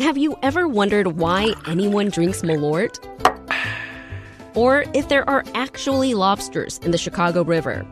Have 0.00 0.16
you 0.16 0.38
ever 0.42 0.66
wondered 0.66 1.18
why 1.18 1.52
anyone 1.66 2.08
drinks 2.08 2.40
Malort? 2.40 2.98
Or 4.56 4.86
if 4.94 5.10
there 5.10 5.28
are 5.28 5.44
actually 5.54 6.14
lobsters 6.14 6.78
in 6.78 6.90
the 6.90 6.96
Chicago 6.96 7.44
River? 7.44 7.86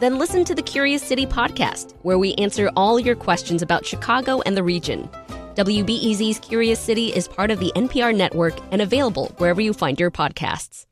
Then 0.00 0.18
listen 0.18 0.44
to 0.44 0.52
the 0.52 0.62
Curious 0.62 1.00
City 1.00 1.26
podcast, 1.26 1.94
where 2.02 2.18
we 2.18 2.34
answer 2.34 2.72
all 2.74 2.98
your 2.98 3.14
questions 3.14 3.62
about 3.62 3.86
Chicago 3.86 4.40
and 4.40 4.56
the 4.56 4.64
region. 4.64 5.08
WBEZ's 5.54 6.40
Curious 6.40 6.80
City 6.80 7.14
is 7.14 7.28
part 7.28 7.52
of 7.52 7.60
the 7.60 7.70
NPR 7.76 8.14
network 8.14 8.54
and 8.72 8.82
available 8.82 9.32
wherever 9.38 9.60
you 9.60 9.74
find 9.74 10.00
your 10.00 10.10
podcasts. 10.10 10.86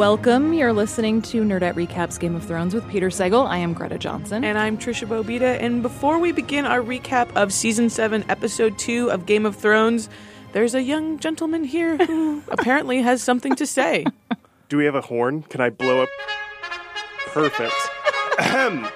Welcome. 0.00 0.54
You're 0.54 0.72
listening 0.72 1.20
to 1.24 1.42
Nerdette 1.42 1.74
Recaps 1.74 2.18
Game 2.18 2.34
of 2.34 2.42
Thrones 2.42 2.72
with 2.72 2.88
Peter 2.88 3.08
Sagal. 3.10 3.46
I 3.46 3.58
am 3.58 3.74
Greta 3.74 3.98
Johnson. 3.98 4.44
And 4.44 4.56
I'm 4.56 4.78
Tricia 4.78 5.06
Bobeda. 5.06 5.60
And 5.60 5.82
before 5.82 6.18
we 6.18 6.32
begin 6.32 6.64
our 6.64 6.80
recap 6.80 7.30
of 7.36 7.52
season 7.52 7.90
seven, 7.90 8.24
episode 8.30 8.78
two 8.78 9.10
of 9.10 9.26
Game 9.26 9.44
of 9.44 9.56
Thrones, 9.56 10.08
there's 10.52 10.74
a 10.74 10.82
young 10.82 11.18
gentleman 11.18 11.64
here 11.64 11.98
who 11.98 12.42
apparently 12.48 13.02
has 13.02 13.22
something 13.22 13.54
to 13.56 13.66
say. 13.66 14.06
Do 14.70 14.78
we 14.78 14.86
have 14.86 14.94
a 14.94 15.02
horn? 15.02 15.42
Can 15.42 15.60
I 15.60 15.68
blow 15.68 16.02
up? 16.02 16.08
Perfect. 17.26 17.74
Ahem. 18.38 18.88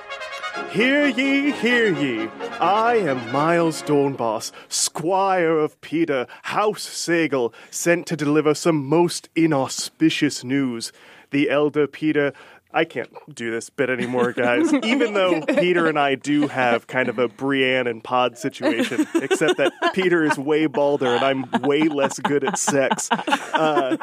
Hear 0.70 1.06
ye, 1.06 1.50
hear 1.50 1.92
ye. 1.92 2.28
I 2.60 2.96
am 2.96 3.32
Miles 3.32 3.82
Doornbos, 3.82 4.52
squire 4.68 5.58
of 5.58 5.80
Peter, 5.80 6.28
House 6.42 6.86
Sagal, 6.86 7.52
sent 7.70 8.06
to 8.06 8.16
deliver 8.16 8.54
some 8.54 8.84
most 8.84 9.28
inauspicious 9.34 10.44
news. 10.44 10.92
The 11.30 11.50
elder 11.50 11.88
Peter. 11.88 12.32
I 12.74 12.84
can't 12.84 13.08
do 13.32 13.50
this 13.52 13.70
bit 13.70 13.88
anymore, 13.88 14.32
guys. 14.32 14.72
Even 14.84 15.14
though 15.14 15.40
Peter 15.46 15.86
and 15.86 15.98
I 15.98 16.16
do 16.16 16.48
have 16.48 16.86
kind 16.88 17.08
of 17.08 17.18
a 17.18 17.28
Brienne 17.28 17.86
and 17.86 18.02
Pod 18.02 18.36
situation, 18.36 19.06
except 19.14 19.58
that 19.58 19.72
Peter 19.94 20.24
is 20.24 20.36
way 20.36 20.66
balder 20.66 21.06
and 21.06 21.24
I'm 21.24 21.62
way 21.62 21.82
less 21.82 22.18
good 22.18 22.42
at 22.44 22.58
sex. 22.58 23.08
Uh, 23.12 23.96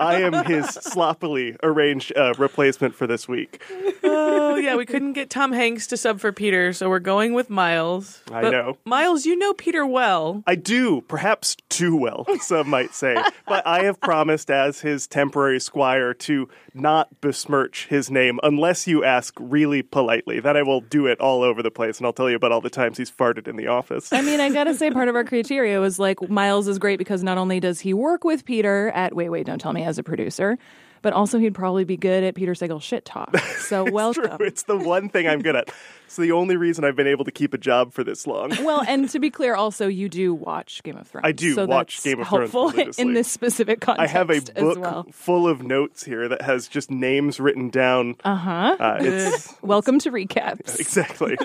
I 0.00 0.22
am 0.22 0.44
his 0.44 0.66
sloppily 0.66 1.56
arranged 1.62 2.12
uh, 2.16 2.34
replacement 2.36 2.94
for 2.94 3.06
this 3.06 3.28
week. 3.28 3.62
oh, 4.02 4.56
yeah, 4.56 4.74
we 4.76 4.84
couldn't 4.86 5.12
get 5.12 5.30
Tom 5.30 5.52
Hanks 5.52 5.86
to 5.88 5.96
sub 5.96 6.20
for 6.20 6.32
Peter, 6.32 6.72
so 6.72 6.88
we're 6.88 6.98
going 6.98 7.32
with 7.32 7.48
Miles. 7.48 8.22
I 8.30 8.42
But, 8.42 8.50
know. 8.50 8.78
Miles, 8.84 9.24
you 9.24 9.36
know 9.36 9.52
Peter 9.54 9.86
well. 9.86 10.42
I 10.46 10.56
do, 10.56 11.02
perhaps 11.02 11.56
too 11.68 11.96
well, 11.96 12.26
some 12.40 12.68
might 12.68 12.92
say. 12.94 13.16
But 13.46 13.66
I 13.66 13.84
have 13.84 14.00
promised 14.00 14.50
as 14.50 14.80
his 14.80 15.06
temporary 15.06 15.60
squire 15.60 16.12
to 16.14 16.48
not 16.74 17.20
besmirch 17.20 17.86
his 17.86 18.10
name 18.16 18.40
unless 18.42 18.86
you 18.86 19.04
ask 19.04 19.34
really 19.38 19.82
politely. 19.82 20.40
Then 20.40 20.56
I 20.56 20.62
will 20.62 20.80
do 20.80 21.06
it 21.06 21.20
all 21.20 21.42
over 21.42 21.62
the 21.62 21.70
place 21.70 21.98
and 21.98 22.06
I'll 22.06 22.12
tell 22.12 22.30
you 22.30 22.36
about 22.36 22.50
all 22.50 22.60
the 22.60 22.70
times 22.70 22.98
he's 22.98 23.10
farted 23.10 23.46
in 23.46 23.56
the 23.56 23.66
office. 23.66 24.12
I 24.12 24.22
mean, 24.22 24.40
I 24.40 24.50
gotta 24.50 24.74
say, 24.74 24.90
part 24.90 25.08
of 25.08 25.14
our 25.14 25.24
criteria 25.24 25.80
was 25.80 25.98
like 25.98 26.28
Miles 26.28 26.66
is 26.66 26.78
great 26.78 26.98
because 26.98 27.22
not 27.22 27.38
only 27.38 27.60
does 27.60 27.80
he 27.80 27.92
work 27.94 28.24
with 28.24 28.44
Peter 28.44 28.88
at 28.88 29.14
Wait, 29.14 29.28
Wait, 29.28 29.46
Don't 29.46 29.60
Tell 29.60 29.72
Me 29.72 29.84
as 29.84 29.98
a 29.98 30.02
producer, 30.02 30.58
but 31.06 31.12
also 31.12 31.38
he'd 31.38 31.54
probably 31.54 31.84
be 31.84 31.96
good 31.96 32.24
at 32.24 32.34
Peter 32.34 32.52
Sagal 32.52 32.82
shit 32.82 33.04
talk. 33.04 33.32
So 33.66 33.84
welcome. 33.90 34.36
True, 34.36 34.46
it's 34.46 34.62
the 34.64 34.76
one 34.76 35.08
thing 35.08 35.26
I'm 35.26 35.42
good 35.42 35.56
at. 35.56 35.70
It's 36.04 36.14
the 36.16 36.30
only 36.30 36.56
reason 36.56 36.84
I've 36.84 36.94
been 36.94 37.08
able 37.08 37.24
to 37.24 37.32
keep 37.32 37.52
a 37.52 37.58
job 37.58 37.92
for 37.92 38.04
this 38.04 38.26
long. 38.26 38.52
Well, 38.62 38.84
and 38.86 39.08
to 39.10 39.18
be 39.18 39.28
clear, 39.30 39.56
also 39.56 39.88
you 39.88 40.08
do 40.08 40.34
watch 40.34 40.82
Game 40.84 40.96
of 40.96 41.08
Thrones. 41.08 41.26
I 41.26 41.32
do 41.32 41.54
so 41.54 41.66
watch 41.66 41.96
that's 41.96 42.04
Game 42.04 42.20
of 42.20 42.28
Thrones 42.28 42.52
helpful 42.52 42.80
in 42.98 43.14
this 43.14 43.30
specific 43.30 43.80
context. 43.80 44.08
I 44.08 44.18
have 44.18 44.30
a 44.30 44.40
book 44.40 44.78
well. 44.78 45.06
full 45.10 45.48
of 45.48 45.62
notes 45.62 46.04
here 46.04 46.28
that 46.28 46.42
has 46.42 46.68
just 46.68 46.90
names 46.90 47.40
written 47.40 47.70
down. 47.70 48.16
Uh-huh. 48.24 48.76
Uh, 48.78 48.98
it's 49.00 49.54
Welcome 49.62 49.98
to 50.00 50.12
recaps. 50.12 50.78
exactly. 50.80 51.36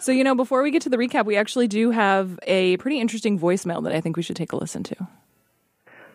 So 0.00 0.12
you 0.12 0.22
know, 0.22 0.36
before 0.36 0.62
we 0.62 0.70
get 0.70 0.82
to 0.82 0.88
the 0.88 0.96
recap, 0.96 1.24
we 1.24 1.36
actually 1.36 1.66
do 1.66 1.90
have 1.90 2.38
a 2.44 2.76
pretty 2.76 3.00
interesting 3.00 3.38
voicemail 3.38 3.82
that 3.84 3.92
I 3.92 4.00
think 4.00 4.16
we 4.16 4.22
should 4.22 4.36
take 4.36 4.52
a 4.52 4.56
listen 4.56 4.82
to. 4.84 5.08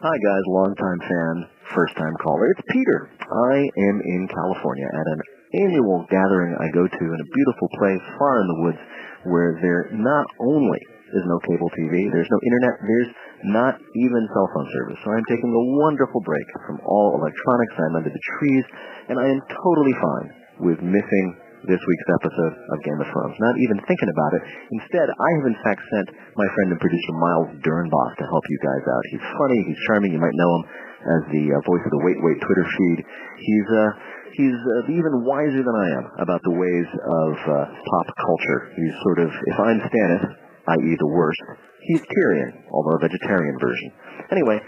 Hi 0.08 0.16
guys, 0.24 0.46
longtime 0.48 1.02
fan, 1.04 1.36
first 1.76 1.92
time 2.00 2.16
caller. 2.24 2.48
It's 2.56 2.64
Peter. 2.72 3.12
I 3.28 3.56
am 3.60 3.98
in 4.00 4.24
California 4.32 4.88
at 4.88 5.04
an 5.04 5.20
annual 5.68 6.08
gathering 6.08 6.56
I 6.56 6.72
go 6.72 6.88
to 6.88 7.04
in 7.12 7.20
a 7.20 7.32
beautiful 7.36 7.68
place 7.76 8.00
far 8.16 8.40
in 8.40 8.48
the 8.48 8.60
woods 8.64 8.82
where 9.28 9.60
there 9.60 9.92
not 10.00 10.24
only 10.40 10.80
is 11.12 11.28
no 11.28 11.44
cable 11.44 11.68
TV, 11.76 12.08
there's 12.08 12.32
no 12.32 12.40
internet, 12.40 12.76
there's 12.88 13.12
not 13.52 13.76
even 13.84 14.24
cell 14.32 14.48
phone 14.56 14.70
service. 14.80 15.00
So 15.04 15.12
I'm 15.12 15.28
taking 15.28 15.52
a 15.52 15.64
wonderful 15.76 16.24
break 16.24 16.48
from 16.64 16.80
all 16.88 17.20
electronics. 17.20 17.76
I'm 17.76 18.00
under 18.00 18.14
the 18.16 18.26
trees 18.40 18.64
and 19.12 19.20
I 19.20 19.28
am 19.28 19.44
totally 19.60 19.96
fine 20.00 20.28
with 20.72 20.80
missing 20.88 21.36
this 21.68 21.84
week's 21.84 22.10
episode 22.16 22.54
of 22.72 22.78
Game 22.88 22.96
of 23.04 23.08
Thrones. 23.12 23.36
Not 23.44 23.56
even 23.60 23.78
thinking 23.84 24.08
about 24.08 24.32
it. 24.40 24.44
Instead, 24.72 25.08
I 25.12 25.30
have 25.36 25.46
in 25.52 25.58
fact 25.68 25.84
sent 25.92 26.08
my 26.40 26.48
friend 26.56 26.72
and 26.72 26.80
producer 26.80 27.14
Miles 27.20 27.50
Dernbach 27.60 28.12
to 28.24 28.26
help 28.32 28.46
you 28.48 28.60
guys 28.64 28.84
out. 28.88 29.04
He's 29.12 29.26
funny, 29.36 29.60
he's 29.68 29.82
charming. 29.92 30.16
You 30.16 30.24
might 30.24 30.36
know 30.40 30.52
him 30.56 30.64
as 31.04 31.22
the 31.36 31.44
uh, 31.52 31.60
voice 31.68 31.84
of 31.84 31.92
the 31.92 32.04
Wait 32.08 32.18
Wait 32.24 32.40
Twitter 32.40 32.66
feed. 32.72 33.00
He's 33.04 33.68
uh, 33.68 33.92
he's 34.40 34.60
uh, 34.80 34.96
even 34.96 35.28
wiser 35.28 35.60
than 35.60 35.76
I 35.76 35.88
am 36.00 36.06
about 36.24 36.40
the 36.48 36.56
ways 36.56 36.88
of 36.88 37.32
uh, 37.36 37.56
pop 37.68 38.08
culture. 38.16 38.72
He's 38.80 38.96
sort 39.04 39.20
of 39.28 39.30
if 39.36 39.58
I'm 39.60 39.80
Stannis, 39.92 40.24
i.e. 40.72 40.92
the 40.96 41.12
worst, 41.12 41.44
he's 41.84 42.00
Tyrion, 42.00 42.64
although 42.72 42.96
a 42.96 43.04
vegetarian 43.04 43.60
version. 43.60 43.92
Anyway. 44.32 44.64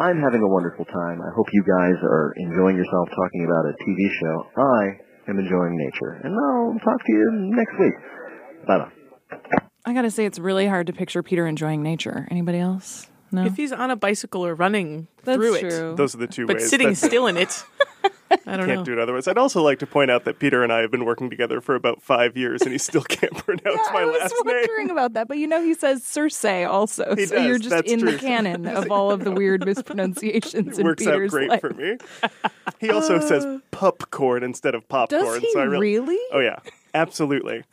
I'm 0.00 0.16
having 0.16 0.40
a 0.40 0.48
wonderful 0.48 0.88
time. 0.88 1.20
I 1.20 1.28
hope 1.36 1.44
you 1.52 1.60
guys 1.60 2.00
are 2.00 2.32
enjoying 2.48 2.74
yourself 2.80 3.04
talking 3.12 3.44
about 3.44 3.68
a 3.68 3.76
TV 3.84 4.08
show. 4.08 4.36
I 4.56 5.09
am 5.30 5.38
enjoying 5.38 5.76
nature. 5.76 6.20
And 6.22 6.34
I'll 6.34 6.78
talk 6.80 7.04
to 7.04 7.12
you 7.12 7.30
next 7.32 7.78
week. 7.78 7.94
Bye 8.66 8.78
bye. 8.78 8.90
I 9.84 9.94
gotta 9.94 10.10
say, 10.10 10.26
it's 10.26 10.38
really 10.38 10.66
hard 10.66 10.86
to 10.88 10.92
picture 10.92 11.22
Peter 11.22 11.46
enjoying 11.46 11.82
nature. 11.82 12.28
Anybody 12.30 12.58
else? 12.58 13.06
No. 13.32 13.44
If 13.44 13.56
he's 13.56 13.72
on 13.72 13.90
a 13.90 13.96
bicycle 13.96 14.44
or 14.44 14.54
running 14.54 15.06
That's 15.24 15.36
through 15.36 15.58
true. 15.60 15.94
Those 15.96 16.14
are 16.14 16.18
the 16.18 16.26
two 16.26 16.46
but 16.46 16.56
ways. 16.56 16.68
sitting 16.68 16.88
That's 16.88 17.02
it. 17.02 17.06
still 17.06 17.26
in 17.28 17.36
it, 17.36 17.64
I 18.46 18.56
don't 18.56 18.66
can't 18.66 18.78
know. 18.80 18.84
do 18.84 18.92
it 18.92 18.98
otherwise. 18.98 19.26
I'd 19.28 19.38
also 19.38 19.62
like 19.62 19.78
to 19.80 19.86
point 19.86 20.10
out 20.10 20.24
that 20.24 20.38
Peter 20.38 20.62
and 20.62 20.72
I 20.72 20.78
have 20.80 20.90
been 20.90 21.04
working 21.04 21.30
together 21.30 21.60
for 21.60 21.74
about 21.74 22.00
five 22.02 22.36
years, 22.36 22.62
and 22.62 22.72
he 22.72 22.78
still 22.78 23.02
can't 23.08 23.34
pronounce 23.36 23.64
my 23.66 23.72
last 23.74 23.94
name. 23.94 24.02
I 24.02 24.04
was 24.06 24.20
last 24.20 24.34
name. 24.44 24.54
wondering 24.56 24.90
about 24.90 25.12
that, 25.14 25.28
but 25.28 25.38
you 25.38 25.46
know 25.46 25.62
he 25.62 25.74
says 25.74 26.02
Cersei 26.02 26.68
also, 26.68 27.14
He 27.16 27.26
so 27.26 27.36
does, 27.36 27.46
you're 27.46 27.58
just 27.58 27.70
that's 27.70 27.90
in 27.90 28.00
true. 28.00 28.12
the 28.12 28.18
canon 28.18 28.66
of 28.66 28.90
all 28.90 29.10
of 29.10 29.24
the 29.24 29.32
weird 29.32 29.64
mispronunciations 29.66 30.78
It 30.78 30.84
works 30.84 31.04
Peter's 31.04 31.30
out 31.32 31.36
great 31.36 31.50
life. 31.50 31.60
for 31.60 31.70
me. 31.70 31.96
He 32.78 32.90
also 32.90 33.20
says 33.20 33.46
popcorn 33.72 34.42
instead 34.42 34.74
of 34.74 34.88
popcorn. 34.88 35.22
Does 35.24 35.38
he 35.38 35.52
so 35.52 35.60
I 35.60 35.64
really? 35.64 36.18
Oh 36.32 36.38
yeah, 36.40 36.58
absolutely. 36.94 37.64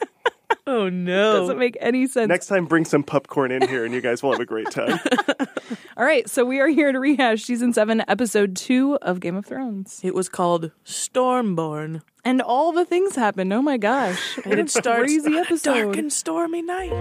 Oh 0.67 0.89
no! 0.89 1.39
Doesn't 1.39 1.57
make 1.57 1.77
any 1.79 2.05
sense. 2.07 2.27
Next 2.27 2.47
time, 2.47 2.65
bring 2.65 2.83
some 2.83 3.01
popcorn 3.01 3.51
in 3.51 3.65
here, 3.69 3.85
and 3.85 3.93
you 3.93 4.01
guys 4.01 4.21
will 4.21 4.33
have 4.33 4.41
a 4.41 4.45
great 4.45 4.69
time. 4.69 4.99
All 5.97 6.03
right, 6.05 6.29
so 6.29 6.43
we 6.43 6.59
are 6.59 6.67
here 6.67 6.91
to 6.91 6.99
rehash 6.99 7.45
season 7.45 7.71
seven, 7.71 8.03
episode 8.07 8.53
two 8.55 8.97
of 9.01 9.21
Game 9.21 9.37
of 9.37 9.45
Thrones, 9.45 10.01
It 10.03 10.13
was 10.13 10.27
called 10.27 10.71
Stormborn, 10.85 12.01
and 12.25 12.41
all 12.41 12.73
the 12.73 12.83
things 12.83 13.15
happened. 13.15 13.53
Oh 13.53 13.61
my 13.61 13.77
gosh! 13.77 14.37
and 14.43 14.59
it 14.59 14.69
starts 14.69 15.03
crazy 15.03 15.37
a 15.37 15.39
episode. 15.39 15.73
dark 15.73 15.95
and 15.95 16.11
stormy 16.11 16.61
night. 16.61 16.91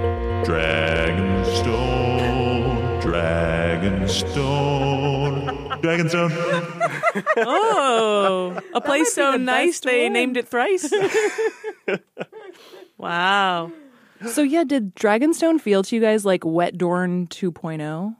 Dragonstone, 0.47 3.03
Dragonstone, 3.03 5.81
Dragonstone. 5.83 6.33
Oh, 7.39 8.61
a 8.75 8.81
place 8.81 9.13
so 9.13 9.37
nice 9.37 9.81
they 9.81 10.09
named 10.09 10.37
it 10.37 10.47
thrice. 10.49 10.89
wow. 12.99 13.73
So 14.33 14.43
yeah, 14.43 14.65
did 14.65 14.95
Dragonstone 14.95 15.61
feel 15.61 15.83
to 15.83 15.95
you 15.95 16.01
guys 16.01 16.25
like 16.25 16.45
Wet 16.45 16.79
Dorne 16.79 17.27
2.0? 17.27 18.17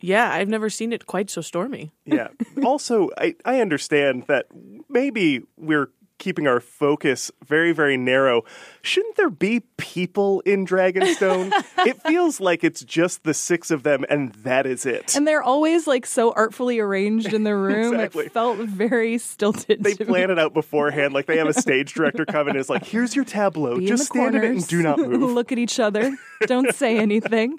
Yeah, 0.00 0.32
I've 0.32 0.48
never 0.48 0.70
seen 0.70 0.92
it 0.92 1.06
quite 1.06 1.30
so 1.30 1.40
stormy. 1.40 1.92
Yeah. 2.04 2.28
Also, 2.64 3.10
I, 3.16 3.36
I 3.44 3.60
understand 3.60 4.24
that 4.28 4.46
maybe 4.88 5.42
we're 5.56 5.90
keeping 6.20 6.46
our 6.46 6.60
focus 6.60 7.32
very, 7.44 7.72
very 7.72 7.96
narrow. 7.96 8.44
Shouldn't 8.82 9.16
there 9.16 9.30
be 9.30 9.60
people 9.76 10.40
in 10.40 10.64
Dragonstone? 10.64 11.50
it 11.86 12.00
feels 12.02 12.38
like 12.38 12.62
it's 12.62 12.84
just 12.84 13.24
the 13.24 13.34
six 13.34 13.72
of 13.72 13.82
them, 13.82 14.04
and 14.08 14.32
that 14.34 14.66
is 14.66 14.86
it. 14.86 15.16
And 15.16 15.26
they're 15.26 15.42
always 15.42 15.88
like 15.88 16.06
so 16.06 16.32
artfully 16.32 16.78
arranged 16.78 17.32
in 17.34 17.42
the 17.42 17.56
room. 17.56 17.94
Exactly. 17.94 18.26
It 18.26 18.32
felt 18.32 18.58
very 18.58 19.18
stilted. 19.18 19.82
they 19.82 19.96
plan 19.96 20.30
it 20.30 20.38
out 20.38 20.54
beforehand. 20.54 21.12
Like 21.12 21.26
they 21.26 21.38
have 21.38 21.48
a 21.48 21.54
stage 21.54 21.94
director 21.94 22.24
come 22.24 22.46
in 22.46 22.50
and 22.50 22.60
is 22.60 22.70
like, 22.70 22.84
here's 22.84 23.16
your 23.16 23.24
tableau. 23.24 23.78
Be 23.78 23.86
Just 23.86 24.06
stand 24.06 24.36
in 24.36 24.44
it 24.44 24.50
and 24.50 24.66
do 24.68 24.82
not 24.82 24.98
move. 24.98 25.20
Look 25.32 25.50
at 25.50 25.58
each 25.58 25.80
other. 25.80 26.16
Don't 26.46 26.72
say 26.74 26.98
anything. 26.98 27.58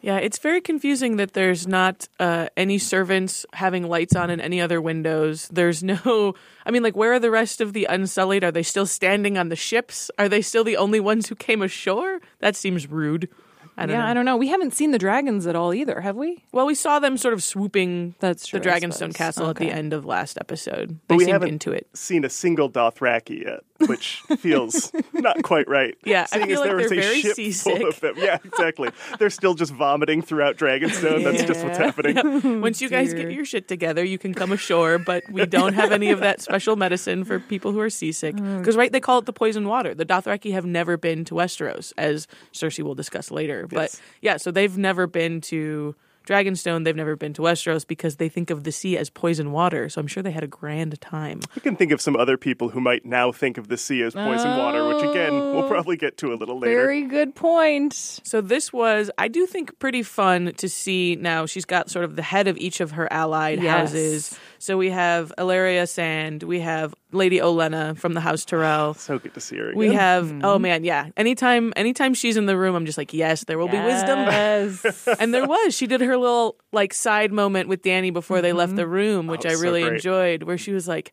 Yeah, 0.00 0.18
it's 0.18 0.38
very 0.38 0.60
confusing 0.60 1.16
that 1.16 1.32
there's 1.32 1.66
not 1.66 2.08
uh, 2.20 2.48
any 2.56 2.78
servants 2.78 3.44
having 3.52 3.88
lights 3.88 4.14
on 4.14 4.30
in 4.30 4.40
any 4.40 4.60
other 4.60 4.80
windows. 4.80 5.48
There's 5.48 5.82
no, 5.82 6.34
I 6.66 6.70
mean, 6.70 6.82
like, 6.82 6.96
where 6.96 7.14
are 7.14 7.18
the 7.18 7.30
rest 7.32 7.60
of 7.60 7.72
the 7.72 7.86
Unsullied? 7.86 8.44
Are 8.44 8.52
they 8.52 8.62
still 8.62 8.86
standing 8.86 9.36
on 9.36 9.48
the 9.48 9.56
ships? 9.56 10.10
Are 10.18 10.28
they 10.28 10.40
still 10.40 10.62
the 10.62 10.76
only 10.76 11.00
ones 11.00 11.28
who 11.28 11.34
came 11.34 11.62
ashore? 11.62 12.20
That 12.38 12.54
seems 12.54 12.88
rude. 12.88 13.28
I 13.76 13.86
don't 13.86 13.94
yeah, 13.94 14.02
know. 14.02 14.08
I 14.08 14.14
don't 14.14 14.24
know. 14.24 14.36
We 14.36 14.48
haven't 14.48 14.74
seen 14.74 14.90
the 14.90 14.98
dragons 14.98 15.46
at 15.46 15.54
all 15.54 15.72
either, 15.72 16.00
have 16.00 16.16
we? 16.16 16.44
Well, 16.50 16.66
we 16.66 16.74
saw 16.74 16.98
them 16.98 17.16
sort 17.16 17.32
of 17.32 17.44
swooping 17.44 18.16
That's 18.18 18.44
true, 18.46 18.58
the 18.58 18.68
Dragonstone 18.68 18.92
suppose. 18.92 19.16
Castle 19.16 19.50
at 19.50 19.56
the 19.56 19.70
end 19.70 19.92
of 19.92 20.04
last 20.04 20.36
episode. 20.40 20.98
But 21.06 21.14
They 21.14 21.16
we 21.18 21.24
seemed 21.24 21.32
haven't 21.32 21.48
into 21.50 21.70
it. 21.72 21.86
seen 21.94 22.24
a 22.24 22.28
single 22.30 22.68
Dothraki 22.68 23.44
yet, 23.44 23.60
which 23.86 24.22
feels 24.38 24.92
not 25.12 25.42
quite 25.42 25.68
right. 25.68 25.96
Yeah, 26.04 26.22
I 26.32 26.36
Seeing 26.36 26.46
feel 26.46 26.52
as 26.54 26.58
like 26.60 26.68
there 26.68 26.76
was 26.76 26.88
they're 26.90 26.98
a 26.98 27.02
very 27.02 27.20
ship 27.20 27.34
seasick. 27.34 27.76
full 27.78 27.88
of 27.88 28.00
them. 28.00 28.14
Yeah, 28.16 28.38
exactly. 28.44 28.90
They're 29.18 29.30
still 29.30 29.54
just 29.54 29.72
vomiting 29.72 30.22
throughout 30.22 30.56
Dragonstone. 30.56 31.22
That's 31.24 31.44
just 31.44 31.64
what's 31.64 31.78
happening. 31.78 32.60
Once 32.60 32.80
you 32.80 32.88
guys 32.88 33.12
get 33.14 33.30
your 33.30 33.44
shit 33.44 33.68
together, 33.68 34.04
you 34.04 34.18
can 34.18 34.32
come 34.34 34.52
ashore, 34.52 34.98
but 34.98 35.28
we 35.30 35.44
don't 35.46 35.74
have 35.74 35.92
any 35.92 36.10
of 36.10 36.20
that 36.20 36.40
special 36.40 36.76
medicine 36.76 37.24
for 37.24 37.38
people 37.38 37.72
who 37.72 37.80
are 37.80 37.90
seasick. 37.90 38.34
Oh. 38.38 38.58
Because, 38.58 38.76
right, 38.76 38.90
they 38.90 39.00
call 39.00 39.18
it 39.18 39.26
the 39.26 39.32
poison 39.32 39.68
water. 39.68 39.94
The 39.94 40.06
Dothraki 40.06 40.52
have 40.52 40.64
never 40.64 40.96
been 40.96 41.24
to 41.26 41.34
Westeros, 41.34 41.92
as 41.98 42.26
Cersei 42.52 42.82
will 42.82 42.94
discuss 42.94 43.30
later. 43.30 43.66
But 43.66 44.00
yeah, 44.22 44.38
so 44.38 44.50
they've 44.50 44.76
never 44.78 45.06
been 45.06 45.40
to 45.42 45.94
Dragonstone. 46.28 46.84
They've 46.84 46.94
never 46.94 47.16
been 47.16 47.32
to 47.34 47.42
Westeros 47.42 47.86
because 47.86 48.16
they 48.16 48.28
think 48.28 48.50
of 48.50 48.64
the 48.64 48.72
sea 48.72 48.98
as 48.98 49.08
poison 49.08 49.52
water. 49.52 49.88
So 49.88 50.00
I'm 50.00 50.06
sure 50.06 50.22
they 50.22 50.30
had 50.30 50.44
a 50.44 50.48
grand 50.48 51.00
time. 51.00 51.40
I 51.56 51.60
can 51.60 51.74
think 51.74 51.90
of 51.92 52.00
some 52.00 52.16
other 52.16 52.36
people 52.36 52.68
who 52.68 52.80
might 52.80 53.06
now 53.06 53.32
think 53.32 53.56
of 53.56 53.68
the 53.68 53.76
sea 53.78 54.02
as 54.02 54.14
poison 54.14 54.56
water, 54.56 54.86
which 54.88 55.02
again 55.02 55.32
we'll 55.32 55.64
oh. 55.64 55.68
probably 55.68 55.96
get 55.96 56.18
to 56.18 56.32
a 56.32 56.36
little 56.36 56.58
later. 56.58 56.74
Very 56.74 57.02
good 57.02 57.34
point. 57.34 57.94
So 57.94 58.40
this 58.40 58.72
was, 58.72 59.10
I 59.16 59.28
do 59.28 59.46
think, 59.46 59.78
pretty 59.78 60.02
fun 60.02 60.52
to 60.58 60.68
see. 60.68 61.16
Now 61.16 61.46
she's 61.46 61.64
got 61.64 61.90
sort 61.90 62.04
of 62.04 62.16
the 62.16 62.22
head 62.22 62.48
of 62.48 62.58
each 62.58 62.80
of 62.80 62.92
her 62.92 63.10
allied 63.12 63.62
Yes. 63.62 63.78
houses. 63.78 64.38
So 64.58 64.76
we 64.76 64.90
have 64.90 65.32
Ellaria 65.38 65.88
Sand, 65.88 66.42
we 66.42 66.60
have 66.60 66.94
Lady 67.12 67.38
Olenna 67.38 67.96
from 67.96 68.14
the 68.14 68.20
House 68.20 68.44
Tyrell. 68.44 68.94
So 68.94 69.18
good 69.18 69.34
to 69.34 69.40
see 69.40 69.56
her. 69.56 69.68
Again. 69.68 69.78
We 69.78 69.94
have 69.94 70.26
mm-hmm. 70.26 70.44
oh 70.44 70.58
man, 70.58 70.84
yeah. 70.84 71.10
Anytime 71.16 71.72
anytime 71.76 72.14
she's 72.14 72.36
in 72.36 72.46
the 72.46 72.56
room, 72.56 72.74
I'm 72.74 72.86
just 72.86 72.98
like, 72.98 73.14
yes, 73.14 73.44
there 73.44 73.58
will 73.58 73.68
be 73.68 73.80
wisdom. 73.80 74.18
Yes. 74.18 75.08
And 75.20 75.32
there 75.32 75.46
was. 75.46 75.74
She 75.74 75.86
did 75.86 76.00
her 76.00 76.16
little 76.16 76.56
like 76.72 76.92
side 76.92 77.32
moment 77.32 77.68
with 77.68 77.82
Dany 77.82 78.12
before 78.12 78.40
they 78.40 78.52
left 78.52 78.70
mm-hmm. 78.70 78.76
the 78.76 78.86
room, 78.86 79.26
which 79.26 79.46
Oh, 79.46 79.50
I 79.50 79.52
really 79.52 79.82
great. 79.82 79.94
enjoyed, 79.94 80.42
where 80.42 80.58
she 80.58 80.72
was 80.72 80.86
like, 80.86 81.12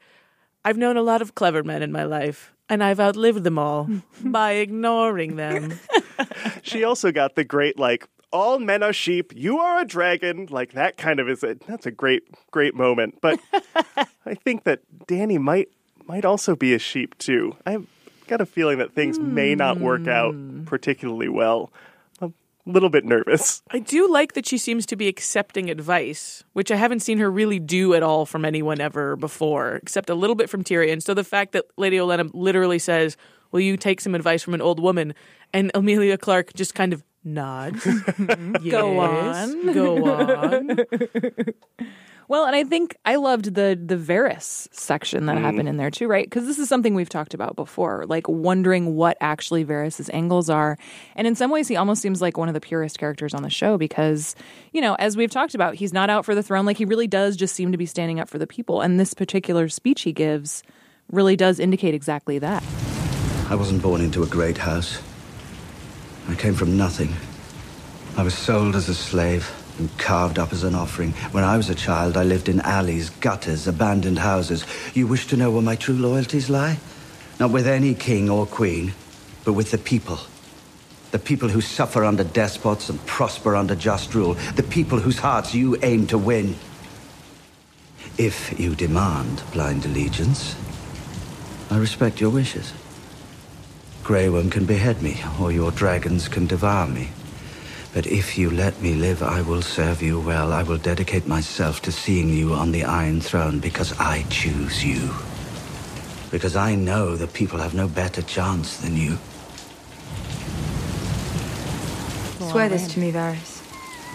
I've 0.64 0.78
known 0.78 0.98
a 0.98 1.02
lot 1.02 1.22
of 1.22 1.36
clever 1.36 1.64
men 1.64 1.82
in 1.82 1.92
my 1.92 2.04
life, 2.04 2.54
and 2.68 2.84
I've 2.84 3.00
outlived 3.00 3.44
them 3.44 3.60
all 3.60 3.90
by 4.24 4.54
ignoring 4.54 5.36
them. 5.36 5.80
She 6.62 6.84
also 6.84 7.12
got 7.12 7.36
the 7.36 7.44
great 7.44 7.78
like 7.78 8.08
all 8.32 8.60
men 8.60 8.84
are 8.84 8.94
sheep, 8.94 9.34
you 9.36 9.60
are 9.60 9.80
a 9.82 9.86
dragon. 9.86 10.48
Like 10.50 10.74
that 10.74 10.98
kind 10.98 11.20
of 11.20 11.30
is 11.30 11.44
a 11.44 11.56
that's 11.68 11.86
a 11.86 11.92
great 11.92 12.24
great 12.52 12.76
moment. 12.76 13.20
But 13.22 13.40
I 14.26 14.34
think 14.36 14.64
that 14.64 14.82
Dany 15.08 15.40
might 15.40 15.70
might 16.06 16.26
also 16.26 16.56
be 16.56 16.74
a 16.74 16.80
sheep 16.80 17.18
too. 17.18 17.56
I've 17.66 17.88
got 18.28 18.42
a 18.42 18.46
feeling 18.46 18.78
that 18.80 18.94
things 18.94 19.20
may 19.20 19.56
not 19.56 19.80
work 19.80 20.08
out 20.08 20.34
Hmm. 20.34 20.64
particularly 20.66 21.30
well. 21.30 21.72
I'm 22.22 22.34
a 22.68 22.72
little 22.72 22.90
bit 22.90 23.06
nervous. 23.06 23.62
I 23.70 23.80
do 23.80 24.10
like 24.12 24.34
that 24.34 24.48
she 24.48 24.58
seems 24.58 24.86
to 24.88 24.96
be 24.96 25.08
accepting 25.08 25.70
advice, 25.70 26.44
which 26.54 26.72
I 26.72 26.76
haven't 26.76 27.02
seen 27.02 27.20
her 27.20 27.30
really 27.30 27.60
do 27.60 27.94
at 27.94 28.02
all 28.02 28.26
from 28.26 28.44
anyone 28.46 28.82
ever 28.82 29.16
before, 29.16 29.76
except 29.76 30.10
a 30.10 30.16
little 30.16 30.36
bit 30.36 30.50
from 30.50 30.64
Tyrion. 30.64 31.02
So 31.04 31.14
the 31.14 31.24
fact 31.24 31.52
that 31.52 31.66
Lady 31.78 31.98
Olenna 31.98 32.32
literally 32.34 32.80
says, 32.80 33.16
Will 33.52 33.60
you 33.62 33.78
take 33.78 34.02
some 34.02 34.16
advice 34.16 34.42
from 34.44 34.54
an 34.56 34.62
old 34.62 34.80
woman? 34.82 35.14
And 35.54 35.72
Emilia 35.76 36.18
Clarke 36.18 36.54
just 36.56 36.74
kind 36.76 36.92
of 36.92 37.04
nods. 37.26 37.84
Mm-hmm. 37.86 38.70
Go 38.70 39.00
on." 39.00 39.74
Go 39.74 40.06
on. 40.06 40.78
Well, 42.28 42.46
and 42.46 42.56
I 42.56 42.64
think 42.64 42.96
I 43.06 43.18
loved 43.18 43.54
the 43.54 43.80
the 43.80 43.98
Varys 43.98 44.68
section 44.72 45.28
that 45.28 45.38
mm. 45.38 45.42
happened 45.42 45.70
in 45.70 45.78
there 45.78 45.92
too, 45.92 46.08
right? 46.08 46.26
Because 46.26 46.48
this 46.48 46.58
is 46.58 46.68
something 46.68 46.96
we've 46.96 47.10
talked 47.10 47.34
about 47.34 47.56
before, 47.56 48.06
like 48.08 48.28
wondering 48.28 48.96
what 48.96 49.18
actually 49.22 49.64
Varys's 49.64 50.10
angles 50.12 50.50
are. 50.50 50.78
And 51.16 51.28
in 51.28 51.36
some 51.36 51.52
ways, 51.52 51.68
he 51.68 51.76
almost 51.76 52.02
seems 52.02 52.22
like 52.22 52.38
one 52.38 52.48
of 52.48 52.56
the 52.56 52.62
purest 52.62 52.98
characters 52.98 53.34
on 53.34 53.44
the 53.44 53.50
show 53.50 53.78
because, 53.78 54.36
you 54.72 54.82
know, 54.82 54.96
as 54.96 55.16
we've 55.16 55.30
talked 55.30 55.54
about, 55.54 55.76
he's 55.76 55.94
not 55.94 56.10
out 56.10 56.26
for 56.26 56.34
the 56.34 56.42
throne. 56.42 56.66
Like 56.66 56.78
he 56.78 56.86
really 56.86 57.08
does 57.08 57.36
just 57.36 57.54
seem 57.54 57.72
to 57.72 57.78
be 57.78 57.86
standing 57.86 58.20
up 58.20 58.28
for 58.28 58.40
the 58.40 58.48
people. 58.48 58.82
And 58.82 59.00
this 59.00 59.14
particular 59.14 59.70
speech 59.70 60.02
he 60.02 60.12
gives 60.12 60.64
really 61.12 61.36
does 61.36 61.60
indicate 61.60 61.94
exactly 61.94 62.40
that. 62.40 62.64
I 63.50 63.56
wasn't 63.56 63.84
born 63.84 64.02
into 64.02 64.24
a 64.24 64.28
great 64.28 64.58
house. 64.58 65.00
I 66.28 66.36
came 66.36 66.54
from 66.54 66.78
nothing. 66.78 67.14
I 68.18 68.24
was 68.24 68.34
sold 68.34 68.76
as 68.76 68.90
a 68.90 68.96
slave 68.96 69.52
and 69.78 69.96
carved 69.98 70.40
up 70.40 70.54
as 70.54 70.64
an 70.64 70.74
offering. 70.74 71.12
When 71.32 71.44
I 71.44 71.58
was 71.58 71.70
a 71.70 71.76
child, 71.76 72.18
I 72.18 72.24
lived 72.24 72.48
in 72.48 72.62
alleys, 72.62 73.10
gutters, 73.10 73.68
abandoned 73.68 74.20
houses. 74.20 74.66
You 74.94 75.06
wish 75.08 75.28
to 75.28 75.38
know 75.38 75.52
where 75.52 75.62
my 75.62 75.76
true 75.76 75.96
loyalties 75.96 76.50
lie? 76.50 76.78
Not 77.40 77.52
with 77.52 77.68
any 77.68 77.94
king 77.94 78.30
or 78.30 78.46
queen, 78.46 78.94
but 79.44 79.54
with 79.54 79.72
the 79.72 79.78
people. 79.78 80.20
The 81.12 81.20
people 81.20 81.50
who 81.50 81.62
suffer 81.62 82.04
under 82.04 82.24
despots 82.24 82.90
and 82.90 83.06
prosper 83.06 83.56
under 83.56 83.76
just 83.76 84.16
rule. 84.16 84.34
The 84.56 84.64
people 84.64 85.00
whose 85.00 85.20
hearts 85.20 85.54
you 85.54 85.78
aim 85.84 86.08
to 86.08 86.18
win. 86.18 86.56
If 88.18 88.58
you 88.60 88.76
demand 88.76 89.44
blind 89.52 89.86
allegiance, 89.86 90.56
I 91.70 91.78
respect 91.78 92.22
your 92.22 92.30
wishes. 92.30 92.72
Grey 94.06 94.30
Worm 94.30 94.52
can 94.52 94.66
behead 94.66 95.02
me, 95.02 95.20
or 95.42 95.52
your 95.52 95.72
dragons 95.72 96.28
can 96.28 96.46
devour 96.46 96.86
me. 96.86 97.10
But 97.92 98.06
if 98.06 98.38
you 98.38 98.52
let 98.52 98.80
me 98.80 98.94
live, 98.94 99.24
I 99.24 99.42
will 99.42 99.64
serve 99.64 100.04
you 100.04 100.20
well. 100.20 100.54
I 100.54 100.62
will 100.62 100.78
dedicate 100.78 101.26
myself 101.26 101.82
to 101.82 101.92
seeing 101.92 102.30
you 102.30 102.54
on 102.54 102.72
the 102.72 102.84
Iron 102.84 103.20
Throne 103.20 103.58
because 103.58 104.00
I 104.00 104.22
choose 104.30 104.86
you. 104.86 105.10
Because 106.30 106.56
I 106.56 106.76
know 106.76 107.16
the 107.16 107.26
people 107.26 107.58
have 107.58 107.74
no 107.74 107.88
better 107.88 108.22
chance 108.22 108.78
than 108.78 108.96
you. 108.96 109.18
Swear 112.52 112.70
this 112.70 112.94
to 112.94 113.00
me, 113.00 113.12
Varys. 113.12 113.64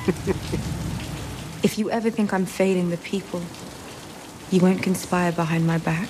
if 1.65 1.79
you 1.79 1.91
ever 1.91 2.11
think 2.11 2.33
I'm 2.33 2.47
failing 2.47 2.91
the 2.91 2.97
people, 2.99 3.43
you 4.53 4.61
won't 4.61 4.85
conspire 4.85 5.33
behind 5.33 5.67
my 5.67 5.79
back. 5.79 6.09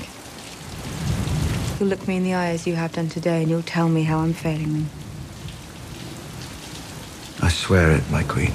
You'll 1.81 1.89
look 1.89 2.07
me 2.07 2.19
in 2.19 2.25
the 2.25 2.35
eye 2.35 2.51
as 2.51 2.67
you 2.67 2.75
have 2.75 2.93
done 2.93 3.09
today, 3.09 3.41
and 3.41 3.51
you'll 3.51 3.63
tell 3.63 3.89
me 3.89 4.03
how 4.03 4.19
I'm 4.19 4.35
failing 4.35 4.71
them. 4.75 4.91
I 7.41 7.49
swear 7.49 7.93
it, 7.93 8.03
my 8.11 8.23
queen. 8.23 8.53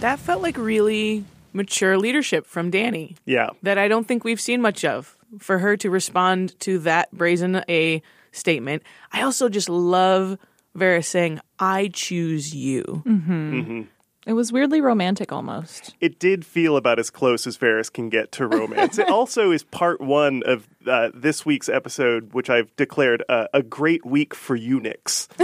That 0.00 0.18
felt 0.20 0.40
like 0.40 0.56
really 0.56 1.26
mature 1.52 1.98
leadership 1.98 2.46
from 2.46 2.70
Dany. 2.70 3.16
Yeah. 3.26 3.50
that 3.62 3.76
I 3.76 3.88
don't 3.88 4.08
think 4.08 4.24
we've 4.24 4.40
seen 4.40 4.62
much 4.62 4.86
of. 4.86 5.18
For 5.38 5.58
her 5.58 5.76
to 5.78 5.90
respond 5.90 6.58
to 6.60 6.78
that 6.80 7.12
brazen 7.12 7.62
a 7.68 8.00
statement, 8.32 8.84
I 9.12 9.20
also 9.20 9.50
just 9.50 9.68
love 9.68 10.38
Varys 10.74 11.04
saying, 11.04 11.40
"I 11.58 11.88
choose 11.92 12.54
you." 12.54 13.02
Mm-hmm. 13.04 13.60
Mm-hmm. 13.60 13.82
It 14.26 14.32
was 14.32 14.52
weirdly 14.52 14.80
romantic 14.80 15.30
almost. 15.32 15.94
it 16.00 16.18
did 16.18 16.44
feel 16.44 16.76
about 16.76 16.98
as 16.98 17.10
close 17.10 17.46
as 17.46 17.56
Varys 17.56 17.92
can 17.92 18.08
get 18.08 18.32
to 18.32 18.46
romance. 18.46 18.98
it 18.98 19.08
also 19.10 19.52
is 19.52 19.62
part 19.62 20.00
one 20.00 20.42
of 20.44 20.66
uh, 20.86 21.10
this 21.14 21.46
week's 21.46 21.68
episode, 21.68 22.34
which 22.34 22.50
I've 22.50 22.74
declared 22.76 23.22
uh, 23.28 23.46
a 23.54 23.62
great 23.62 24.04
week 24.04 24.34
for 24.34 24.56
eunuchs. 24.56 25.28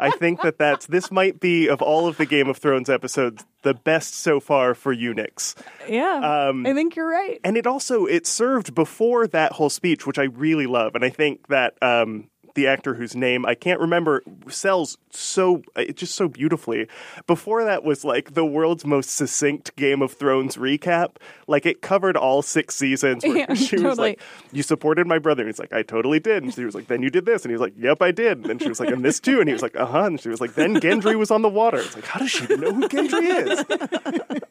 I 0.00 0.10
think 0.10 0.42
that 0.42 0.58
that's 0.58 0.86
this 0.86 1.10
might 1.10 1.40
be 1.40 1.66
of 1.68 1.82
all 1.82 2.06
of 2.06 2.16
the 2.18 2.26
Game 2.26 2.48
of 2.48 2.58
Thrones 2.58 2.88
episodes 2.88 3.44
the 3.62 3.74
best 3.74 4.14
so 4.14 4.38
far 4.38 4.74
for 4.74 4.92
eunuchs. 4.92 5.56
Yeah, 5.88 6.48
Um, 6.48 6.64
I 6.64 6.72
think 6.72 6.94
you're 6.94 7.08
right. 7.10 7.40
And 7.42 7.56
it 7.56 7.66
also 7.66 8.06
it 8.06 8.24
served 8.24 8.76
before 8.76 9.26
that 9.26 9.52
whole 9.52 9.70
speech, 9.70 10.06
which 10.06 10.18
I 10.18 10.24
really 10.24 10.66
love, 10.66 10.94
and 10.94 11.04
I 11.04 11.10
think 11.10 11.48
that 11.48 11.74
um, 11.82 12.28
the 12.58 12.66
actor 12.66 12.94
whose 12.94 13.14
name 13.14 13.46
I 13.46 13.54
can't 13.54 13.78
remember 13.78 14.22
sells 14.48 14.98
so 15.10 15.62
it 15.76 15.96
just 15.96 16.16
so 16.16 16.28
beautifully. 16.28 16.88
Before 17.28 17.64
that 17.64 17.84
was 17.84 18.04
like 18.04 18.34
the 18.34 18.44
world's 18.44 18.84
most 18.84 19.10
succinct 19.10 19.76
Game 19.76 20.02
of 20.02 20.12
Thrones 20.12 20.56
recap. 20.56 21.16
Like 21.46 21.66
it 21.66 21.82
covered 21.82 22.16
all 22.16 22.42
six 22.42 22.74
seasons. 22.74 23.24
Where 23.24 23.36
Yeah, 23.48 23.54
she 23.68 23.78
was 23.78 23.96
like, 23.96 24.20
"You 24.52 24.64
supported 24.64 25.06
my 25.06 25.20
brother," 25.20 25.42
and 25.42 25.48
he's 25.48 25.60
like, 25.60 25.72
"I 25.72 25.82
totally 25.82 26.18
did." 26.18 26.42
And 26.42 26.52
she 26.52 26.64
was 26.64 26.74
like, 26.74 26.88
"Then 26.88 27.00
you 27.00 27.10
did 27.10 27.26
this," 27.26 27.44
and 27.44 27.50
he 27.50 27.54
was 27.54 27.60
like, 27.60 27.74
"Yep, 27.78 28.02
I 28.02 28.10
did." 28.10 28.38
And 28.38 28.46
then 28.46 28.58
she 28.58 28.68
was 28.68 28.80
like, 28.80 28.90
"And 28.90 29.04
this 29.04 29.20
too," 29.20 29.38
and 29.38 29.48
he 29.48 29.52
was 29.52 29.62
like, 29.62 29.76
"Uh 29.76 29.86
huh." 29.86 30.04
And 30.06 30.20
she 30.20 30.28
was 30.28 30.40
like, 30.40 30.54
"Then 30.54 30.74
Gendry 30.80 31.16
was 31.16 31.30
on 31.30 31.42
the 31.42 31.48
water." 31.48 31.78
It's 31.78 31.94
like, 31.94 32.06
how 32.06 32.18
does 32.18 32.30
she 32.32 32.44
know 32.56 32.74
who 32.74 32.88
Gendry 32.88 33.46
is? 33.46 33.64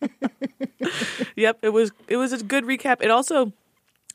Yep, 1.36 1.60
it 1.62 1.70
was 1.70 1.92
it 2.08 2.18
was 2.18 2.34
a 2.34 2.44
good 2.44 2.64
recap. 2.64 3.02
It 3.02 3.12
also 3.12 3.52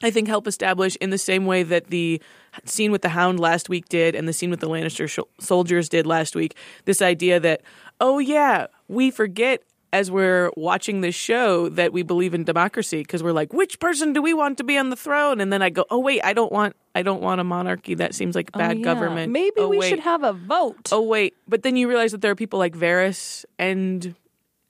I 0.03 0.11
think 0.11 0.29
help 0.29 0.47
establish 0.47 0.97
in 0.97 1.11
the 1.11 1.19
same 1.19 1.47
way 1.47 1.63
that 1.63 1.87
the 1.89 2.21
scene 2.65 2.93
with 2.93 3.03
the 3.03 3.09
Hound 3.11 3.39
last 3.41 3.69
week 3.69 3.89
did 3.89 4.15
and 4.15 4.27
the 4.29 4.33
scene 4.33 4.51
with 4.51 4.61
the 4.61 4.69
Lannister 4.69 5.09
sh- 5.09 5.19
soldiers 5.45 5.89
did 5.89 6.07
last 6.07 6.35
week 6.37 6.57
this 6.85 7.01
idea 7.03 7.39
that 7.41 7.63
oh 8.01 8.19
yeah, 8.19 8.67
we 8.89 9.11
forget 9.11 9.63
as 9.95 10.11
we're 10.11 10.51
watching 10.57 11.03
this 11.03 11.15
show 11.15 11.69
that 11.69 11.93
we 11.93 12.03
believe 12.03 12.33
in 12.33 12.45
democracy 12.45 13.01
because 13.01 13.23
we're 13.23 13.31
like 13.33 13.53
which 13.53 13.79
person 13.79 14.13
do 14.15 14.23
we 14.23 14.33
want 14.33 14.57
to 14.57 14.65
be 14.65 14.79
on 14.79 14.89
the 14.89 14.97
throne 14.97 15.39
and 15.41 15.53
then 15.53 15.61
I 15.63 15.69
go 15.71 15.85
oh 15.91 15.99
wait, 15.99 16.21
I 16.25 16.33
don't 16.33 16.51
want 16.53 16.75
I 16.95 17.03
don't 17.03 17.23
want 17.23 17.41
a 17.41 17.45
monarchy 17.45 17.95
that 17.97 18.15
seems 18.15 18.35
like 18.35 18.53
bad 18.53 18.73
Oh, 18.77 18.79
yeah. 18.79 18.85
government. 18.85 19.33
Maybe 19.33 19.53
Oh, 19.59 19.69
we 19.69 19.79
wait. 19.79 19.89
should 19.91 20.01
have 20.01 20.23
a 20.25 20.33
vote. 20.33 20.89
Oh 20.93 21.03
wait, 21.03 21.35
but 21.47 21.63
then 21.63 21.77
you 21.77 21.89
realize 21.89 22.13
that 22.13 22.21
there 22.23 22.31
are 22.31 22.35
people 22.37 22.59
like 22.59 22.75
Varys 22.75 23.45
and 23.59 24.15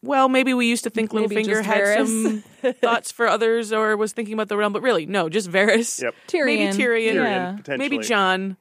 well, 0.03 0.29
maybe 0.29 0.53
we 0.53 0.67
used 0.67 0.85
to 0.85 0.91
think 0.91 1.13
Maybe 1.13 1.37
Littlefinger 1.37 1.63
had 1.63 2.07
some 2.07 2.43
thoughts 2.81 3.13
for 3.13 3.29
others 3.29 3.73
or 3.73 3.97
was 3.97 4.13
thinking 4.13 4.35
about 4.35 4.49
the 4.49 4.57
realm, 4.57 4.73
but 4.73 4.83
really, 4.83 5.07
no, 5.07 5.29
just 5.29 5.51
Varys. 5.51 6.03
Yep. 6.03 6.15
Maybe 6.33 6.65
Tyrion. 6.67 6.73
Tyrion. 6.75 7.15
Yeah. 7.15 7.53
Potentially. 7.57 7.79
Maybe 7.79 7.99
Jon. 7.99 8.57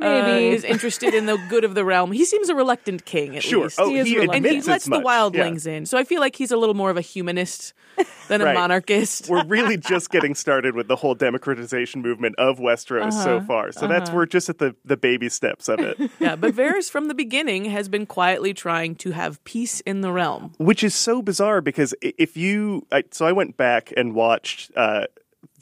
Maybe. 0.00 0.48
is 0.48 0.64
interested 0.64 1.14
in 1.14 1.26
the 1.26 1.36
good 1.48 1.64
of 1.64 1.74
the 1.74 1.84
realm. 1.84 2.10
He 2.12 2.24
seems 2.24 2.48
a 2.48 2.54
reluctant 2.54 3.04
king, 3.04 3.36
at 3.36 3.42
Sure. 3.44 3.64
least. 3.64 3.78
Oh, 3.80 3.88
He 3.88 3.98
is 3.98 4.06
he 4.08 4.18
reluctant. 4.18 4.46
and 4.46 4.54
he 4.56 4.60
lets 4.62 4.84
the 4.84 4.90
much. 4.90 5.00
Yeah. 5.04 5.06
wildlings 5.06 5.66
in. 5.66 5.86
So 5.86 5.96
I 5.96 6.04
feel 6.04 6.20
like 6.20 6.34
he's 6.36 6.50
a 6.50 6.56
little 6.56 6.74
more 6.74 6.90
of 6.90 6.96
a 6.96 7.00
humanist 7.00 7.72
than 8.28 8.40
a 8.40 8.44
Right. 8.46 8.54
monarchist. 8.54 9.28
We're 9.28 9.44
really 9.46 9.76
just 9.92 10.10
getting 10.10 10.34
started 10.34 10.74
with 10.74 10.88
the 10.88 10.96
whole 10.96 11.14
democratization 11.14 12.02
movement 12.02 12.34
of 12.38 12.58
Westeros 12.58 13.12
so 13.12 13.36
Uh-huh. 13.36 13.46
far. 13.46 13.72
So 13.72 13.86
that's 13.86 14.10
we're 14.10 14.26
just 14.26 14.48
at 14.48 14.58
the 14.58 14.74
the 14.84 14.96
baby 14.96 15.28
steps 15.28 15.68
of 15.68 15.78
it. 15.80 15.96
yeah, 16.18 16.34
but 16.34 16.54
Varys 16.54 16.90
from 16.90 17.06
the 17.08 17.14
beginning 17.14 17.66
has 17.66 17.88
been 17.88 18.04
quietly 18.06 18.52
trying 18.52 18.96
to 18.96 19.12
have 19.12 19.42
peace 19.44 19.80
in 19.82 20.00
the 20.00 20.10
realm. 20.10 20.52
which 20.58 20.82
is 20.82 20.94
so 20.94 21.22
bizarre 21.22 21.60
because 21.60 21.94
if 22.02 22.36
you 22.36 22.84
I, 22.90 23.04
so 23.12 23.26
i 23.26 23.32
went 23.32 23.56
back 23.56 23.92
and 23.96 24.14
watched 24.14 24.72
uh 24.76 25.04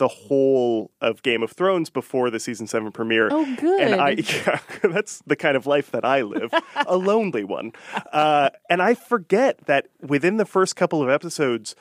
the 0.03 0.09
whole 0.09 0.91
of 1.01 1.23
Game 1.23 1.45
of 1.45 1.53
Thrones 1.53 1.89
before 1.89 2.29
the 2.29 2.41
season 2.41 2.67
seven 2.67 2.91
premiere. 2.91 3.29
Oh, 3.31 3.55
good. 3.55 3.81
And 3.81 4.01
I, 4.01 4.11
yeah, 4.19 4.59
that's 4.83 5.23
the 5.29 5.37
kind 5.37 5.57
of 5.57 5.65
life 5.65 5.93
that 5.93 6.05
I 6.05 6.23
live, 6.23 6.53
a 6.75 6.97
lonely 6.97 7.45
one. 7.45 7.71
Uh, 8.13 8.51
and 8.69 8.83
I 8.83 8.95
forget 8.95 9.59
that 9.67 9.87
within 10.01 10.39
the 10.39 10.45
first 10.45 10.75
couple 10.75 11.05
of 11.05 11.09
episodes, 11.09 11.77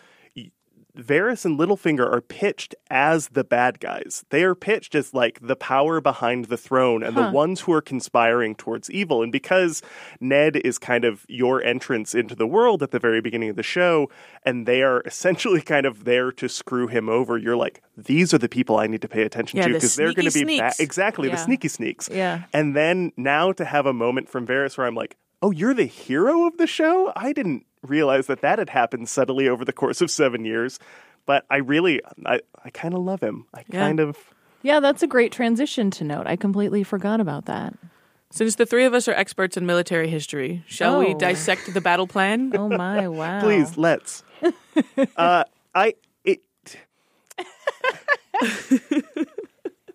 Varys 0.98 1.46
and 1.46 1.58
Littlefinger 1.60 2.06
are 2.12 2.22
pitched 2.22 2.76
as 2.90 3.30
the 3.30 3.44
bad 3.44 3.80
guys. 3.80 4.26
They 4.30 4.44
are 4.44 4.56
pitched 4.56 4.94
as 4.96 5.14
like 5.14 5.40
the 5.42 5.56
power 5.56 6.02
behind 6.02 6.46
the 6.46 6.58
throne 6.58 7.02
and 7.04 7.16
the 7.16 7.32
ones 7.32 7.62
who 7.62 7.74
are 7.74 7.82
conspiring 7.82 8.56
towards 8.56 8.90
evil. 8.90 9.24
And 9.24 9.32
because 9.32 9.82
Ned 10.20 10.58
is 10.58 10.78
kind 10.78 11.06
of 11.06 11.26
your 11.30 11.64
entrance 11.64 12.14
into 12.14 12.36
the 12.36 12.48
world 12.48 12.84
at 12.84 12.92
the 12.92 13.00
very 13.00 13.22
beginning 13.22 13.50
of 13.50 13.56
the 13.56 13.64
show, 13.64 14.10
and 14.46 14.66
they 14.66 14.82
are 14.82 15.02
essentially 15.06 15.62
kind 15.62 15.86
of 15.86 16.04
there 16.04 16.32
to 16.34 16.48
screw 16.50 16.88
him 16.88 17.08
over, 17.10 17.38
you're 17.38 17.58
like, 17.58 17.82
these 17.96 18.34
are 18.34 18.38
the 18.38 18.50
people 18.50 18.78
I 18.78 18.88
need 18.88 19.02
to 19.02 19.08
pay 19.08 19.24
attention 19.24 19.58
Yeah, 19.58 19.68
to 19.68 19.70
the 19.70 19.78
because 19.78 19.96
they're 19.96 20.14
going 20.14 20.30
to 20.30 20.46
be 20.46 20.60
ba- 20.60 20.74
exactly 20.80 21.30
the 21.30 21.38
sneaky 21.38 21.68
sneaks. 21.68 22.10
Yeah. 22.12 22.44
And 22.54 22.76
then 22.76 23.12
now 23.18 23.52
to 23.54 23.66
have 23.66 23.86
a 23.86 23.94
moment 23.94 24.30
from 24.30 24.46
Varys 24.46 24.78
where 24.78 24.88
I'm 24.88 24.96
like, 24.96 25.16
oh, 25.42 25.52
you're 25.52 25.74
the 25.74 25.86
hero 25.86 26.46
of 26.46 26.58
the 26.58 26.68
show? 26.68 27.12
I 27.16 27.34
didn't 27.34 27.66
realize 27.84 28.28
that 28.28 28.42
that 28.42 28.60
had 28.60 28.70
happened 28.70 29.10
subtly 29.10 29.48
over 29.50 29.66
the 29.66 29.74
course 29.74 30.02
of 30.02 30.12
seven 30.12 30.46
years. 30.46 30.80
But 31.26 31.46
I 31.50 31.58
really, 31.58 32.02
I, 32.26 32.40
I 32.64 32.70
kind 32.72 32.94
of 32.94 33.02
love 33.02 33.22
him. 33.22 33.46
I 33.54 33.64
Yeah. 33.68 33.80
kind 33.80 34.00
of, 34.00 34.18
Yeah, 34.64 34.80
that's 34.80 35.04
a 35.04 35.08
great 35.08 35.32
transition 35.32 35.90
to 35.92 36.04
note. 36.04 36.28
I 36.28 36.36
completely 36.36 36.84
forgot 36.84 37.20
about 37.20 37.46
that. 37.46 37.74
Since 38.32 38.56
the 38.56 38.66
three 38.66 38.86
of 38.86 38.94
us 38.94 39.08
are 39.08 39.14
experts 39.14 39.58
in 39.58 39.66
military 39.66 40.08
history, 40.08 40.64
shall 40.66 41.00
we 41.00 41.08
Oh. 41.14 41.18
dissect 41.18 41.74
the 41.74 41.82
battle 41.82 42.08
plan? 42.08 42.54
Oh 42.58 42.70
my, 42.70 43.08
wow. 43.08 43.42
please, 43.42 43.78
let's. 43.78 44.24
uh, 45.18 45.44
I, 45.76 45.96
it, 46.24 46.42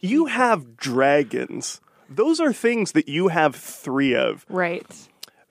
you 0.00 0.26
have 0.26 0.76
dragons. 0.76 1.81
Those 2.09 2.40
are 2.40 2.52
things 2.52 2.93
that 2.93 3.09
you 3.09 3.28
have 3.28 3.57
three 3.57 4.14
of. 4.14 4.45
Right. 4.49 4.87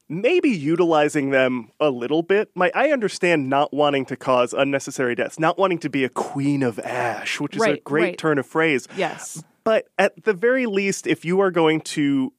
Maybe 0.07 0.49
utilizing 0.49 1.31
them 1.31 1.71
a 1.79 1.89
little 1.89 2.21
bit. 2.21 2.49
My, 2.55 2.71
I 2.75 2.91
understand 2.91 3.49
not 3.49 3.73
wanting 3.73 4.05
to 4.05 4.15
cause 4.15 4.53
unnecessary 4.53 5.15
deaths, 5.15 5.39
not 5.39 5.57
wanting 5.57 5.79
to 5.79 5.89
be 5.89 6.03
a 6.03 6.09
queen 6.09 6.61
of 6.63 6.79
ash, 6.79 7.39
which 7.39 7.55
is 7.55 7.63
a 7.63 7.77
great 7.77 8.01
right. 8.03 8.17
turn 8.17 8.37
of 8.37 8.45
phrase. 8.45 8.87
Yes. 8.95 9.43
But 9.63 9.87
at 9.97 10.23
the 10.25 10.33
very 10.33 10.67
least, 10.67 11.07
if 11.07 11.25
you 11.25 11.39
are 11.41 11.49
going 11.49 11.81
to 11.81 12.33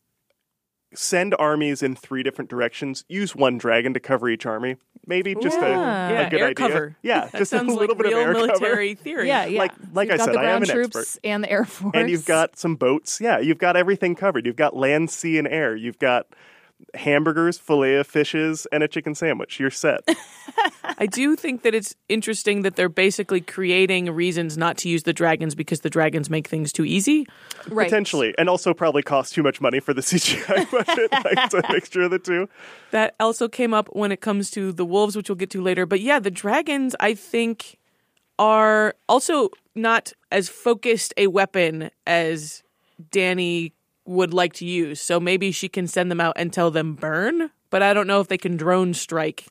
send 0.95 1.35
armies 1.39 1.83
in 1.83 1.97
three 1.97 2.23
different 2.23 2.49
directions, 2.49 3.05
use 3.09 3.35
one 3.35 3.59
dragon 3.59 3.93
to 3.95 4.01
cover 4.01 4.29
each 4.29 4.47
army. 4.47 4.77
Maybe 5.07 5.35
just 5.35 5.59
a, 5.59 5.69
Yeah. 5.69 6.21
a 6.21 6.31
good 6.31 6.43
idea. 6.43 6.55
cover. 6.55 6.97
Yeah, 7.03 7.23
That 7.27 7.39
just 7.39 7.53
a 7.53 7.59
sounds 7.59 7.75
little 7.75 7.95
like 7.97 7.99
bit 7.99 8.07
real 8.13 8.19
of 8.21 8.27
air 8.27 8.33
military 8.33 8.95
cover. 8.95 9.03
theory. 9.05 9.29
Yeah, 9.29 9.45
yeah. 9.47 9.59
Like- 9.59 9.73
like 9.93 10.09
You've 10.09 10.15
I 10.15 10.17
got 10.19 10.25
said, 10.27 10.35
the 10.35 10.39
I 10.39 10.43
am 10.45 10.49
ground 10.61 10.63
an 10.65 10.71
troops 10.77 10.97
expert. 10.97 11.21
and 11.25 11.45
the 11.45 11.51
air 11.51 11.65
force. 11.65 11.93
And 11.95 12.09
you've 12.09 12.25
got 12.25 12.57
some 12.57 12.77
boats. 12.77 13.21
Yeah, 13.21 13.41
you've 13.41 13.59
got 13.59 13.77
everything 13.77 14.15
covered. 14.15 14.47
You've 14.47 14.57
got 14.57 14.77
land, 14.77 15.11
sea, 15.11 15.37
and 15.39 15.49
air. 15.49 15.75
You've 15.77 15.99
got 15.99 16.27
hamburgers, 16.95 17.59
filet 17.59 17.97
of 17.97 18.07
fishes, 18.07 18.67
and 18.73 18.83
a 18.83 18.89
chicken 18.89 19.15
sandwich. 19.15 19.59
You're 19.61 19.71
set. 19.71 20.01
I 20.99 21.07
do 21.07 21.37
think 21.37 21.63
that 21.63 21.75
it's 21.75 21.95
interesting 22.09 22.63
that 22.63 22.77
they're 22.77 22.89
basically 22.89 23.41
creating 23.41 24.11
reasons 24.11 24.57
not 24.57 24.77
to 24.79 24.89
use 24.89 25.03
the 25.03 25.13
dragons 25.13 25.55
because 25.55 25.81
the 25.81 25.91
dragons 25.91 26.31
make 26.31 26.49
things 26.49 26.73
too 26.73 26.85
easy. 26.85 27.27
right. 27.69 27.87
Potentially. 27.87 28.35
And 28.39 28.49
also 28.49 28.73
probably 28.75 29.03
cost 29.03 29.35
too 29.35 29.43
much 29.43 29.61
money 29.61 29.81
for 29.81 29.93
the 29.93 30.01
CGI 30.03 30.71
budget. 30.71 31.13
like, 31.13 31.39
it's 31.39 31.55
a 31.55 31.63
mixture 31.73 32.03
of 32.03 32.11
the 32.11 32.19
two. 32.19 32.49
That 32.91 33.15
also 33.21 33.49
came 33.49 33.75
up 33.75 33.89
when 33.93 34.13
it 34.13 34.21
comes 34.21 34.51
to 34.53 34.73
the 34.73 34.85
wolves, 34.85 35.17
which 35.17 35.29
we'll 35.29 35.37
get 35.37 35.51
to 35.51 35.63
later. 35.63 35.87
But 35.87 36.01
yeah, 36.01 36.19
the 36.19 36.31
dragons, 36.31 36.95
I 37.01 37.15
think, 37.15 37.79
are 38.39 38.95
also 39.09 39.51
not 39.75 40.13
as 40.31 40.49
focused 40.49 41.15
a 41.17 41.27
weapon 41.27 41.91
as 42.07 42.63
Dany 43.11 43.73
would 44.07 44.33
like 44.35 44.55
to 44.55 44.65
use. 44.65 45.01
So 45.01 45.19
maybe 45.21 45.51
she 45.53 45.69
can 45.69 45.87
send 45.87 46.11
them 46.11 46.21
out 46.21 46.35
and 46.37 46.53
tell 46.53 46.71
them 46.71 46.95
burn. 46.95 47.51
But 47.71 47.83
I 47.83 47.93
don't 47.95 48.07
know 48.07 48.21
if 48.21 48.29
they 48.29 48.39
can 48.39 48.57
drone 48.57 48.95
strike 48.95 49.47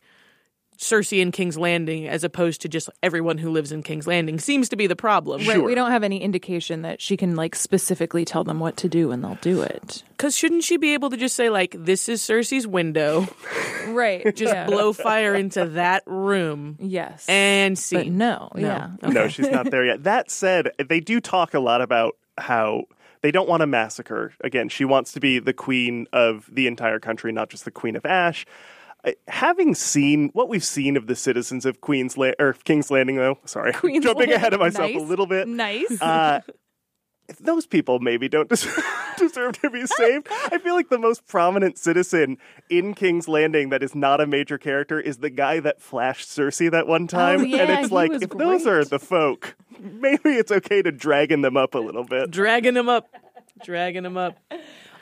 Cersei 0.77 1.21
in 1.21 1.31
King's 1.31 1.57
Landing 1.57 2.05
as 2.07 2.25
opposed 2.25 2.61
to 2.61 2.67
just 2.67 2.89
everyone 3.01 3.37
who 3.37 3.49
lives 3.49 3.71
in 3.71 3.81
King's 3.81 4.07
Landing 4.07 4.39
seems 4.39 4.67
to 4.69 4.75
be 4.75 4.87
the 4.87 4.95
problem. 4.95 5.47
Right. 5.47 5.63
We 5.63 5.73
don't 5.73 5.91
have 5.91 6.03
any 6.03 6.21
indication 6.21 6.81
that 6.81 7.01
she 7.01 7.15
can 7.15 7.35
like 7.37 7.55
specifically 7.55 8.25
tell 8.25 8.43
them 8.43 8.59
what 8.59 8.75
to 8.77 8.89
do 8.89 9.11
and 9.11 9.23
they'll 9.23 9.37
do 9.41 9.61
it. 9.61 10.03
Because 10.09 10.35
shouldn't 10.35 10.63
she 10.65 10.75
be 10.75 10.93
able 10.93 11.09
to 11.11 11.17
just 11.17 11.35
say, 11.37 11.49
like, 11.49 11.75
this 11.79 12.09
is 12.09 12.21
Cersei's 12.21 12.67
window, 12.67 13.25
Right. 13.87 14.35
just 14.35 14.67
blow 14.67 14.91
fire 14.91 15.33
into 15.33 15.65
that 15.65 16.03
room 16.05 16.77
Yes. 16.81 17.25
and 17.29 17.79
see? 17.79 17.95
but 17.95 18.07
no, 18.07 18.51
yeah. 18.57 18.89
No, 19.01 19.29
she's 19.29 19.49
not 19.49 19.71
there 19.71 19.85
yet. 19.85 20.03
That 20.03 20.29
said, 20.29 20.71
they 20.89 20.99
do 20.99 21.21
talk 21.21 21.53
a 21.53 21.59
lot 21.59 21.81
about 21.81 22.17
how 22.37 22.83
they 23.25 23.31
don't 23.31 23.49
want 23.49 23.61
to 23.61 23.65
massacre. 23.65 24.33
Again, 24.41 24.69
she 24.69 24.85
wants 24.85 25.11
to 25.13 25.19
be 25.19 25.39
the 25.39 25.51
queen 25.51 26.05
of 26.13 26.47
the 26.53 26.67
entire 26.67 26.99
country, 26.99 27.31
not 27.31 27.49
just 27.49 27.65
the 27.65 27.71
queen 27.71 27.95
of 27.95 28.05
Ash. 28.05 28.45
Uh, 29.03 29.13
Having 29.29 29.73
seen 29.73 30.29
what 30.33 30.47
we've 30.47 30.63
seen 30.63 30.95
of 30.95 31.07
the 31.07 31.15
citizens 31.15 31.65
of 31.65 31.81
Queen's 31.81 32.19
La- 32.19 32.33
or 32.37 32.53
King's 32.65 32.91
Landing, 32.91 33.15
though, 33.15 33.39
sorry, 33.45 33.73
Queen's 33.73 34.03
jumping 34.05 34.29
Landing. 34.29 34.35
ahead 34.35 34.53
of 34.53 34.59
myself 34.59 34.91
Nice. 34.91 35.01
a 35.01 35.03
little 35.03 35.25
bit. 35.25 35.47
Nice. 35.47 35.99
Uh, 35.99 36.41
those 37.39 37.65
people 37.65 37.99
maybe 37.99 38.27
don't 38.27 38.49
deserve, 38.49 38.83
deserve 39.17 39.61
to 39.61 39.69
be 39.69 39.85
saved. 39.85 40.27
I 40.29 40.57
feel 40.57 40.75
like 40.75 40.89
the 40.89 40.99
most 40.99 41.25
prominent 41.27 41.77
citizen 41.77 42.37
in 42.69 42.93
King's 42.93 43.27
Landing 43.27 43.69
that 43.69 43.83
is 43.83 43.95
not 43.95 44.21
a 44.21 44.27
major 44.27 44.57
character 44.57 44.99
is 44.99 45.17
the 45.17 45.29
guy 45.29 45.59
that 45.59 45.81
flashed 45.81 46.27
Cersei 46.27 46.69
that 46.71 46.87
one 46.87 47.03
oh, 47.03 47.07
time. 47.07 47.41
Oh, 47.41 47.43
yeah, 47.43 47.63
and 47.63 47.71
it's 47.71 47.91
like, 47.91 48.11
was 48.11 48.21
if 48.21 48.29
those 48.29 48.67
are 48.67 48.85
the 48.85 48.99
folk, 48.99 49.55
maybe 49.79 50.31
it's 50.31 50.51
okay 50.51 50.81
to 50.81 50.91
dragon 50.91 51.41
them 51.41 51.57
up 51.57 51.75
a 51.75 51.79
little 51.79 52.03
bit. 52.03 52.31
Dragging 52.31 52.73
them 52.73 52.89
up. 52.89 53.07
Dragging 53.63 54.03
them 54.03 54.17
up. 54.17 54.37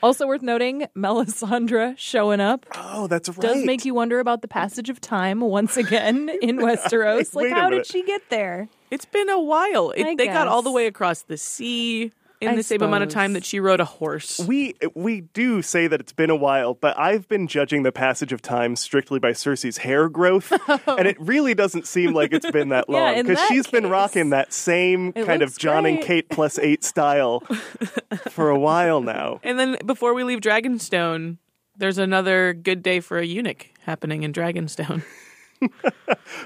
Also 0.03 0.27
worth 0.27 0.41
noting, 0.41 0.86
Melisandre 0.98 1.98
showing 1.98 2.41
up 2.41 2.65
Oh, 2.75 3.07
that's 3.07 3.29
right. 3.29 3.39
does 3.39 3.63
make 3.63 3.86
you 3.86 3.93
wonder 3.93 4.19
about 4.19 4.41
the 4.41 4.50
passage 4.50 4.89
of 4.89 5.00
time 5.00 5.39
once 5.39 5.77
again 5.77 6.29
in 6.41 6.57
Westeros. 6.57 7.33
Wait 7.33 7.45
like, 7.45 7.51
a 7.53 7.55
how 7.55 7.69
did 7.69 7.86
she 7.86 8.03
get 8.03 8.29
there? 8.29 8.67
It's 8.91 9.05
been 9.05 9.29
a 9.29 9.39
while. 9.39 9.91
It, 9.91 10.05
I 10.05 10.15
they 10.15 10.27
got 10.27 10.50
all 10.50 10.62
the 10.62 10.72
way 10.72 10.88
across 10.88 11.22
the 11.22 11.38
sea 11.38 12.12
in 12.44 12.52
I 12.52 12.56
the 12.56 12.64
same 12.64 12.82
amount 12.82 13.04
of 13.04 13.10
time 13.10 13.34
that 13.34 13.44
she 13.44 13.60
rode 13.60 13.80
a 13.80 13.86
horse. 13.86 14.40
We 14.40 14.76
we 14.96 15.22
do 15.22 15.62
say 15.62 15.88
that 15.88 16.00
it's 16.00 16.14
been 16.14 16.30
a 16.30 16.36
while, 16.36 16.74
but 16.74 16.98
I've 16.98 17.28
been 17.28 17.48
judging 17.48 17.84
the 17.84 17.92
passage 17.92 18.32
of 18.32 18.42
time 18.42 18.76
strictly 18.76 19.20
by 19.20 19.32
Cersei's 19.32 19.78
hair 19.78 20.10
growth, 20.10 20.52
and 20.88 21.08
it 21.08 21.20
really 21.20 21.54
doesn't 21.54 21.88
seem 21.88 22.14
like 22.14 22.34
it's 22.34 22.50
been 22.52 22.70
that 22.70 22.90
long 22.90 23.16
because 23.16 23.38
that 23.38 23.48
she's 23.48 23.68
been 23.68 23.90
rocking 23.90 24.30
that 24.30 24.54
same 24.54 25.14
kind 25.14 25.42
of 25.42 25.58
Jon 25.58 25.86
and. 25.86 26.04
Kate 26.04 26.30
plus 26.30 26.60
eight 26.60 26.84
style 26.84 27.40
for 28.30 28.50
a 28.50 28.60
while 28.60 29.02
now. 29.02 29.40
And 29.44 29.58
then 29.58 29.78
before 29.86 30.14
we 30.14 30.24
leave 30.24 30.42
Dragonstone, 30.42 31.38
there's 31.78 31.98
another 31.98 32.54
good 32.54 32.84
day 32.84 33.00
for 33.00 33.20
a 33.20 33.26
eunuch 33.26 33.70
happening 33.82 34.24
in 34.24 34.34
Dragonstone. 34.34 35.04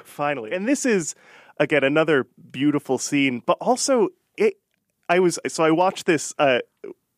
finally. 0.04 0.52
And 0.52 0.68
this 0.68 0.86
is 0.86 1.16
again 1.60 1.84
another 1.84 2.28
beautiful 2.52 2.98
scene, 2.98 3.42
but 3.46 3.58
also 3.60 4.10
I 5.10 5.20
was 5.20 5.40
so 5.48 5.64
I 5.64 5.72
watched 5.72 6.06
this 6.06 6.34
uh 6.38 6.60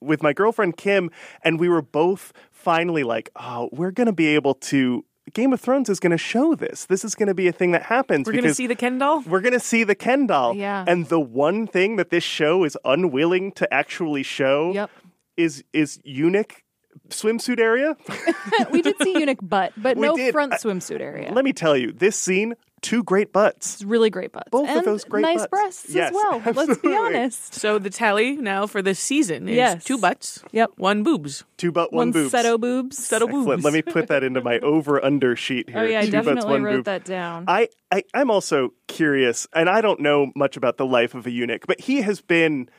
with 0.01 0.23
my 0.23 0.33
girlfriend 0.33 0.77
Kim 0.77 1.09
and 1.43 1.59
we 1.59 1.67
were 1.69 1.81
both 1.81 2.31
finally 2.51 3.03
like, 3.03 3.29
"Oh, 3.35 3.69
we're 3.71 3.91
going 3.91 4.07
to 4.07 4.13
be 4.13 4.27
able 4.27 4.53
to 4.55 5.03
Game 5.33 5.53
of 5.53 5.61
Thrones 5.61 5.89
is 5.89 5.99
going 5.99 6.11
to 6.11 6.17
show 6.17 6.55
this. 6.55 6.85
This 6.85 7.03
is 7.05 7.13
going 7.13 7.27
to 7.27 7.35
be 7.35 7.47
a 7.47 7.51
thing 7.51 7.71
that 7.71 7.83
happens 7.83 8.25
We're 8.25 8.33
going 8.33 8.45
to 8.45 8.53
see 8.53 8.65
the 8.65 8.75
Ken 8.75 8.97
doll. 8.97 9.21
we're 9.27 9.41
going 9.41 9.53
to 9.53 9.59
see 9.59 9.83
the 9.83 9.93
Ken 9.93 10.25
doll. 10.25 10.55
Yeah. 10.55 10.83
And 10.87 11.07
the 11.07 11.19
one 11.19 11.67
thing 11.67 11.97
that 11.97 12.09
this 12.09 12.23
show 12.23 12.63
is 12.63 12.75
unwilling 12.83 13.51
to 13.53 13.71
actually 13.73 14.23
show 14.23 14.71
Yep. 14.73 14.89
is 15.37 15.63
is 15.73 15.99
eunuch 16.03 16.63
swimsuit 17.09 17.59
area. 17.59 17.95
we 18.71 18.81
did 18.81 18.95
see 19.03 19.19
eunuch 19.19 19.37
butt, 19.41 19.73
but 19.77 19.97
We 19.97 20.07
no 20.07 20.15
did. 20.15 20.31
front 20.31 20.53
swimsuit 20.53 20.99
area. 20.99 21.31
Let 21.31 21.45
me 21.45 21.53
tell 21.53 21.77
you, 21.77 21.91
this 21.91 22.15
scene, 22.15 22.55
two 22.81 23.03
great 23.03 23.31
butts. 23.33 23.75
It's 23.75 23.83
really 23.83 24.09
great 24.09 24.31
butts. 24.31 24.49
Both 24.51 24.69
of 24.69 24.77
and 24.77 24.85
those 24.85 25.03
great 25.03 25.21
butts. 25.23 25.35
nice 25.35 25.41
butts. 25.41 25.49
breasts 25.49 25.89
Yes, 25.89 26.09
as 26.09 26.13
well. 26.15 26.41
Let's 26.53 26.79
be 26.79 26.95
honest. 26.95 27.53
So 27.53 27.79
the 27.79 27.89
tally 27.89 28.35
now 28.35 28.67
for 28.67 28.81
this 28.81 28.99
season 28.99 29.47
is 29.49 29.55
Yes. 29.55 29.83
two 29.83 29.97
butts, 29.97 30.43
Yep. 30.51 30.71
one 30.77 31.03
boobs. 31.03 31.43
Two 31.57 31.71
butt, 31.71 31.91
one, 31.91 32.07
One 32.07 32.11
boobs. 32.11 32.31
set 32.31 32.45
of 32.45 32.61
boobs. 32.61 32.97
Set 32.97 33.21
of 33.21 33.29
Excellent. 33.29 33.47
boobs. 33.47 33.63
Let 33.63 33.73
me 33.73 33.81
put 33.81 34.07
that 34.07 34.23
into 34.23 34.41
my 34.41 34.59
over 34.59 35.03
under 35.03 35.35
sheet 35.35 35.65
oh, 35.69 35.71
here. 35.71 35.81
Oh 35.81 35.85
yeah, 35.85 35.99
I 35.99 36.05
Two 36.05 36.11
butts, 36.11 36.25
definitely 36.25 36.51
one 36.51 36.63
wrote 36.63 36.75
boob. 36.77 36.85
that 36.85 37.03
down. 37.05 37.45
I, 37.47 37.67
I 37.91 38.03
I'm 38.13 38.31
also 38.31 38.73
curious, 38.87 39.47
and 39.53 39.69
I 39.69 39.81
don't 39.81 39.99
know 39.99 40.31
much 40.35 40.57
about 40.57 40.77
the 40.77 40.85
life 40.85 41.13
of 41.15 41.27
a 41.27 41.31
eunuch, 41.31 41.65
but 41.67 41.81
he 41.81 42.01
has 42.01 42.21
been 42.21 42.69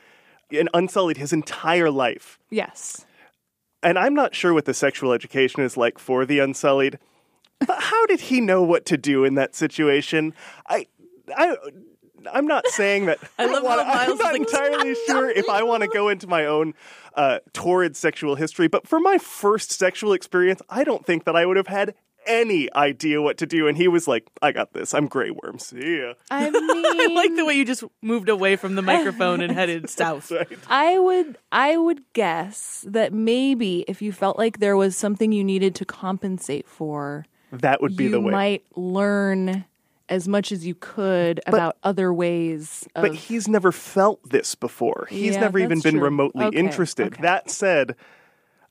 an 0.51 0.67
unsullied 0.73 1.17
his 1.17 1.31
entire 1.31 1.89
life. 1.91 2.37
yes. 2.49 3.05
and 3.83 3.97
I'm 3.97 4.13
not 4.13 4.35
sure 4.35 4.53
what 4.53 4.65
the 4.65 4.73
sexual 4.73 5.11
education 5.13 5.63
is 5.63 5.75
like 5.77 5.97
for 5.97 6.25
the 6.25 6.39
Unsullied, 6.39 6.99
but 7.67 7.81
how 7.81 8.05
did 8.05 8.21
he 8.21 8.41
know 8.41 8.63
what 8.63 8.85
to 8.87 8.97
do 8.97 9.23
in 9.23 9.35
that 9.35 9.55
situation? 9.55 10.33
I, 10.67 10.87
I, 11.35 11.55
I'm 12.31 12.47
not 12.47 12.67
saying 12.67 13.05
that. 13.05 13.19
I 13.39 13.45
love 13.45 13.63
wanna, 13.63 13.83
how 13.83 13.93
Miles 13.93 14.11
I'm 14.11 14.17
not 14.17 14.33
like, 14.33 14.41
entirely 14.41 14.95
sure 15.07 15.29
if 15.29 15.49
I 15.49 15.63
want 15.63 15.83
to 15.83 15.89
go 15.89 16.09
into 16.09 16.27
my 16.27 16.45
own 16.45 16.73
uh, 17.15 17.39
torrid 17.53 17.95
sexual 17.95 18.35
history, 18.35 18.67
but 18.67 18.87
for 18.87 18.99
my 18.99 19.17
first 19.17 19.71
sexual 19.71 20.13
experience, 20.13 20.61
I 20.69 20.83
don't 20.83 21.05
think 21.05 21.25
that 21.25 21.35
I 21.35 21.45
would 21.45 21.57
have 21.57 21.67
had 21.67 21.93
any 22.27 22.71
idea 22.73 23.21
what 23.21 23.37
to 23.37 23.45
do. 23.45 23.67
And 23.67 23.77
he 23.77 23.87
was 23.87 24.07
like, 24.07 24.29
"I 24.41 24.51
got 24.51 24.73
this. 24.73 24.93
I'm 24.93 25.07
Grey 25.07 25.31
Worm. 25.31 25.59
See 25.59 25.97
ya." 25.99 26.13
I 26.29 26.47
I 26.53 27.13
like 27.13 27.35
the 27.35 27.45
way 27.45 27.55
you 27.55 27.65
just 27.65 27.83
moved 28.01 28.29
away 28.29 28.55
from 28.55 28.75
the 28.75 28.81
microphone 28.81 29.41
and 29.41 29.51
headed 29.53 29.89
south. 29.89 30.31
I 30.67 30.99
would 30.99 31.37
I 31.51 31.77
would 31.77 32.01
guess 32.13 32.85
that 32.87 33.13
maybe 33.13 33.85
if 33.87 34.01
you 34.01 34.11
felt 34.11 34.37
like 34.37 34.59
there 34.59 34.77
was 34.77 34.95
something 34.95 35.31
you 35.31 35.43
needed 35.43 35.75
to 35.75 35.85
compensate 35.85 36.67
for, 36.67 37.25
That 37.51 37.81
would 37.81 37.95
be 37.95 38.07
the 38.07 38.19
way. 38.19 38.25
You 38.27 38.31
might 38.31 38.63
learn 38.75 39.65
as 40.09 40.27
much 40.27 40.51
as 40.51 40.65
you 40.65 40.75
could 40.75 41.39
about 41.47 41.77
other 41.83 42.13
ways 42.13 42.87
of 42.95 43.03
But 43.03 43.15
he's 43.15 43.47
never 43.47 43.71
felt 43.71 44.19
this 44.29 44.55
before. 44.55 45.07
He's 45.09 45.35
Yeah, 45.35 45.41
never 45.41 45.59
even 45.59 45.79
been 45.79 45.93
true. 45.95 46.03
remotely 46.03 46.45
Okay, 46.45 46.57
interested. 46.57 47.07
okay. 47.13 47.21
That 47.21 47.49
said, 47.49 47.95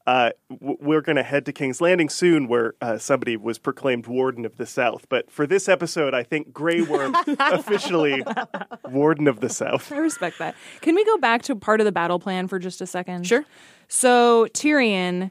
uh, 0.07 0.31
w- 0.51 0.77
we're 0.81 1.01
going 1.01 1.17
to 1.17 1.23
head 1.23 1.47
to 1.47 1.53
King's 1.53 1.81
Landing 1.81 2.09
soon, 2.11 2.47
where 2.49 2.75
uh, 2.83 2.99
somebody 2.99 3.37
was 3.39 3.59
proclaimed 3.59 4.07
Warden 4.07 4.45
of 4.45 4.57
the 4.59 4.67
South. 4.67 5.07
But 5.09 5.31
for 5.31 5.47
this 5.47 5.69
episode, 5.69 6.13
I 6.15 6.23
think 6.25 6.53
Grey 6.53 6.83
Worm 6.83 7.15
officially 7.39 8.23
Warden 8.89 9.29
of 9.29 9.41
the 9.41 9.49
South. 9.49 9.91
I 9.93 9.99
respect 9.99 10.39
that. 10.39 10.55
Can 10.81 10.95
we 10.95 11.05
go 11.05 11.17
back 11.19 11.43
to 11.43 11.55
part 11.57 11.81
of 11.81 11.85
the 11.87 11.93
battle 11.93 12.19
plan 12.19 12.49
for 12.49 12.59
just 12.59 12.81
a 12.81 12.87
second? 12.87 13.27
Sure. 13.27 13.45
So 13.89 14.47
Tyrion 14.53 15.31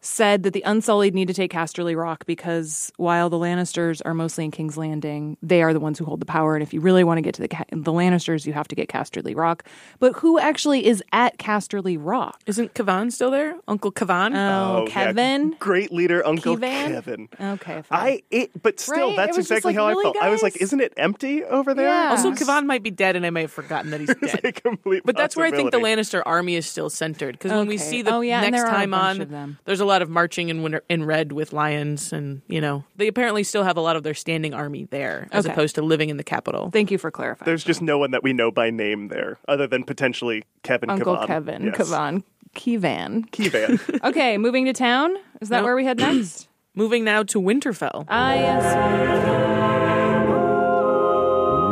said 0.00 0.44
that 0.44 0.52
the 0.52 0.62
Unsullied 0.62 1.12
need 1.14 1.26
to 1.28 1.34
take 1.34 1.52
Casterly 1.52 1.96
Rock 1.96 2.24
because 2.24 2.92
while 2.98 3.28
the 3.28 3.36
Lannisters 3.36 4.00
are 4.04 4.14
mostly 4.14 4.44
in 4.44 4.50
King's 4.52 4.76
Landing, 4.76 5.36
they 5.42 5.60
are 5.62 5.72
the 5.72 5.80
ones 5.80 5.98
who 5.98 6.04
hold 6.04 6.20
the 6.20 6.26
power. 6.26 6.54
And 6.54 6.62
if 6.62 6.72
you 6.72 6.80
really 6.80 7.02
want 7.02 7.18
to 7.18 7.22
get 7.22 7.34
to 7.34 7.42
the 7.42 7.48
Ca- 7.48 7.64
the 7.72 7.92
Lannisters, 7.92 8.46
you 8.46 8.52
have 8.52 8.68
to 8.68 8.76
get 8.76 8.88
Casterly 8.88 9.34
Rock. 9.36 9.64
But 9.98 10.14
who 10.16 10.38
actually 10.38 10.86
is 10.86 11.02
at 11.12 11.36
Casterly 11.38 11.96
Rock? 12.00 12.40
Isn't 12.46 12.74
Kavan 12.74 13.10
still 13.10 13.30
there? 13.32 13.56
Uncle 13.66 13.90
Kavan? 13.90 14.36
Oh, 14.36 14.76
oh, 14.82 14.84
yeah. 14.86 14.90
Kevin. 14.92 15.56
Great 15.58 15.92
leader, 15.92 16.24
Uncle 16.26 16.54
Kevan? 16.56 16.92
Kevin. 16.92 17.28
Okay, 17.40 17.82
fine. 17.82 17.98
I 18.00 18.22
it, 18.30 18.62
but 18.62 18.78
still, 18.78 19.08
Right? 19.08 19.16
that's 19.16 19.36
was 19.36 19.48
just 19.48 19.50
exactly 19.50 19.70
like, 19.72 19.76
how 19.80 19.88
really, 19.88 20.00
I 20.00 20.12
felt. 20.12 20.16
I 20.24 20.28
was 20.30 20.42
like, 20.42 20.54
guys? 20.54 20.62
"Isn't 20.62 20.80
it 20.80 20.92
empty 20.96 21.44
over 21.44 21.74
there?" 21.74 21.88
Yeah. 21.88 22.10
also, 22.10 22.30
It's 22.30 22.42
Kavan 22.42 22.66
might 22.66 22.82
be 22.84 22.90
dead, 22.92 23.16
and 23.16 23.26
I 23.26 23.30
may 23.30 23.42
have 23.42 23.52
forgotten 23.52 23.90
that 23.90 23.98
he's 24.00 24.10
a 24.10 24.14
dead. 24.14 24.54
complete 24.62 25.02
But 25.04 25.16
that's 25.16 25.34
where 25.36 25.46
I 25.46 25.50
think 25.50 25.72
the 25.72 25.78
possibility. 25.78 26.02
Lannister 26.02 26.22
army 26.24 26.54
is 26.54 26.66
still 26.66 26.88
centered 26.88 27.32
because 27.32 27.50
when 27.50 27.66
we 27.66 27.74
Okay. 27.74 27.82
see 27.84 28.02
the 28.02 28.14
Oh, 28.14 28.20
yeah, 28.20 28.42
and 28.42 28.52
next 28.52 28.62
there 28.62 28.70
are 28.70 28.74
a 28.74 28.78
time 28.78 28.90
bunch 28.92 29.20
on, 29.22 29.28
them. 29.28 29.58
there's 29.64 29.80
a 29.80 29.87
lot 29.88 30.02
of 30.02 30.08
marching 30.08 30.48
in 30.50 30.62
winter, 30.62 30.82
in 30.88 31.04
red 31.04 31.32
with 31.32 31.52
lions, 31.52 32.12
and 32.12 32.42
you 32.46 32.60
know 32.60 32.84
they 32.96 33.08
apparently 33.08 33.42
still 33.42 33.64
have 33.64 33.76
a 33.76 33.80
lot 33.80 33.96
of 33.96 34.02
their 34.04 34.14
standing 34.14 34.54
army 34.54 34.84
there 34.90 35.26
as 35.32 35.44
Okay. 35.46 35.52
opposed 35.52 35.74
to 35.74 35.82
living 35.82 36.08
in 36.10 36.16
the 36.16 36.22
capital. 36.24 36.70
Thank 36.70 36.90
you 36.92 36.98
for 36.98 37.10
clarifying. 37.10 37.46
There's 37.46 37.64
just 37.64 37.82
no 37.82 37.98
one 37.98 38.12
that 38.12 38.22
we 38.22 38.32
know 38.32 38.50
by 38.52 38.70
name 38.70 39.08
there, 39.08 39.38
other 39.48 39.66
than 39.66 39.82
potentially 39.84 40.44
Kevin 40.62 40.90
Uncle 40.90 41.16
Kavan. 41.16 41.26
Kevin, 41.26 41.62
Yes. 41.64 41.76
Kavan, 41.76 42.22
Kevan. 42.54 43.24
Kevan. 43.32 43.80
Okay, 44.04 44.38
moving 44.38 44.64
to 44.66 44.72
town. 44.72 45.16
Is 45.40 45.48
that 45.48 45.58
No. 45.60 45.64
where 45.64 45.74
we 45.74 45.84
head 45.84 45.98
next? 45.98 46.46
Moving 46.74 47.02
now 47.02 47.24
to 47.24 47.40
Winterfell. 47.40 48.04
Ah, 48.08 48.34
yes. 48.34 48.64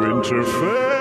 Winterfell. 0.02 0.95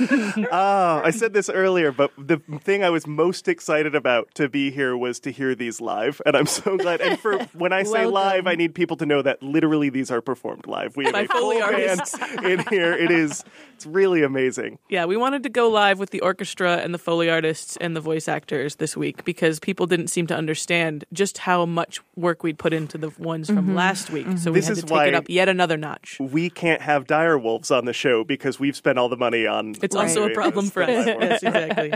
Oh, 0.00 1.00
I 1.04 1.10
said 1.10 1.32
this 1.32 1.48
earlier, 1.48 1.92
but 1.92 2.12
the 2.16 2.38
thing 2.60 2.82
I 2.84 2.90
was 2.90 3.06
most 3.06 3.48
excited 3.48 3.94
about 3.94 4.34
to 4.34 4.48
be 4.48 4.70
here 4.70 4.96
was 4.96 5.20
to 5.20 5.32
hear 5.32 5.54
these 5.54 5.80
live, 5.80 6.20
and 6.24 6.36
I'm 6.36 6.46
so 6.46 6.76
glad. 6.76 7.00
And 7.00 7.18
for 7.18 7.38
when 7.54 7.72
I 7.72 7.82
say 7.82 8.06
Welcome. 8.06 8.12
live, 8.12 8.46
I 8.46 8.54
need 8.54 8.74
people 8.74 8.96
to 8.98 9.06
know 9.06 9.22
that 9.22 9.42
literally 9.42 9.90
these 9.90 10.10
are 10.10 10.20
performed 10.20 10.66
live. 10.66 10.96
We 10.96 11.04
have 11.04 11.12
By 11.12 11.20
a 11.20 11.28
full 11.28 11.52
Foley 11.52 11.60
band 11.60 12.00
in 12.44 12.60
here. 12.68 12.92
It 12.92 13.10
is 13.10 13.44
it's 13.80 13.86
really 13.86 14.22
amazing. 14.22 14.78
Yeah, 14.90 15.06
we 15.06 15.16
wanted 15.16 15.42
to 15.44 15.48
go 15.48 15.70
live 15.70 15.98
with 15.98 16.10
the 16.10 16.20
orchestra 16.20 16.76
and 16.76 16.92
the 16.92 16.98
Foley 16.98 17.30
artists 17.30 17.78
and 17.78 17.96
the 17.96 18.00
voice 18.02 18.28
actors 18.28 18.74
this 18.74 18.94
week 18.94 19.24
because 19.24 19.58
people 19.58 19.86
didn't 19.86 20.08
seem 20.08 20.26
to 20.26 20.36
understand 20.36 21.06
just 21.14 21.38
how 21.38 21.64
much 21.64 22.02
work 22.14 22.42
we'd 22.42 22.58
put 22.58 22.74
into 22.74 22.98
the 22.98 23.08
ones 23.18 23.46
from 23.46 23.56
mm-hmm. 23.56 23.76
last 23.76 24.10
week. 24.10 24.26
So 24.36 24.52
we 24.52 24.58
This 24.58 24.68
had 24.68 24.72
is 24.72 24.80
to 24.80 24.86
take 24.86 24.90
why- 24.90 25.06
it 25.06 25.14
up 25.14 25.30
yet 25.30 25.48
another 25.48 25.78
notch. 25.78 26.18
We 26.20 26.50
can't 26.50 26.82
have 26.82 27.06
dire 27.06 27.38
wolves 27.38 27.70
on 27.70 27.86
the 27.86 27.94
show 27.94 28.22
because 28.22 28.60
we've 28.60 28.76
spent 28.76 28.98
all 28.98 29.08
the 29.08 29.16
money 29.16 29.46
on. 29.46 29.76
It's 29.80 29.96
on 29.96 30.02
also 30.02 30.28
a 30.28 30.34
problem 30.34 30.68
for 30.68 30.82
us. 30.82 31.06
yes, 31.06 31.42
exactly. 31.42 31.92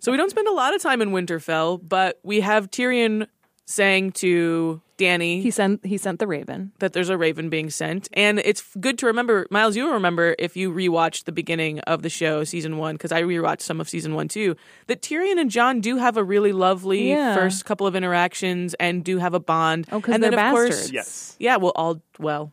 So 0.00 0.12
we 0.12 0.18
don't 0.18 0.30
spend 0.30 0.46
a 0.46 0.52
lot 0.52 0.74
of 0.74 0.82
time 0.82 1.00
in 1.00 1.08
Winterfell, 1.08 1.80
but 1.88 2.20
we 2.22 2.40
have 2.40 2.70
Tyrion 2.70 3.28
saying 3.64 4.12
to 4.12 4.82
Dany 4.96 5.42
He 5.42 5.50
sent 5.50 5.84
he 5.84 5.98
sent 5.98 6.20
the 6.20 6.26
raven. 6.26 6.70
that 6.78 6.92
there's 6.92 7.08
a 7.08 7.16
raven 7.18 7.48
being 7.50 7.68
sent. 7.70 8.08
And 8.12 8.38
it's 8.38 8.62
good 8.80 8.96
to 8.98 9.06
remember, 9.06 9.46
Miles, 9.50 9.74
You'll 9.76 9.92
remember 9.92 10.36
if 10.38 10.56
you 10.56 10.72
rewatched 10.72 11.24
the 11.24 11.32
beginning 11.32 11.80
of 11.80 12.02
the 12.02 12.08
show, 12.08 12.44
season 12.44 12.78
one, 12.78 12.94
because 12.94 13.10
I 13.10 13.22
rewatched 13.22 13.62
some 13.62 13.80
of 13.80 13.88
season 13.88 14.14
one 14.14 14.28
too, 14.28 14.54
that 14.86 15.02
Tyrion 15.02 15.38
and 15.40 15.50
Jon 15.50 15.80
do 15.80 15.96
have 15.96 16.16
a 16.16 16.22
really 16.22 16.52
lovely 16.52 17.08
Yeah. 17.10 17.34
first 17.34 17.64
couple 17.64 17.86
of 17.86 17.96
interactions 17.96 18.74
and 18.74 19.02
do 19.02 19.18
have 19.18 19.34
a 19.34 19.40
bond. 19.40 19.86
Oh, 19.90 20.00
'cause 20.00 20.14
and 20.14 20.22
then, 20.22 20.30
they're 20.30 20.46
of 20.46 20.52
course- 20.52 20.68
bastards. 20.70 20.92
Yes. 20.92 21.36
yeah, 21.40 21.56
well, 21.56 21.72
all, 21.74 22.00
well, 22.20 22.52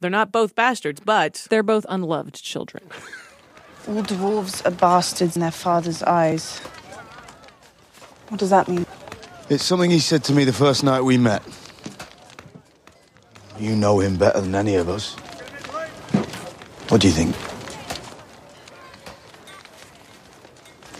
they're 0.00 0.10
not 0.10 0.30
both 0.30 0.54
bastards, 0.54 1.00
but 1.04 1.46
They're 1.48 1.62
both 1.62 1.86
unloved 1.88 2.42
children. 2.42 2.84
All 3.88 4.02
dwarves 4.02 4.64
are 4.66 4.70
bastards 4.70 5.34
in 5.34 5.40
their 5.40 5.50
father's 5.50 6.02
eyes. 6.02 6.58
What 8.28 8.38
does 8.38 8.50
that 8.50 8.68
mean? 8.68 8.84
It's 9.48 9.64
something 9.64 9.90
he 9.90 9.98
said 9.98 10.22
to 10.24 10.34
me 10.34 10.44
the 10.44 10.52
first 10.52 10.84
night 10.84 11.00
we 11.00 11.16
met. 11.16 11.42
You 13.58 13.74
know 13.74 13.98
him 13.98 14.16
better 14.16 14.40
than 14.40 14.54
any 14.54 14.76
of 14.76 14.88
us. 14.88 15.14
What 16.88 17.00
do 17.00 17.08
you 17.08 17.12
think? 17.12 17.34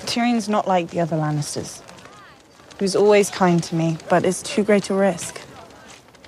Tyrion's 0.06 0.48
not 0.48 0.66
like 0.66 0.90
the 0.90 0.98
other 0.98 1.16
Lannisters. 1.16 1.80
He 2.78 2.84
was 2.84 2.96
always 2.96 3.30
kind 3.30 3.62
to 3.62 3.74
me, 3.76 3.98
but 4.08 4.24
it's 4.24 4.42
too 4.42 4.64
great 4.64 4.90
a 4.90 4.94
risk. 4.94 5.40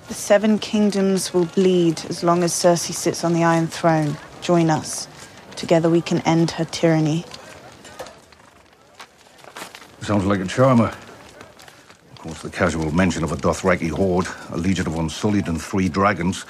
The 0.07 0.13
Seven 0.13 0.57
Kingdoms 0.57 1.33
will 1.33 1.45
bleed 1.45 2.01
as 2.09 2.23
long 2.23 2.43
as 2.43 2.53
Cersei 2.53 2.93
sits 2.93 3.23
on 3.23 3.33
the 3.33 3.43
Iron 3.43 3.67
Throne. 3.67 4.17
Join 4.41 4.69
us. 4.69 5.07
Together 5.55 5.89
we 5.89 6.01
can 6.01 6.21
end 6.21 6.51
her 6.51 6.65
tyranny. 6.65 7.25
Sounds 10.01 10.25
like 10.25 10.39
a 10.39 10.45
charmer. 10.45 10.93
Of 12.21 12.27
course, 12.27 12.41
the 12.43 12.51
casual 12.51 12.91
mention 12.91 13.23
of 13.23 13.31
a 13.31 13.35
Dothraki 13.35 13.89
horde, 13.89 14.27
a 14.51 14.57
legion 14.57 14.85
of 14.85 14.95
Unsullied, 14.95 15.47
and 15.47 15.59
three 15.59 15.89
dragons. 15.89 16.45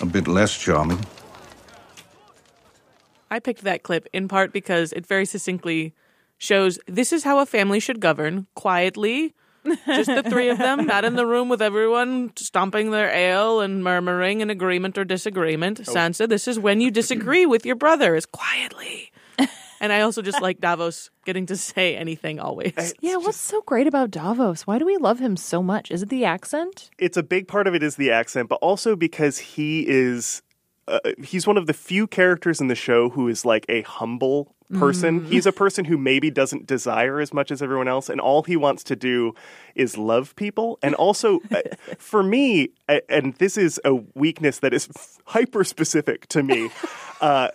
A 0.00 0.04
bit 0.04 0.26
less 0.26 0.58
charming. 0.58 0.98
I 3.30 3.38
picked 3.38 3.62
that 3.62 3.84
clip 3.84 4.08
in 4.12 4.26
part 4.26 4.52
because 4.52 4.92
it 4.92 5.06
very 5.06 5.26
succinctly 5.26 5.94
shows 6.38 6.80
this 6.86 7.12
is 7.12 7.22
how 7.22 7.38
a 7.38 7.46
family 7.46 7.78
should 7.78 8.00
govern 8.00 8.48
quietly. 8.56 9.32
Just 9.86 10.10
the 10.10 10.24
three 10.24 10.48
of 10.48 10.58
them, 10.58 10.86
not 10.88 11.04
in 11.04 11.14
the 11.14 11.24
room 11.24 11.48
with 11.48 11.62
everyone 11.62 12.32
stomping 12.34 12.90
their 12.90 13.10
ale 13.10 13.60
and 13.60 13.84
murmuring 13.84 14.40
in 14.40 14.50
agreement 14.50 14.98
or 14.98 15.04
disagreement. 15.04 15.78
Oh. 15.86 15.94
Sansa, 15.94 16.28
this 16.28 16.48
is 16.48 16.58
when 16.58 16.80
you 16.80 16.90
disagree 16.90 17.46
with 17.46 17.64
your 17.64 17.76
brother, 17.76 18.16
is 18.16 18.26
quietly. 18.26 19.12
And 19.80 19.92
I 19.92 20.02
also 20.02 20.22
just 20.22 20.40
like 20.42 20.60
Davos 20.60 21.10
getting 21.24 21.46
to 21.46 21.56
say 21.56 21.96
anything 21.96 22.38
always. 22.38 22.94
Yeah, 23.00 23.16
what's 23.16 23.38
so 23.38 23.62
great 23.62 23.86
about 23.86 24.10
Davos? 24.10 24.66
Why 24.66 24.78
do 24.78 24.84
we 24.84 24.96
love 24.96 25.18
him 25.18 25.36
so 25.36 25.62
much? 25.62 25.90
Is 25.90 26.02
it 26.02 26.08
the 26.08 26.24
accent? 26.24 26.90
it's 26.98 27.16
a 27.16 27.22
big 27.22 27.48
part 27.48 27.66
of 27.66 27.74
it 27.74 27.82
is 27.82 27.96
the 27.96 28.10
accent, 28.10 28.48
but 28.48 28.56
also 28.56 28.94
because 28.94 29.38
he 29.38 29.86
is 29.88 30.42
uh, 30.88 30.98
he's 31.22 31.46
one 31.46 31.56
of 31.56 31.66
the 31.66 31.72
few 31.72 32.06
characters 32.06 32.60
in 32.60 32.68
the 32.68 32.74
show 32.74 33.10
who 33.10 33.28
is 33.28 33.44
like 33.44 33.64
a 33.68 33.82
humble 33.82 34.54
person. 34.78 35.24
He's 35.24 35.46
a 35.46 35.52
person 35.52 35.84
who 35.84 35.98
maybe 35.98 36.30
doesn't 36.30 36.66
desire 36.66 37.20
as 37.20 37.32
much 37.32 37.50
as 37.50 37.60
everyone 37.60 37.88
else, 37.88 38.08
and 38.08 38.20
all 38.20 38.42
he 38.44 38.56
wants 38.56 38.84
to 38.84 38.96
do 38.96 39.34
is 39.74 39.98
love 39.98 40.36
people. 40.36 40.78
And 40.82 40.94
also, 40.94 41.40
uh, 41.50 41.62
for 41.98 42.22
me, 42.22 42.70
uh, 42.88 43.00
and 43.08 43.34
this 43.34 43.56
is 43.56 43.80
a 43.84 43.94
weakness 44.14 44.60
that 44.60 44.72
is 44.72 44.88
hyper 45.24 45.64
specific 45.64 46.26
to 46.28 46.42
me. 46.42 46.70
Uh, 47.20 47.48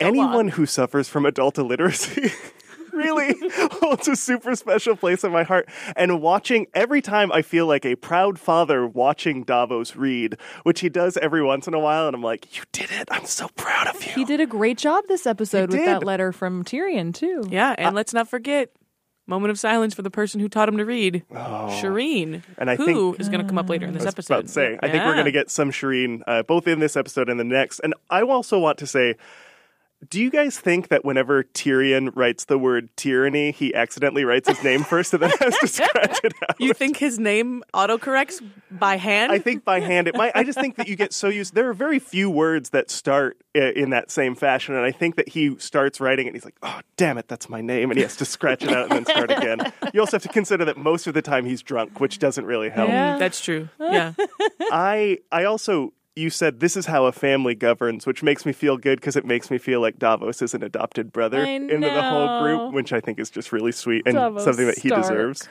anyone 0.00 0.48
who 0.48 0.66
suffers 0.66 1.08
from 1.08 1.26
adult 1.26 1.58
illiteracy 1.58 2.30
really 2.92 3.34
holds 3.72 4.08
a 4.08 4.16
super 4.16 4.56
special 4.56 4.96
place 4.96 5.22
in 5.24 5.30
my 5.32 5.42
heart. 5.42 5.68
And 5.96 6.20
watching 6.22 6.66
every 6.74 7.02
time 7.02 7.30
I 7.32 7.42
feel 7.42 7.66
like 7.66 7.84
a 7.84 7.94
proud 7.96 8.38
father 8.38 8.86
watching 8.86 9.42
Davos 9.44 9.96
read, 9.96 10.36
which 10.62 10.80
he 10.80 10.88
does 10.88 11.16
every 11.18 11.42
once 11.42 11.66
in 11.68 11.74
a 11.74 11.78
while, 11.78 12.06
and 12.06 12.14
I'm 12.16 12.22
like, 12.22 12.56
You 12.56 12.62
did 12.72 12.90
it. 12.90 13.08
I'm 13.10 13.26
so 13.26 13.48
proud 13.56 13.88
of 13.88 14.02
you. 14.04 14.12
He 14.12 14.24
did 14.24 14.40
a 14.40 14.46
great 14.46 14.78
job 14.78 15.04
this 15.08 15.26
episode 15.26 15.70
He 15.72 15.76
with 15.76 15.86
that 15.86 16.00
did. 16.00 16.06
letter 16.06 16.32
from 16.32 16.64
Tyrion 16.64 17.12
too. 17.12 17.44
Yeah, 17.50 17.74
and 17.76 17.94
let's 17.94 18.14
not 18.14 18.28
forget 18.28 18.70
moment 19.28 19.50
of 19.50 19.58
silence 19.58 19.92
for 19.92 20.02
the 20.02 20.10
person 20.10 20.38
who 20.40 20.48
taught 20.48 20.68
him 20.68 20.76
to 20.76 20.84
read, 20.84 21.24
Shireen, 21.32 22.42
And 22.58 22.70
I 22.70 22.76
who 22.76 22.84
think- 23.12 23.20
is 23.20 23.28
going 23.28 23.40
to 23.40 23.46
come 23.46 23.58
up 23.58 23.68
later 23.68 23.84
in 23.86 23.92
this 23.92 24.02
I 24.02 24.06
was 24.06 24.14
episode. 24.14 24.34
about 24.34 24.46
to 24.46 24.52
say, 24.52 24.78
I 24.80 24.88
think 24.88 25.02
we're 25.04 25.10
Yeah. 25.10 25.14
going 25.14 25.24
to 25.26 25.32
get 25.32 25.50
some 25.50 25.70
Shireen 25.72 26.22
uh, 26.26 26.42
both 26.44 26.66
in 26.68 26.78
this 26.78 26.96
episode 26.96 27.28
and 27.28 27.38
the 27.40 27.44
next. 27.44 27.80
And 27.80 27.92
I 28.08 28.22
also 28.22 28.58
want 28.58 28.78
to 28.78 28.86
say, 28.86 29.16
Do 30.10 30.20
you 30.20 30.30
guys 30.30 30.60
think 30.60 30.88
that 30.88 31.06
whenever 31.06 31.42
Tyrion 31.42 32.14
writes 32.14 32.44
the 32.44 32.58
word 32.58 32.90
tyranny, 32.96 33.50
he 33.50 33.74
accidentally 33.74 34.24
writes 34.26 34.46
his 34.46 34.62
name 34.62 34.84
first 34.84 35.14
and 35.14 35.22
then 35.22 35.30
has 35.40 35.56
to 35.58 35.66
scratch 35.66 36.20
it 36.22 36.32
out? 36.48 36.60
You 36.60 36.74
think 36.74 36.98
his 36.98 37.18
name 37.18 37.64
autocorrects 37.72 38.46
by 38.70 38.98
hand? 38.98 39.32
I 39.32 39.38
think 39.38 39.64
by 39.64 39.80
hand 39.80 40.06
it 40.06 40.14
might. 40.14 40.32
I 40.34 40.44
just 40.44 40.60
think 40.60 40.76
that 40.76 40.86
you 40.86 40.96
get 40.96 41.14
so 41.14 41.28
used. 41.28 41.54
There 41.54 41.68
are 41.70 41.72
very 41.74 41.98
few 41.98 42.28
words 42.28 42.70
that 42.70 42.90
start 42.90 43.38
in 43.54 43.88
that 43.90 44.10
same 44.10 44.34
fashion, 44.34 44.74
and 44.74 44.84
I 44.84 44.92
think 44.92 45.16
that 45.16 45.30
he 45.30 45.56
starts 45.58 45.98
writing 45.98 46.26
it. 46.26 46.28
and 46.28 46.36
He's 46.36 46.44
like, 46.44 46.56
"Oh, 46.62 46.80
damn 46.98 47.16
it, 47.16 47.26
that's 47.26 47.48
my 47.48 47.62
name," 47.62 47.90
and 47.90 47.96
he 47.96 48.02
has 48.02 48.16
to 48.16 48.26
scratch 48.26 48.62
it 48.62 48.70
out 48.70 48.90
and 48.90 48.92
then 48.92 49.04
start 49.06 49.30
again. 49.36 49.72
You 49.94 50.00
also 50.00 50.16
have 50.16 50.22
to 50.24 50.28
consider 50.28 50.66
that 50.66 50.76
most 50.76 51.06
of 51.06 51.14
the 51.14 51.22
time 51.22 51.46
he's 51.46 51.62
drunk, 51.62 52.00
which 52.00 52.18
doesn't 52.18 52.44
really 52.44 52.68
help. 52.68 52.90
Mm, 52.90 53.18
That's 53.18 53.40
true. 53.40 53.70
Yeah. 53.80 54.12
I 54.60 55.18
I 55.32 55.44
also 55.44 55.94
you 56.16 56.30
said 56.30 56.60
this 56.60 56.76
is 56.76 56.86
how 56.86 57.04
a 57.04 57.12
family 57.12 57.54
governs, 57.54 58.06
which 58.06 58.22
makes 58.22 58.46
me 58.46 58.52
feel 58.52 58.78
good 58.78 58.98
because 58.98 59.16
it 59.16 59.26
makes 59.26 59.50
me 59.50 59.58
feel 59.58 59.80
like 59.80 59.98
Davos 59.98 60.40
is 60.40 60.54
an 60.54 60.64
adopted 60.64 61.12
brother 61.12 61.44
into 61.44 61.78
the 61.78 62.02
whole 62.02 62.42
group, 62.42 62.72
which 62.72 62.92
I 62.92 63.00
think 63.00 63.20
is 63.20 63.28
just 63.28 63.52
really 63.52 63.72
sweet 63.72 64.02
and 64.06 64.14
Davos 64.14 64.42
something 64.42 64.66
that 64.66 64.78
he 64.78 64.88
Stark. 64.88 65.02
deserves. 65.02 65.48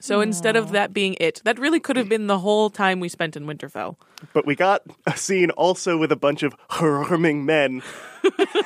So 0.00 0.20
instead 0.20 0.54
of 0.56 0.70
that 0.72 0.92
being 0.92 1.16
it, 1.20 1.40
that 1.44 1.58
really 1.58 1.80
could 1.80 1.96
have 1.96 2.08
been 2.08 2.28
the 2.28 2.38
whole 2.38 2.70
time 2.70 3.00
we 3.00 3.08
spent 3.08 3.36
in 3.36 3.46
Winterfell. 3.46 3.96
But 4.32 4.46
we 4.46 4.54
got 4.54 4.82
a 5.06 5.16
scene 5.16 5.50
also 5.50 5.96
with 5.96 6.12
a 6.12 6.16
bunch 6.16 6.42
of 6.42 6.54
harming 6.70 7.44
men. 7.44 7.82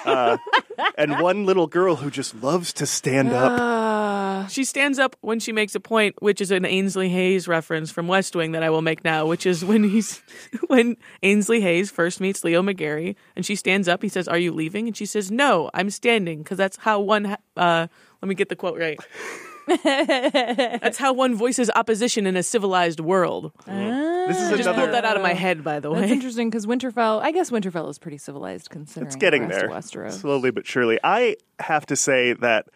Uh, 0.04 0.38
and 0.98 1.20
one 1.20 1.46
little 1.46 1.68
girl 1.68 1.94
who 1.94 2.10
just 2.10 2.34
loves 2.42 2.72
to 2.72 2.84
stand 2.86 3.32
up. 3.32 4.50
She 4.50 4.64
stands 4.64 4.98
up 4.98 5.14
when 5.20 5.38
she 5.38 5.52
makes 5.52 5.74
a 5.76 5.80
point, 5.80 6.20
which 6.20 6.40
is 6.40 6.50
an 6.50 6.64
Ainsley 6.64 7.08
Hayes 7.10 7.46
reference 7.46 7.90
from 7.92 8.08
West 8.08 8.34
Wing 8.34 8.52
that 8.52 8.62
I 8.64 8.70
will 8.70 8.82
make 8.82 9.04
now, 9.04 9.26
which 9.26 9.46
is 9.46 9.64
when 9.64 9.84
he's 9.84 10.20
when 10.66 10.96
Ainsley 11.22 11.60
Hayes 11.60 11.90
first 11.92 12.20
meets 12.20 12.42
Leo 12.42 12.60
McGarry, 12.62 13.14
and 13.36 13.46
she 13.46 13.54
stands 13.54 13.86
up. 13.88 14.02
He 14.02 14.08
says, 14.08 14.26
"Are 14.26 14.38
you 14.38 14.52
leaving?" 14.52 14.88
And 14.88 14.96
she 14.96 15.06
says, 15.06 15.30
"No, 15.30 15.70
I'm 15.74 15.90
standing," 15.90 16.38
because 16.42 16.58
that's 16.58 16.78
how 16.78 16.98
one. 16.98 17.26
ha- 17.26 17.36
Uh, 17.56 17.86
let 18.20 18.28
me 18.28 18.34
get 18.34 18.48
the 18.48 18.56
quote 18.56 18.78
right. 18.78 18.98
that's 19.84 20.98
how 20.98 21.12
one 21.12 21.34
voices 21.34 21.70
opposition 21.74 22.26
in 22.26 22.36
a 22.36 22.42
civilized 22.42 23.00
world. 23.00 23.52
Ah. 23.66 24.24
This 24.28 24.40
is 24.40 24.48
I 24.52 24.56
just 24.56 24.68
another. 24.68 24.82
pulled 24.82 24.94
that 24.94 25.04
out 25.04 25.16
of 25.16 25.22
my 25.22 25.32
head, 25.34 25.64
by 25.64 25.80
the 25.80 25.90
That's 25.92 26.06
way. 26.06 26.12
interesting 26.12 26.48
because 26.48 26.64
Winterfell, 26.66 27.20
I 27.20 27.32
guess 27.32 27.50
Winterfell 27.50 27.90
is 27.90 27.98
pretty 27.98 28.18
civilized 28.18 28.70
considering 28.70 29.06
It's 29.08 29.16
getting 29.16 29.42
the 29.48 29.66
rest 29.68 29.92
there, 29.94 30.04
of 30.04 30.12
Westeros. 30.14 30.20
slowly 30.20 30.50
but 30.52 30.66
surely. 30.66 30.98
I 31.02 31.36
have 31.58 31.86
to 31.86 31.96
say 31.96 32.32
that 32.34 32.66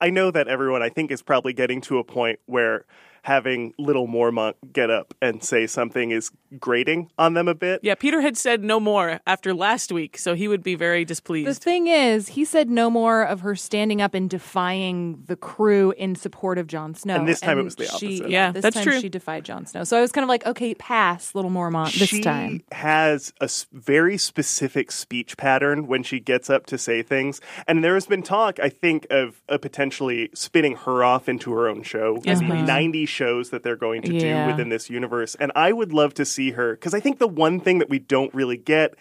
I 0.00 0.10
know 0.10 0.30
that 0.32 0.48
everyone 0.48 0.82
I 0.82 0.88
think 0.88 1.10
is 1.12 1.22
probably 1.22 1.52
getting 1.52 1.80
to 1.82 1.98
a 1.98 2.04
point 2.04 2.40
where 2.46 2.84
having 3.26 3.74
Little 3.76 4.06
Mormont 4.06 4.54
get 4.72 4.88
up 4.88 5.12
and 5.20 5.42
say 5.42 5.66
something 5.66 6.12
is 6.12 6.30
grating 6.60 7.10
on 7.18 7.34
them 7.34 7.48
a 7.48 7.56
bit. 7.56 7.80
Yeah, 7.82 7.96
Peter 7.96 8.20
had 8.20 8.36
said 8.36 8.62
no 8.62 8.78
more 8.78 9.18
after 9.26 9.52
last 9.52 9.90
week, 9.90 10.16
so 10.16 10.34
he 10.34 10.46
would 10.46 10.62
be 10.62 10.76
very 10.76 11.04
displeased. 11.04 11.48
The 11.50 11.54
thing 11.54 11.88
is, 11.88 12.28
he 12.28 12.44
said 12.44 12.70
no 12.70 12.88
more 12.88 13.24
of 13.24 13.40
her 13.40 13.56
standing 13.56 14.00
up 14.00 14.14
and 14.14 14.30
defying 14.30 15.24
the 15.26 15.34
crew 15.34 15.92
in 15.98 16.14
support 16.14 16.56
of 16.56 16.68
Jon 16.68 16.94
Snow. 16.94 17.16
And 17.16 17.26
this 17.26 17.40
time 17.40 17.58
it 17.58 17.64
was 17.64 17.74
the 17.74 17.86
she- 17.86 18.18
opposite. 18.20 18.30
Yeah, 18.30 18.52
this 18.52 18.62
that's 18.62 18.76
time 18.76 18.84
true. 18.84 19.00
She 19.00 19.08
defied 19.08 19.44
Jon 19.44 19.66
Snow. 19.66 19.82
So 19.82 19.98
I 19.98 20.00
was 20.02 20.12
kind 20.12 20.22
of 20.22 20.28
like, 20.28 20.46
okay, 20.46 20.74
pass, 20.74 21.34
little 21.34 21.50
Mormont 21.50 21.98
this 21.98 22.08
she 22.08 22.20
time. 22.20 22.62
has 22.70 23.32
a 23.40 23.50
very 23.72 24.18
specific 24.18 24.92
speech 24.92 25.36
pattern 25.36 25.88
when 25.88 26.04
she 26.04 26.20
gets 26.20 26.48
up 26.48 26.66
to 26.66 26.78
say 26.78 27.02
things. 27.02 27.40
And 27.66 27.82
there 27.82 27.94
has 27.94 28.06
been 28.06 28.22
talk, 28.22 28.60
I 28.60 28.68
think, 28.68 29.04
of 29.10 29.42
uh, 29.48 29.58
potentially 29.58 30.30
spinning 30.32 30.76
her 30.76 31.02
off 31.02 31.28
into 31.28 31.52
her 31.54 31.68
own 31.68 31.82
show. 31.82 32.20
Yes, 32.22 32.38
There's 32.38 32.50
please. 32.52 32.66
90 32.68 33.06
shows 33.16 33.50
that 33.50 33.62
they're 33.62 33.76
going 33.88 34.02
to 34.02 34.12
Yeah. 34.14 34.44
do 34.46 34.52
within 34.52 34.68
this 34.68 34.90
universe. 34.90 35.34
And 35.40 35.50
I 35.56 35.72
would 35.72 35.92
love 35.92 36.12
to 36.14 36.24
see 36.24 36.50
her, 36.52 36.72
because 36.72 36.94
I 36.94 37.00
think 37.00 37.18
the 37.18 37.26
one 37.46 37.58
thing 37.60 37.78
that 37.80 37.88
we 37.88 37.98
don't 37.98 38.32
really 38.34 38.56
get 38.58 38.94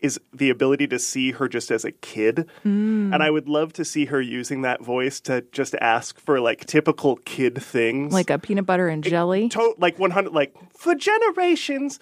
is 0.00 0.18
the 0.32 0.48
ability 0.48 0.86
to 0.88 0.98
see 0.98 1.32
her 1.32 1.46
just 1.46 1.70
as 1.70 1.84
a 1.84 1.92
kid. 1.92 2.48
Mm. 2.64 3.12
And 3.12 3.22
I 3.22 3.30
would 3.30 3.48
love 3.48 3.74
to 3.74 3.84
see 3.84 4.06
her 4.06 4.18
using 4.18 4.62
that 4.62 4.80
voice 4.82 5.20
to 5.28 5.44
just 5.52 5.74
ask 5.78 6.18
for 6.18 6.40
like 6.40 6.64
typical 6.64 7.16
kid 7.26 7.62
things. 7.62 8.10
Like 8.10 8.30
a 8.30 8.38
peanut 8.38 8.64
butter 8.64 8.88
and 8.88 9.04
jelly. 9.04 9.50
to- 9.50 9.74
like 9.78 9.98
100 9.98 10.32
like 10.32 10.54
for 10.74 10.94
generations 10.94 12.00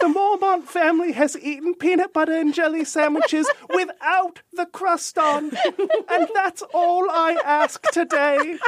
the 0.00 0.06
Mormont 0.08 0.64
family 0.64 1.12
has 1.12 1.36
eaten 1.38 1.74
peanut 1.74 2.12
butter 2.12 2.32
and 2.32 2.52
jelly 2.54 2.84
sandwiches 2.84 3.48
without 3.74 4.40
the 4.52 4.66
crust 4.66 5.16
on 5.18 5.50
and 6.08 6.28
that's 6.34 6.62
all 6.74 7.08
I 7.10 7.38
ask 7.44 7.82
today 7.92 8.58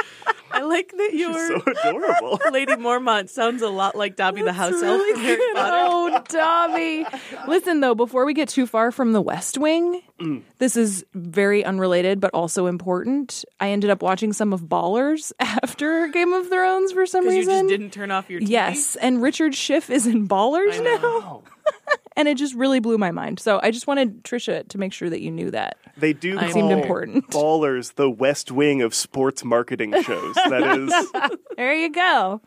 I 0.51 0.61
like 0.61 0.91
that 0.91 1.09
you're. 1.13 1.33
so 1.33 1.63
adorable 1.89 2.39
Lady 2.51 2.73
Mormont 2.73 3.29
sounds 3.29 3.61
a 3.61 3.69
lot 3.69 3.95
like 3.95 4.15
Dobby 4.15 4.41
the 4.43 4.53
house 4.53 4.81
elf 4.81 5.01
from 5.01 5.21
Oh, 5.57 6.23
Dobby. 6.29 7.05
Listen, 7.47 7.79
though, 7.81 7.95
before 7.95 8.25
we 8.25 8.33
get 8.33 8.49
too 8.49 8.65
far 8.67 8.91
from 8.91 9.11
the 9.13 9.21
West 9.21 9.57
Wing. 9.57 10.01
this 10.59 10.75
is 10.77 11.05
very 11.13 11.63
unrelated 11.63 12.19
but 12.19 12.31
also 12.33 12.67
important. 12.67 13.43
I 13.59 13.69
ended 13.69 13.89
up 13.89 14.01
watching 14.01 14.33
some 14.33 14.53
of 14.53 14.61
Ballers 14.61 15.31
after 15.39 16.07
Game 16.07 16.33
of 16.33 16.47
Thrones 16.49 16.91
for 16.91 17.05
some 17.05 17.25
reason. 17.27 17.41
Because 17.45 17.53
you 17.55 17.61
just 17.61 17.69
didn't 17.69 17.93
turn 17.93 18.11
off 18.11 18.29
your 18.29 18.41
TV. 18.41 18.49
Yes, 18.49 18.95
and 18.95 19.21
Richard 19.21 19.55
Schiff 19.55 19.89
is 19.89 20.07
in 20.07 20.27
Ballers 20.27 20.73
I 20.79 20.83
know. 20.83 20.97
now. 21.19 21.43
and 22.15 22.27
it 22.27 22.37
just 22.37 22.53
really 22.55 22.79
blew 22.79 22.97
my 22.97 23.11
mind. 23.11 23.39
So 23.39 23.59
I 23.63 23.71
just 23.71 23.87
wanted 23.87 24.23
Tricia 24.23 24.67
to 24.67 24.77
make 24.77 24.93
sure 24.93 25.09
that 25.09 25.19
you 25.21 25.31
knew 25.31 25.51
that. 25.51 25.77
they 25.97 26.13
do 26.13 26.37
I- 26.37 26.43
call 26.43 26.51
Seemed 26.53 26.71
important. 26.71 27.27
ballers 27.31 27.95
the 27.95 28.09
west 28.09 28.51
wing 28.51 28.81
of 28.81 28.93
sports 28.93 29.43
marketing 29.43 29.93
shows 30.03 30.35
that 30.35 30.77
is 30.77 31.37
There 31.57 31.73
you 31.75 31.91
go. 31.91 32.41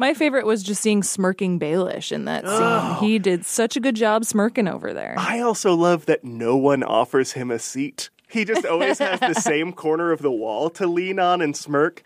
My 0.00 0.14
favorite 0.14 0.46
was 0.46 0.62
just 0.62 0.82
seeing 0.82 1.02
smirking 1.02 1.60
Baelish 1.60 2.10
in 2.10 2.24
that 2.24 2.44
Oh. 2.46 2.96
scene. 3.00 3.08
He 3.08 3.18
did 3.18 3.44
such 3.44 3.76
a 3.76 3.80
good 3.80 3.94
job 3.96 4.24
smirking 4.24 4.66
over 4.66 4.92
there. 4.94 5.14
I 5.18 5.40
also 5.40 5.74
love 5.74 6.06
that 6.06 6.24
no 6.24 6.56
one 6.56 6.82
offers 6.82 7.32
him 7.32 7.50
a 7.50 7.58
seat 7.58 8.10
he 8.32 8.44
just 8.44 8.64
always 8.64 8.98
has 8.98 9.18
the 9.20 9.34
same 9.40 9.72
corner 9.72 10.12
of 10.12 10.22
the 10.22 10.30
wall 10.30 10.70
to 10.70 10.86
lean 10.86 11.18
on 11.18 11.42
and 11.42 11.56
smirk 11.56 12.02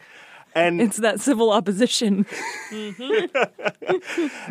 and 0.54 0.80
It's 0.80 0.96
that 0.98 1.20
civil 1.20 1.50
opposition. 1.52 2.24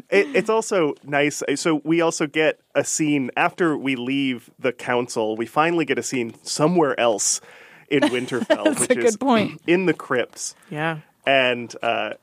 It, 0.10 0.36
it's 0.36 0.50
also 0.50 0.94
nice. 1.04 1.42
So 1.56 1.82
we 1.84 2.02
also 2.02 2.28
get 2.28 2.60
a 2.76 2.84
scene 2.84 3.32
after 3.36 3.76
we 3.78 3.96
leave 3.96 4.50
the 4.60 4.72
council. 4.72 5.36
We 5.36 5.46
finally 5.46 5.86
get 5.86 5.98
a 5.98 6.04
scene 6.04 6.36
somewhere 6.44 7.00
else 7.00 7.42
in 7.90 8.02
Winterfell, 8.14 8.66
That's 8.66 8.82
which 8.82 8.92
a 8.92 9.00
is 9.00 9.16
good 9.16 9.20
point. 9.26 9.62
in 9.66 9.86
the 9.88 9.94
crypts. 9.94 10.56
Yeah. 10.70 11.00
And 11.26 11.74
uh, 11.82 12.14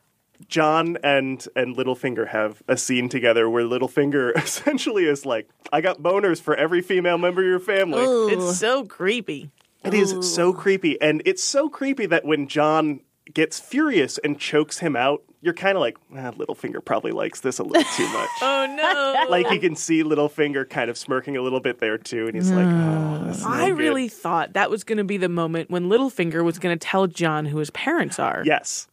Jon 0.48 0.96
and 1.02 1.46
and 1.54 1.76
Littlefinger 1.76 2.28
have 2.28 2.62
a 2.68 2.76
scene 2.76 3.08
together 3.08 3.48
where 3.48 3.64
Littlefinger 3.64 4.36
essentially 4.42 5.04
is 5.04 5.24
like, 5.26 5.48
"I 5.72 5.80
got 5.80 6.00
boners 6.02 6.40
for 6.40 6.54
every 6.54 6.80
female 6.82 7.18
member 7.18 7.42
of 7.42 7.48
your 7.48 7.60
family." 7.60 8.02
It's 8.34 8.58
so 8.58 8.84
creepy. 8.84 9.50
It 9.84 9.94
is 9.94 10.14
so 10.34 10.52
creepy, 10.52 11.00
and 11.00 11.22
it's 11.24 11.42
so 11.42 11.68
creepy 11.70 12.06
that 12.06 12.24
when 12.24 12.48
Jon 12.48 13.00
gets 13.32 13.58
furious 13.60 14.18
and 14.18 14.38
chokes 14.38 14.80
him 14.80 14.94
out, 14.96 15.22
you're 15.40 15.54
kind 15.54 15.76
of 15.76 15.80
like, 15.80 15.96
ah, 16.12 16.32
Littlefinger 16.32 16.84
probably 16.84 17.12
likes 17.12 17.40
this 17.40 17.58
a 17.58 17.62
little 17.62 17.84
too 17.96 18.08
much. 18.12 18.28
Oh 18.42 18.66
no. 18.76 19.30
like 19.30 19.50
you 19.50 19.58
can 19.60 19.74
see 19.76 20.02
Littlefinger 20.02 20.68
kind 20.68 20.90
of 20.90 20.98
smirking 20.98 21.36
a 21.36 21.42
little 21.42 21.60
bit 21.60 21.78
there 21.78 21.96
too, 21.96 22.26
and 22.26 22.34
he's 22.34 22.50
like, 22.50 22.66
"Oh, 22.66 23.24
this 23.26 23.38
is 23.38 23.46
I 23.46 23.68
good." 23.70 23.78
really 23.78 24.08
thought 24.08 24.52
that 24.52 24.68
was 24.68 24.84
going 24.84 24.98
to 24.98 25.04
be 25.04 25.16
the 25.16 25.28
moment 25.30 25.70
when 25.70 25.88
Littlefinger 25.88 26.44
was 26.44 26.58
going 26.58 26.76
to 26.78 26.86
tell 26.86 27.06
Jon 27.06 27.46
who 27.46 27.58
his 27.58 27.70
parents 27.70 28.18
are. 28.18 28.42
yes, 28.44 28.86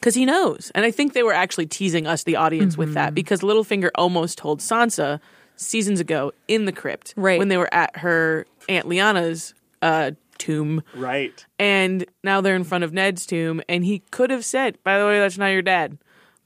Because 0.00 0.14
he 0.14 0.24
knows. 0.24 0.70
And 0.74 0.84
I 0.84 0.90
think 0.90 1.12
they 1.12 1.22
were 1.22 1.32
actually 1.32 1.66
teasing 1.66 2.06
us, 2.06 2.22
the 2.24 2.36
audience, 2.36 2.76
with 2.78 2.88
Mm-hmm. 2.90 2.94
that 2.94 3.14
because 3.14 3.40
Littlefinger 3.40 3.90
almost 3.96 4.38
told 4.38 4.60
Sansa 4.60 5.20
seasons 5.56 5.98
ago 6.00 6.32
in 6.46 6.64
the 6.66 6.72
crypt 6.72 7.14
Right. 7.16 7.38
when 7.38 7.48
they 7.48 7.56
were 7.56 7.72
at 7.74 7.96
her 7.98 8.46
Aunt 8.68 8.86
Lyanna's 8.86 9.54
uh, 9.82 10.12
tomb. 10.38 10.82
right. 10.94 11.44
And 11.58 12.06
now 12.22 12.40
they're 12.40 12.54
in 12.56 12.62
front 12.64 12.84
of 12.84 12.92
Ned's 12.92 13.26
tomb. 13.26 13.60
And 13.68 13.84
he 13.84 14.00
could 14.12 14.30
have 14.30 14.44
said, 14.44 14.78
by 14.84 14.98
the 14.98 15.04
way, 15.04 15.18
that's 15.18 15.36
not 15.38 15.48
your 15.48 15.62
dad. 15.62 15.98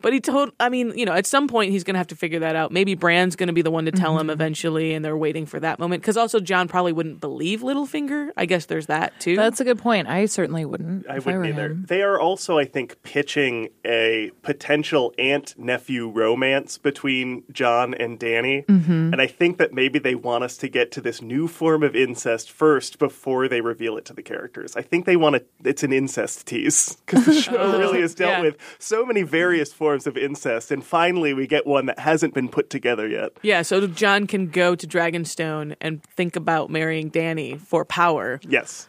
But 0.03 0.12
he 0.12 0.21
told, 0.21 0.53
I 0.61 0.69
mean, 0.69 0.93
you 0.97 1.07
know, 1.07 1.12
at 1.12 1.27
some 1.27 1.49
point 1.49 1.71
he's 1.73 1.85
going 1.85 1.95
to 1.95 1.99
have 1.99 2.09
to 2.09 2.17
figure 2.17 2.41
that 2.41 2.57
out. 2.57 2.73
Maybe 2.73 2.95
Bran's 2.95 3.37
going 3.37 3.47
to 3.47 3.53
be 3.53 3.62
the 3.62 3.71
one 3.71 3.85
to 3.87 3.91
tell 3.93 4.12
Mm-hmm. 4.12 4.21
him 4.21 4.31
eventually, 4.31 4.93
and 4.93 5.03
they're 5.05 5.17
waiting 5.17 5.47
for 5.47 5.59
that 5.61 5.79
moment. 5.79 6.03
Because 6.03 6.17
also, 6.17 6.38
Jon 6.41 6.69
probably 6.69 6.93
wouldn't 6.93 7.21
believe 7.21 7.61
Littlefinger. 7.61 8.31
I 8.37 8.45
guess 8.47 8.67
there's 8.67 8.87
that 8.87 9.19
too. 9.21 9.37
That's 9.37 9.61
a 9.61 9.65
good 9.65 9.79
point. 9.79 10.09
I 10.09 10.27
certainly 10.27 10.65
wouldn't. 10.65 11.09
I 11.09 11.17
if 11.17 11.25
wouldn't 11.27 11.43
were 11.45 11.49
either. 11.49 11.67
him. 11.69 11.87
They 11.88 12.03
are 12.03 12.21
also, 12.21 12.59
I 12.59 12.65
think, 12.65 13.03
pitching 13.03 13.69
a 13.87 14.31
potential 14.43 15.15
aunt 15.19 15.55
nephew 15.57 16.09
romance 16.11 16.79
between 16.79 17.45
Jon 17.53 17.95
and 17.95 18.19
Dany. 18.19 18.67
Mm-hmm. 18.67 19.12
And 19.12 19.21
I 19.23 19.27
think 19.27 19.59
that 19.59 19.73
maybe 19.73 19.99
they 19.99 20.15
want 20.15 20.45
us 20.45 20.57
to 20.59 20.69
get 20.69 20.91
to 20.93 21.01
this 21.01 21.23
new 21.23 21.49
form 21.49 21.83
of 21.83 21.95
incest 21.97 22.51
first 22.51 22.99
before 22.99 23.49
they 23.49 23.61
reveal 23.61 23.97
it 23.97 24.05
to 24.07 24.12
the 24.12 24.23
characters. 24.23 24.77
I 24.77 24.83
think 24.83 25.07
they 25.07 25.17
want 25.17 25.37
to, 25.37 25.45
it's 25.69 25.83
an 25.83 25.93
incest 25.93 26.47
tease 26.47 26.97
because 27.07 27.25
the 27.25 27.35
show 27.41 27.79
really 27.79 28.01
has 28.01 28.15
dealt 28.15 28.33
yeah. 28.33 28.41
with 28.41 28.57
so 28.79 29.07
many 29.07 29.23
various 29.23 29.73
forms 29.73 29.91
of 30.07 30.16
incest. 30.16 30.70
And 30.70 30.85
finally, 30.85 31.33
we 31.35 31.46
get 31.46 31.66
one 31.66 31.87
that 31.87 31.98
hasn't 31.98 32.35
been 32.35 32.48
put 32.48 32.70
together 32.70 33.07
yet. 33.09 33.33
Yeah, 33.42 33.62
so 33.62 33.87
Jon 33.87 34.26
can 34.26 34.48
go 34.48 34.74
to 34.74 34.87
Dragonstone 34.87 35.76
and 35.81 36.02
think 36.02 36.37
about 36.37 36.70
marrying 36.70 37.11
Dany 37.11 37.61
for 37.61 37.85
power, 37.85 38.40
Yes. 38.48 38.88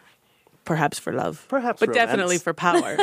perhaps 0.65 0.97
for 0.99 1.11
love, 1.13 1.45
Perhaps 1.49 1.79
but 1.79 1.89
romance. 1.89 2.05
definitely 2.07 2.37
for 2.37 2.53
power, 2.53 2.97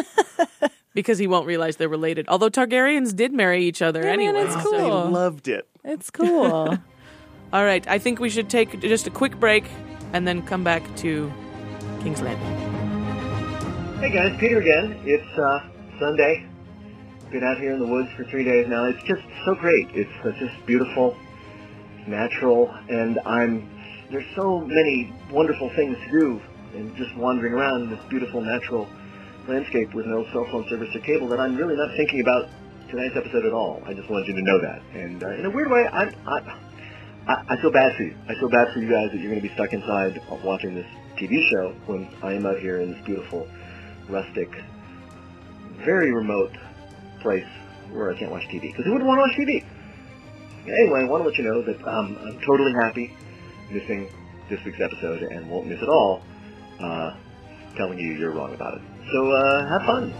because 0.94 1.18
he 1.18 1.26
won't 1.26 1.46
realize 1.46 1.76
they're 1.76 1.88
related. 1.88 2.26
Although 2.28 2.50
Targaryens 2.50 3.14
did 3.14 3.32
marry 3.32 3.64
each 3.64 3.82
other 3.82 4.00
Yeah, 4.00 4.16
man, 4.16 4.20
anyway. 4.36 4.42
it's 4.44 4.62
so- 4.62 4.74
I 4.76 4.78
cool. 4.80 5.10
loved 5.10 5.48
it. 5.48 5.66
It's 5.84 6.10
cool. 6.10 6.78
All 7.52 7.64
right, 7.64 7.86
I 7.88 7.98
think 7.98 8.20
we 8.20 8.30
should 8.30 8.48
take 8.48 8.80
just 8.80 9.06
a 9.06 9.10
quick 9.10 9.38
break. 9.40 9.64
and 10.12 10.26
then 10.26 10.42
come 10.42 10.64
back 10.64 10.82
to 10.96 11.32
King's 12.02 12.20
Landing. 12.20 12.56
Hey 14.00 14.10
guys, 14.10 14.36
Peter 14.40 14.58
again. 14.58 14.98
It's 15.04 15.38
uh, 15.38 15.60
Sunday. 16.00 16.46
Been 17.30 17.44
out 17.44 17.58
here 17.58 17.72
in 17.72 17.78
the 17.78 17.86
woods 17.86 18.10
for 18.16 18.24
three 18.24 18.42
days 18.42 18.66
now. 18.66 18.86
It's 18.86 19.02
just 19.04 19.22
so 19.44 19.54
great. 19.54 19.88
It's 19.94 20.10
just 20.40 20.66
beautiful, 20.66 21.16
natural, 22.08 22.74
and 22.88 23.20
I'm. 23.24 23.70
There's 24.10 24.26
so 24.34 24.58
many 24.58 25.12
wonderful 25.30 25.70
things 25.76 25.96
to 26.06 26.10
do, 26.10 26.42
and 26.74 26.96
just 26.96 27.16
wandering 27.16 27.52
around 27.52 27.90
this 27.90 28.00
beautiful 28.08 28.40
natural 28.40 28.88
landscape 29.46 29.94
with 29.94 30.06
no 30.06 30.24
cell 30.32 30.44
phone 30.50 30.68
service 30.68 30.88
or 30.92 30.98
cable 31.00 31.28
that 31.28 31.38
I'm 31.38 31.54
really 31.54 31.76
not 31.76 31.94
thinking 31.96 32.20
about 32.20 32.48
tonight's 32.88 33.16
episode 33.16 33.46
at 33.46 33.52
all. 33.52 33.80
I 33.86 33.94
just 33.94 34.10
wanted 34.10 34.26
you 34.26 34.34
to 34.34 34.42
know 34.42 34.60
that. 34.62 34.82
And 34.94 35.22
uh, 35.22 35.28
in 35.28 35.46
a 35.46 35.50
weird 35.50 35.70
way. 35.70 35.86
I, 35.86 36.12
I, 36.26 37.44
I 37.48 37.56
feel 37.60 37.70
bad 37.70 37.94
for 37.94 38.02
you. 38.02 38.16
I 38.28 38.34
feel 38.34 38.48
bad 38.48 38.72
for 38.72 38.80
you 38.80 38.90
guys 38.90 39.12
that 39.12 39.18
you're 39.18 39.30
going 39.30 39.40
to 39.40 39.48
be 39.48 39.54
stuck 39.54 39.72
inside 39.72 40.20
watching 40.42 40.74
this 40.74 40.86
TV 41.16 41.48
show 41.48 41.76
when 41.86 42.08
I 42.24 42.32
am 42.32 42.44
out 42.44 42.58
here 42.58 42.80
in 42.80 42.90
this 42.90 43.04
beautiful, 43.04 43.46
rustic, 44.08 44.50
very 45.84 46.12
remote 46.12 46.56
place 47.20 47.46
where 47.92 48.10
I 48.10 48.18
can't 48.18 48.30
watch 48.30 48.44
TV. 48.48 48.62
Because 48.62 48.84
who 48.84 48.92
would 48.92 49.02
want 49.02 49.18
to 49.18 49.22
watch 49.22 49.36
TV? 49.48 49.64
Anyway, 50.66 51.00
I 51.00 51.04
want 51.04 51.22
to 51.24 51.28
let 51.28 51.38
you 51.38 51.44
know 51.44 51.62
that 51.62 51.86
um, 51.88 52.18
I'm 52.22 52.40
totally 52.40 52.72
happy 52.72 53.14
missing 53.70 54.08
this 54.48 54.62
week's 54.64 54.80
episode 54.80 55.22
and 55.22 55.48
won't 55.50 55.66
miss 55.66 55.80
it 55.80 55.88
all 55.88 56.22
uh, 56.80 57.14
telling 57.76 57.98
you 57.98 58.12
you're 58.12 58.32
wrong 58.32 58.52
about 58.54 58.74
it. 58.74 58.82
So 59.12 59.30
uh, 59.30 59.68
have 59.68 59.82
fun. 59.86 60.12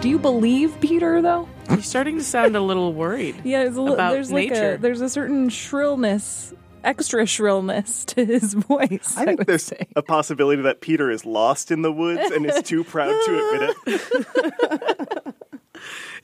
Do 0.00 0.10
you 0.10 0.18
believe 0.18 0.78
Peter 0.80 1.20
though? 1.20 1.48
He's 1.70 1.86
starting 1.88 2.16
to 2.18 2.22
sound 2.24 2.54
a 2.54 2.60
little 2.60 2.92
worried. 2.92 3.36
Yeah, 3.44 3.64
a 3.64 3.70
li- 3.70 3.92
about 3.94 4.12
there's 4.12 4.30
like 4.30 4.52
a 4.52 4.76
there's 4.80 5.00
a 5.00 5.08
certain 5.08 5.48
shrillness, 5.48 6.54
extra 6.84 7.26
shrillness 7.26 8.04
to 8.06 8.24
his 8.24 8.54
voice. 8.54 9.14
I 9.16 9.24
think 9.24 9.38
would 9.40 9.46
there's 9.46 9.64
say. 9.64 9.86
a 9.96 10.02
possibility 10.02 10.62
that 10.62 10.80
Peter 10.80 11.10
is 11.10 11.24
lost 11.24 11.70
in 11.70 11.82
the 11.82 11.92
woods 11.92 12.30
and 12.30 12.46
is 12.46 12.62
too 12.62 12.84
proud 12.84 13.08
to 13.24 13.50
admit 13.54 13.76
it. 13.86 15.34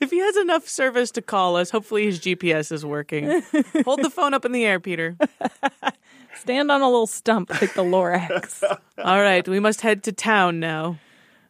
If 0.01 0.09
he 0.09 0.17
has 0.19 0.35
enough 0.35 0.67
service 0.67 1.11
to 1.11 1.21
call 1.21 1.55
us, 1.55 1.69
hopefully 1.69 2.05
his 2.05 2.19
GPS 2.19 2.71
is 2.71 2.83
working. 2.85 3.25
Hold 3.85 4.01
the 4.03 4.09
phone 4.09 4.33
up 4.33 4.43
in 4.43 4.51
the 4.51 4.65
air, 4.65 4.79
Peter. 4.79 5.15
stand 6.35 6.71
on 6.71 6.81
a 6.81 6.85
little 6.89 7.07
stump 7.07 7.49
like 7.61 7.73
the 7.73 7.83
Lorax. 7.83 8.63
All 8.97 9.21
right, 9.21 9.47
we 9.47 9.61
must 9.61 9.79
head 9.81 10.03
to 10.03 10.11
town 10.11 10.59
now. 10.59 10.97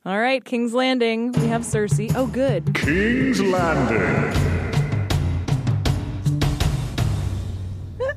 All 0.06 0.20
right, 0.20 0.44
King's 0.44 0.74
Landing. 0.74 1.32
We 1.32 1.48
have 1.48 1.62
Cersei. 1.62 2.12
Oh, 2.16 2.28
good. 2.28 2.76
King's 2.76 3.42
Landing. 3.42 4.53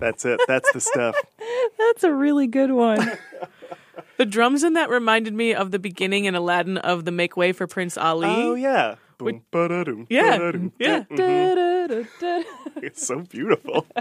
That's 0.01 0.25
it. 0.25 0.41
That's 0.47 0.71
the 0.73 0.81
stuff. 0.81 1.17
That's 1.79 2.05
a 2.05 2.13
really 2.13 2.47
good 2.47 2.71
one. 2.73 3.13
The 4.19 4.27
drums 4.27 4.65
in 4.65 4.75
that 4.75 4.89
reminded 4.91 5.35
me 5.35 5.55
of 5.55 5.71
the 5.71 5.79
beginning 5.79 6.25
in 6.25 6.35
Aladdin 6.35 6.79
of 6.79 7.05
the 7.05 7.13
Make 7.13 7.37
Way 7.37 7.53
for 7.53 7.67
Prince 7.67 7.97
Ali. 7.99 8.29
Oh 8.31 8.55
yeah. 8.55 8.97
Boom, 9.19 9.41
ba-da-doom, 9.51 10.07
Yeah, 10.11 10.37
ba-da-doom, 10.37 10.73
yeah. 10.79 11.05
mhm. 11.11 12.45
It's 12.83 13.07
so 13.07 13.21
beautiful. 13.21 13.87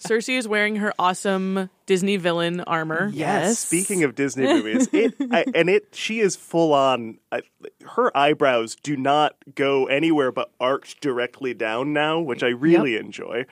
Cersei 0.00 0.36
is 0.36 0.46
wearing 0.46 0.76
her 0.76 0.92
awesome 0.98 1.70
Disney 1.86 2.18
villain 2.18 2.60
armor. 2.60 3.10
Yes. 3.14 3.58
Speaking 3.58 4.04
of 4.04 4.14
Disney 4.14 4.44
movies, 4.44 4.86
it 4.92 5.14
I, 5.30 5.46
and 5.54 5.70
it 5.70 5.88
she 5.92 6.20
is 6.20 6.36
full 6.36 6.74
on. 6.74 7.16
I, 7.32 7.40
her 7.86 8.14
eyebrows 8.14 8.74
do 8.82 8.98
not 8.98 9.34
go 9.54 9.86
anywhere 9.86 10.30
but 10.30 10.50
arch 10.60 11.00
directly 11.00 11.54
down 11.54 11.94
now, 11.94 12.20
which 12.20 12.42
I 12.42 12.48
really 12.48 12.96
enjoy. 12.96 13.46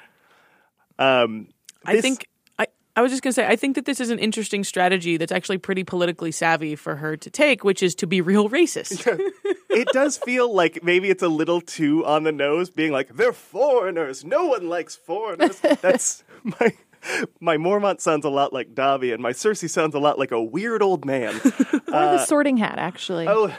Um, 0.98 1.48
I 1.84 2.00
think 2.00 2.28
I, 2.58 2.66
I 2.96 3.02
was 3.02 3.12
just 3.12 3.22
gonna 3.22 3.32
say 3.32 3.46
I 3.46 3.56
think 3.56 3.74
that 3.76 3.84
this 3.84 4.00
is 4.00 4.10
an 4.10 4.18
interesting 4.18 4.64
strategy 4.64 5.16
that's 5.16 5.32
actually 5.32 5.58
pretty 5.58 5.84
politically 5.84 6.32
savvy 6.32 6.74
for 6.76 6.96
her 6.96 7.16
to 7.16 7.30
take, 7.30 7.64
which 7.64 7.82
is 7.82 7.94
to 7.96 8.06
be 8.06 8.20
real 8.20 8.48
racist. 8.48 9.06
it 9.70 9.88
does 9.92 10.16
feel 10.18 10.52
like 10.52 10.82
maybe 10.82 11.10
it's 11.10 11.22
a 11.22 11.28
little 11.28 11.60
too 11.60 12.04
on 12.06 12.22
the 12.24 12.32
nose, 12.32 12.70
being 12.70 12.92
like 12.92 13.14
they're 13.16 13.32
foreigners. 13.32 14.24
No 14.24 14.46
one 14.46 14.68
likes 14.68 14.96
foreigners. 14.96 15.60
That's 15.80 16.24
my. 16.42 16.72
My 17.38 17.56
Mormont 17.56 18.00
sounds 18.00 18.24
a 18.24 18.28
lot 18.28 18.52
like 18.52 18.74
Dobby, 18.74 19.12
and 19.12 19.22
my 19.22 19.30
Cersei 19.32 19.70
sounds 19.70 19.94
a 19.94 20.00
lot 20.00 20.18
like 20.18 20.32
a 20.32 20.42
weird 20.42 20.82
old 20.82 21.04
man. 21.04 21.36
or 21.44 21.80
the 21.86 22.24
Sorting 22.24 22.56
Hat, 22.56 22.78
actually. 22.80 23.28
Oh, 23.28 23.54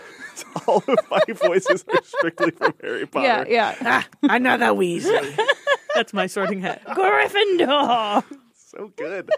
all 0.68 0.84
of 0.86 1.00
my 1.10 1.22
voices 1.34 1.86
are 1.94 2.04
strictly 2.04 2.52
from 2.52 2.74
Harry 2.82 3.06
Potter. 3.06 3.46
yeah, 3.50 3.76
yeah. 3.82 4.04
ah, 4.04 4.08
another 4.24 4.66
Weasley. 4.68 5.38
That's 5.98 6.14
my 6.14 6.28
sorting 6.28 6.62
hat. 6.62 6.84
Gryffindor. 6.88 8.24
so 8.56 8.92
good. 8.96 9.30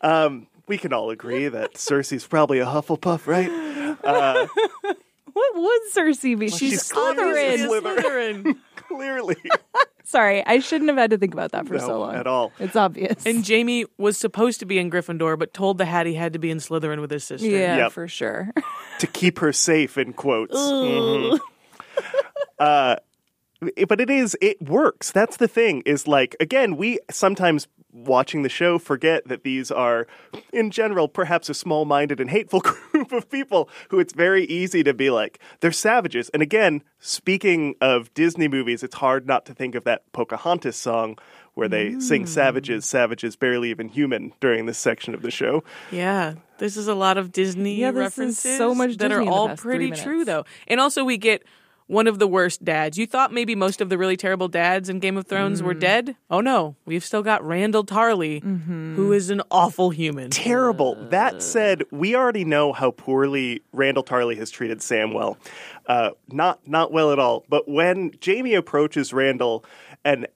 um, 0.00 0.46
we 0.68 0.78
can 0.78 0.92
all 0.92 1.10
agree 1.10 1.48
that 1.48 1.74
Cersei's 1.74 2.26
probably 2.26 2.58
a 2.60 2.66
Hufflepuff, 2.66 3.26
right? 3.26 3.50
Uh, 4.04 4.46
What 5.32 5.54
would 5.54 5.80
Cersei 5.94 6.38
be? 6.38 6.48
She's, 6.48 6.58
she's 6.58 6.92
Slytherin. 6.92 7.66
Slytherin. 7.68 8.56
Clearly, 8.88 9.36
Sorry, 10.04 10.46
I 10.46 10.60
shouldn't 10.60 10.88
have 10.88 10.96
had 10.96 11.10
to 11.10 11.18
think 11.18 11.34
about 11.34 11.50
that 11.52 11.66
for 11.66 11.74
No, 11.74 11.80
so 11.80 11.98
long. 12.00 12.14
at 12.14 12.26
all. 12.28 12.52
It's 12.60 12.76
obvious. 12.76 13.26
And 13.26 13.46
Jaime 13.46 13.84
was 13.98 14.16
supposed 14.16 14.60
to 14.60 14.66
be 14.66 14.78
in 14.78 14.90
Gryffindor, 14.90 15.36
but 15.38 15.52
told 15.52 15.76
the 15.78 15.84
hat 15.84 16.06
he 16.06 16.14
had 16.14 16.32
to 16.34 16.38
be 16.38 16.50
in 16.50 16.58
Slytherin 16.58 17.00
with 17.00 17.10
his 17.10 17.24
sister. 17.24 17.46
yeah, 17.48 17.76
Yep. 17.76 17.92
for 17.92 18.06
sure. 18.08 18.50
to 19.00 19.06
keep 19.08 19.40
her 19.40 19.52
safe, 19.52 19.98
in 19.98 20.12
quotes. 20.14 20.56
Mhm. 20.56 21.38
Uh, 22.58 22.96
but 23.88 24.00
it 24.00 24.10
is 24.10 24.36
it 24.40 24.60
works. 24.62 25.12
That's 25.12 25.36
the 25.36 25.48
thing. 25.48 25.82
Is 25.86 26.06
like 26.06 26.36
again, 26.40 26.76
we 26.76 26.98
sometimes 27.10 27.68
watching 27.92 28.42
the 28.42 28.48
show 28.48 28.78
forget 28.78 29.26
that 29.26 29.42
these 29.42 29.70
are, 29.70 30.06
in 30.52 30.70
general, 30.70 31.08
perhaps 31.08 31.48
a 31.48 31.54
small-minded 31.54 32.20
and 32.20 32.28
hateful 32.28 32.60
group 32.92 33.10
of 33.12 33.30
people 33.30 33.68
who 33.88 33.98
it's 33.98 34.12
very 34.12 34.44
easy 34.44 34.82
to 34.82 34.92
be 34.92 35.10
like 35.10 35.40
they're 35.60 35.72
savages. 35.72 36.28
And 36.30 36.42
again, 36.42 36.82
speaking 36.98 37.74
of 37.80 38.12
Disney 38.14 38.48
movies, 38.48 38.82
it's 38.82 38.96
hard 38.96 39.26
not 39.26 39.46
to 39.46 39.54
think 39.54 39.74
of 39.74 39.84
that 39.84 40.10
Pocahontas 40.12 40.76
song 40.76 41.18
where 41.54 41.68
they 41.68 41.98
sing 42.00 42.22
hmm. 42.22 42.26
"Savages, 42.26 42.84
Savages, 42.84 43.34
Barely 43.34 43.70
Even 43.70 43.88
Human" 43.88 44.34
during 44.40 44.66
this 44.66 44.76
section 44.76 45.14
of 45.14 45.22
the 45.22 45.30
show. 45.30 45.64
Yeah, 45.90 46.34
this 46.58 46.76
is 46.76 46.86
a 46.86 46.94
lot 46.94 47.16
of 47.16 47.32
Disney 47.32 47.76
Yeah, 47.76 47.92
references 47.92 48.58
so 48.58 48.74
much 48.74 48.98
that 48.98 49.10
are 49.10 49.22
all 49.22 49.56
pretty 49.56 49.90
true, 49.90 50.24
though. 50.26 50.44
And 50.68 50.80
also, 50.80 51.02
we 51.02 51.16
get 51.16 51.44
one 51.88 52.06
of 52.06 52.18
the 52.18 52.26
worst 52.26 52.64
dads. 52.64 52.98
You 52.98 53.06
thought 53.06 53.32
maybe 53.32 53.54
most 53.54 53.80
of 53.80 53.88
the 53.88 53.96
really 53.98 54.16
terrible 54.16 54.48
dads 54.48 54.88
in 54.88 54.98
Game 54.98 55.16
of 55.16 55.26
Thrones 55.26 55.62
Mm. 55.62 55.66
were 55.66 55.74
dead? 55.74 56.16
Oh 56.30 56.40
no, 56.40 56.76
we've 56.84 57.04
still 57.04 57.22
got 57.22 57.42
Randyll 57.42 57.86
Tarly, 57.86 58.42
Mm-hmm. 58.42 58.94
who 58.96 59.12
is 59.12 59.30
an 59.30 59.42
awful 59.50 59.90
human. 59.90 60.30
terrible. 60.30 60.96
That 61.10 61.42
said, 61.42 61.84
we 61.90 62.14
already 62.16 62.44
know 62.44 62.72
how 62.72 62.90
poorly 62.90 63.62
Randyll 63.74 64.04
Tarly 64.06 64.36
has 64.36 64.50
treated 64.50 64.78
Samwell. 64.80 65.36
Uh, 65.86 66.10
not 66.28 66.66
not 66.66 66.92
well 66.92 67.12
at 67.12 67.18
all. 67.18 67.44
But 67.48 67.68
when 67.68 68.12
Jaime 68.24 68.54
approaches 68.54 69.12
Randyll 69.12 69.62
and 70.04 70.26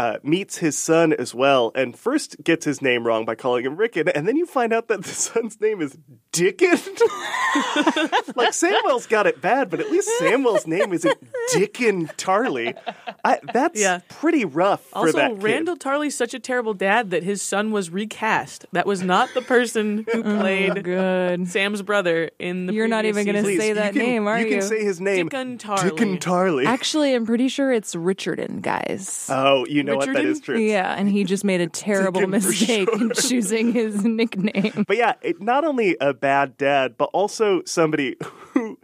uh, 0.00 0.18
meets 0.22 0.56
his 0.58 0.78
son 0.78 1.12
as 1.12 1.34
well, 1.34 1.72
and 1.74 1.94
first 1.98 2.42
gets 2.42 2.64
his 2.64 2.80
name 2.80 3.06
wrong 3.06 3.26
by 3.26 3.34
calling 3.34 3.66
him 3.66 3.76
Rickon, 3.76 4.08
and 4.08 4.26
then 4.26 4.34
you 4.36 4.46
find 4.46 4.72
out 4.72 4.88
that 4.88 5.02
the 5.04 5.08
son's 5.26 5.60
name 5.60 5.82
is 5.82 5.98
Dickon. 6.32 6.70
like 8.36 8.50
Samwell's 8.52 9.06
got 9.06 9.26
it 9.26 9.40
bad, 9.40 9.68
but 9.70 9.80
at 9.80 9.90
least 9.90 10.08
Samwell's 10.20 10.66
name 10.66 10.92
isn't 10.92 11.18
Dickon 11.52 12.06
Tarly. 12.16 12.76
I, 13.24 13.40
that's 13.52 13.78
Yeah. 13.80 14.00
pretty 14.08 14.44
rough 14.44 14.80
for 14.86 14.98
Also, 14.98 15.18
that 15.18 15.30
kid. 15.32 15.40
Randyll 15.40 15.78
Tarly's 15.78 16.16
such 16.16 16.32
a 16.34 16.38
terrible 16.38 16.74
dad 16.74 17.10
that 17.10 17.22
his 17.22 17.42
son 17.42 17.70
was 17.70 17.90
recast. 17.90 18.66
That 18.72 18.86
was 18.86 19.02
not 19.02 19.28
the 19.34 19.42
person 19.42 20.06
who 20.12 20.22
played 20.40 20.82
Good. 20.82 21.48
Sam's 21.48 21.82
brother 21.82 22.30
in 22.38 22.66
the. 22.66 22.72
You're 22.72 22.88
not 22.88 23.04
even 23.04 23.26
gonna 23.26 23.42
say 23.44 23.72
that 23.74 23.92
can- 23.92 24.02
name, 24.02 24.26
are 24.28 24.38
you? 24.38 24.46
you? 24.46 24.52
can 24.52 24.62
say 24.62 24.82
his 24.84 25.00
name. 25.00 25.26
Dickon 25.28 25.58
Tarly. 25.58 25.82
Dickon 25.82 26.18
Tarly. 26.18 26.64
Actually, 26.66 27.14
I'm 27.14 27.26
pretty 27.26 27.48
sure 27.48 27.72
it's 27.72 27.94
Richardon, 27.94 28.60
guys. 28.60 29.26
Oh, 29.28 29.66
you 29.66 29.82
know 29.82 29.89
what? 29.96 30.06
That 30.06 30.12
Richardon? 30.12 30.30
is 30.32 30.40
true. 30.40 30.58
yeah, 30.58 30.94
and 30.94 31.08
he 31.08 31.24
just 31.24 31.44
made 31.44 31.60
a 31.60 31.66
terrible 31.68 32.20
Dickon 32.20 32.40
for 32.40 32.48
mistake 32.48 32.88
in 32.92 33.12
choosing 33.14 33.72
his 33.72 34.04
nickname. 34.04 34.84
But 34.86 34.96
yeah, 34.96 35.14
it, 35.22 35.40
not 35.40 35.64
only 35.64 35.96
a 36.00 36.12
bad 36.14 36.56
dad, 36.56 36.96
but 36.96 37.10
also 37.12 37.62
somebody 37.64 38.16
who 38.20 38.78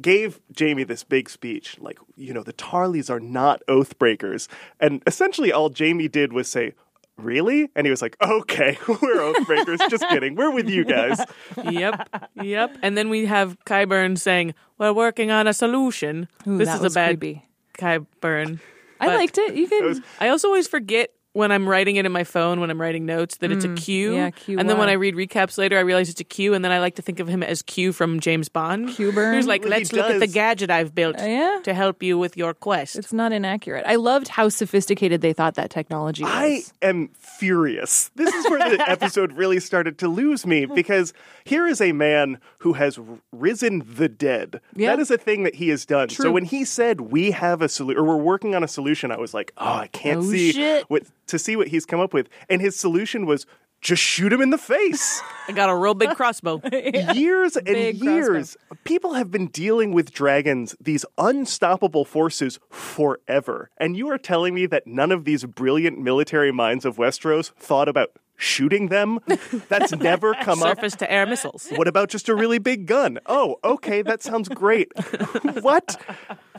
gave 0.00 0.40
Jaime 0.58 0.84
this 0.84 1.02
big 1.04 1.28
speech, 1.28 1.76
like, 1.80 1.98
you 2.16 2.32
know, 2.32 2.42
the 2.42 2.52
Tarlys 2.52 3.10
are 3.10 3.20
not 3.20 3.62
oath 3.68 3.98
breakers. 3.98 4.48
And 4.78 5.02
essentially 5.06 5.52
all 5.52 5.72
Jaime 5.76 6.08
did 6.08 6.32
was 6.32 6.48
say, 6.48 6.74
Really? 7.16 7.68
And 7.74 7.84
he 7.84 7.90
was 7.90 8.00
like, 8.00 8.16
Okay, 8.22 8.78
we're 9.02 9.20
oath 9.20 9.44
breakers. 9.44 9.80
Just 9.90 10.08
kidding. 10.08 10.36
We're 10.36 10.52
with 10.52 10.68
you 10.68 10.84
guys. 10.84 11.20
yep, 11.68 12.08
yep. 12.40 12.76
And 12.80 12.96
then 12.96 13.08
we 13.08 13.26
have 13.26 13.58
Qyburn 13.66 14.16
saying, 14.16 14.54
"We're 14.78 14.92
working 14.92 15.32
on 15.32 15.48
a 15.48 15.52
solution." 15.52 16.28
Ooh, 16.46 16.58
this 16.58 16.68
that 16.68 16.76
is 16.76 16.80
was 16.80 16.92
a 16.92 16.94
bad 16.94 17.18
creepy. 17.18 17.44
Qyburn. 17.76 18.60
I 19.00 19.14
liked 19.16 19.38
it. 19.38 19.54
You 19.54 19.66
can. 19.68 20.02
I 20.20 20.28
also 20.28 20.48
always 20.48 20.68
forget 20.68 21.10
when 21.34 21.52
I'm 21.52 21.68
writing 21.68 21.96
it 21.96 22.06
in 22.06 22.10
my 22.10 22.24
phone, 22.24 22.58
when 22.58 22.68
I'm 22.68 22.80
writing 22.80 23.06
notes, 23.06 23.36
that 23.36 23.52
it's 23.52 23.64
a 23.64 23.72
Q. 23.74 24.10
Mm, 24.12 24.14
yeah, 24.16 24.30
Q 24.30 24.58
And 24.58 24.68
then 24.68 24.76
when 24.78 24.86
Y. 24.88 24.92
I 24.92 24.96
read 24.96 25.14
recaps 25.14 25.56
later, 25.56 25.76
I 25.76 25.82
realize 25.82 26.08
it's 26.08 26.20
a 26.20 26.24
Q, 26.24 26.52
and 26.54 26.64
then 26.64 26.72
I 26.72 26.80
like 26.80 26.96
to 26.96 27.02
think 27.02 27.20
of 27.20 27.28
him 27.28 27.44
as 27.44 27.62
Q 27.62 27.92
from 27.92 28.18
James 28.18 28.48
Bond. 28.48 28.88
Q-burn? 28.88 29.34
Who's 29.34 29.46
like, 29.46 29.60
Well, 29.62 29.70
he 29.72 29.78
let's 29.80 29.92
look 29.92 30.06
at 30.10 30.18
the 30.18 30.26
does. 30.26 30.34
gadget 30.34 30.70
I've 30.70 30.94
built 30.96 31.20
Uh, 31.20 31.26
yeah. 31.26 31.60
to 31.62 31.74
help 31.74 32.02
you 32.02 32.18
with 32.18 32.36
your 32.36 32.54
quest. 32.54 32.96
It's 32.96 33.12
not 33.12 33.30
inaccurate. 33.32 33.84
I 33.86 33.96
loved 33.96 34.26
how 34.28 34.48
sophisticated 34.48 35.20
they 35.20 35.32
thought 35.32 35.54
that 35.56 35.70
technology 35.70 36.24
was. 36.24 36.32
I 36.34 36.62
am 36.82 37.10
furious. 37.18 38.10
This 38.16 38.34
is 38.34 38.48
where 38.50 38.76
the 38.76 38.82
episode 38.90 39.32
really 39.32 39.60
started 39.60 39.98
to 39.98 40.08
lose 40.08 40.44
me 40.44 40.66
because 40.66 41.12
here 41.44 41.66
is 41.68 41.80
a 41.80 41.92
man 41.92 42.40
who 42.58 42.72
has 42.74 42.98
risen 43.32 43.82
the 43.86 44.08
dead. 44.08 44.60
Yeah. 44.74 44.90
That 44.90 45.00
is 45.00 45.10
a 45.10 45.18
thing 45.18 45.44
that 45.44 45.56
he 45.56 45.68
has 45.68 45.86
done. 45.86 46.08
So 46.08 46.30
when 46.30 46.44
he 46.44 46.64
said 46.64 47.00
we 47.02 47.30
have 47.30 47.62
a 47.62 47.68
solution 47.68 48.00
or 48.00 48.04
we're 48.04 48.16
working 48.16 48.54
on 48.54 48.64
a 48.64 48.68
solution, 48.68 49.10
I 49.12 49.16
was 49.18 49.32
like, 49.34 49.52
oh, 49.58 49.64
I 49.74 49.86
can't 49.88 50.18
Oh, 50.20 50.22
see 50.30 50.52
shit. 50.52 50.84
what 50.90 51.04
to 51.28 51.38
see 51.38 51.54
what 51.56 51.68
he's 51.68 51.86
come 51.86 52.00
up 52.00 52.12
with. 52.12 52.28
And 52.48 52.60
his 52.60 52.76
solution 52.76 53.26
was 53.26 53.46
just 53.80 54.02
shoot 54.02 54.32
him 54.32 54.40
in 54.40 54.50
the 54.50 54.58
face. 54.58 55.22
I 55.48 55.52
got 55.52 55.68
a 55.70 55.76
real 55.76 55.94
big 55.94 56.10
crossbow. 56.16 56.60
years 57.14 57.54
and 57.56 57.64
Big 57.66 58.02
years, 58.02 58.56
people 58.82 59.12
have 59.14 59.30
been 59.30 59.46
dealing 59.46 59.92
with 59.92 60.10
dragons, 60.12 60.74
these 60.80 61.04
unstoppable 61.16 62.04
forces, 62.04 62.58
forever. 62.70 63.70
And 63.78 63.96
you 63.96 64.08
are 64.10 64.18
telling 64.18 64.52
me 64.54 64.66
that 64.66 64.88
none 64.88 65.12
of 65.12 65.24
these 65.24 65.44
brilliant 65.44 65.98
military 66.00 66.50
minds 66.50 66.84
of 66.84 66.96
Westeros 66.96 67.52
thought 67.52 67.88
about 67.88 68.10
shooting 68.38 68.88
them? 68.88 69.18
That's 69.68 69.92
never 69.94 70.32
come 70.42 70.62
up. 70.62 70.76
Surface 70.78 70.96
to 70.96 71.12
air 71.12 71.26
missiles. 71.26 71.68
What 71.74 71.86
about 71.88 72.08
just 72.08 72.28
a 72.30 72.34
really 72.34 72.58
big 72.58 72.86
gun? 72.86 73.18
Oh, 73.26 73.56
okay, 73.62 74.00
that 74.00 74.22
sounds 74.22 74.48
great. 74.48 74.90
what? 75.60 76.00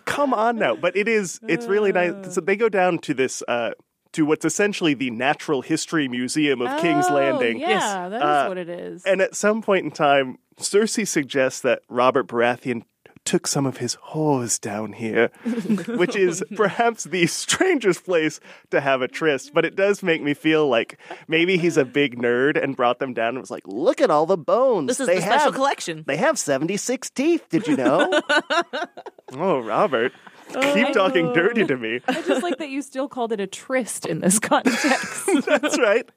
Come 0.05 0.33
on 0.33 0.57
now. 0.57 0.75
But 0.75 0.95
it 0.95 1.07
is, 1.07 1.39
it's 1.47 1.65
really 1.65 1.91
nice. 1.91 2.35
So 2.35 2.41
they 2.41 2.55
go 2.55 2.69
down 2.69 2.99
to 2.99 3.13
this, 3.15 3.41
uh, 3.47 3.71
to 4.13 4.25
what's 4.25 4.43
essentially 4.45 4.93
the 4.93 5.09
Natural 5.11 5.61
History 5.61 6.07
Museum 6.07 6.61
of 6.61 6.79
King's 6.81 7.05
Oh, 7.09 7.13
Landing. 7.15 7.59
Yeah, 7.59 8.09
that 8.09 8.15
is 8.17 8.21
Uh, 8.21 8.45
what 8.47 8.57
it 8.57 8.69
is. 8.69 9.05
And 9.05 9.21
at 9.21 9.35
some 9.35 9.61
point 9.61 9.85
in 9.85 9.91
time, 9.91 10.37
Cersei 10.59 11.07
suggests 11.07 11.61
that 11.61 11.81
Robert 11.89 12.27
Baratheon 12.27 12.83
took 13.25 13.47
some 13.47 13.65
of 13.65 13.77
his 13.77 13.95
whores 13.97 14.59
down 14.59 14.93
here, 14.93 15.29
which 15.87 16.15
is 16.15 16.43
perhaps 16.55 17.03
the 17.05 17.27
strangest 17.27 18.05
place 18.05 18.39
to 18.71 18.81
have 18.81 19.01
a 19.01 19.07
tryst. 19.07 19.53
But 19.53 19.65
it 19.65 19.75
does 19.75 20.01
make 20.03 20.21
me 20.21 20.33
feel 20.33 20.67
like 20.67 20.99
maybe 21.27 21.57
he's 21.57 21.77
a 21.77 21.85
big 21.85 22.17
nerd 22.17 22.61
and 22.61 22.75
brought 22.75 22.99
them 22.99 23.13
down 23.13 23.29
and 23.29 23.39
was 23.39 23.51
like, 23.51 23.67
"Look 23.67 24.01
at 24.01 24.09
all 24.09 24.25
the 24.25 24.37
bones. 24.37 24.87
This 24.87 24.99
is 24.99 25.07
they 25.07 25.15
the 25.15 25.21
special 25.21 25.45
have, 25.45 25.55
collection. 25.55 26.03
They 26.07 26.17
have 26.17 26.39
seventy-six 26.39 27.09
teeth. 27.09 27.45
Did 27.49 27.67
you 27.67 27.77
know?" 27.77 28.21
oh, 29.33 29.59
Robert, 29.59 30.13
keep 30.73 30.93
talking 30.93 31.33
dirty 31.33 31.65
to 31.65 31.77
me. 31.77 32.01
I 32.07 32.21
just 32.21 32.43
like 32.43 32.57
that 32.57 32.69
you 32.69 32.81
still 32.81 33.07
called 33.07 33.31
it 33.31 33.39
a 33.39 33.47
tryst 33.47 34.05
in 34.05 34.19
this 34.19 34.39
context. 34.39 35.27
That's 35.45 35.77
right. 35.79 36.09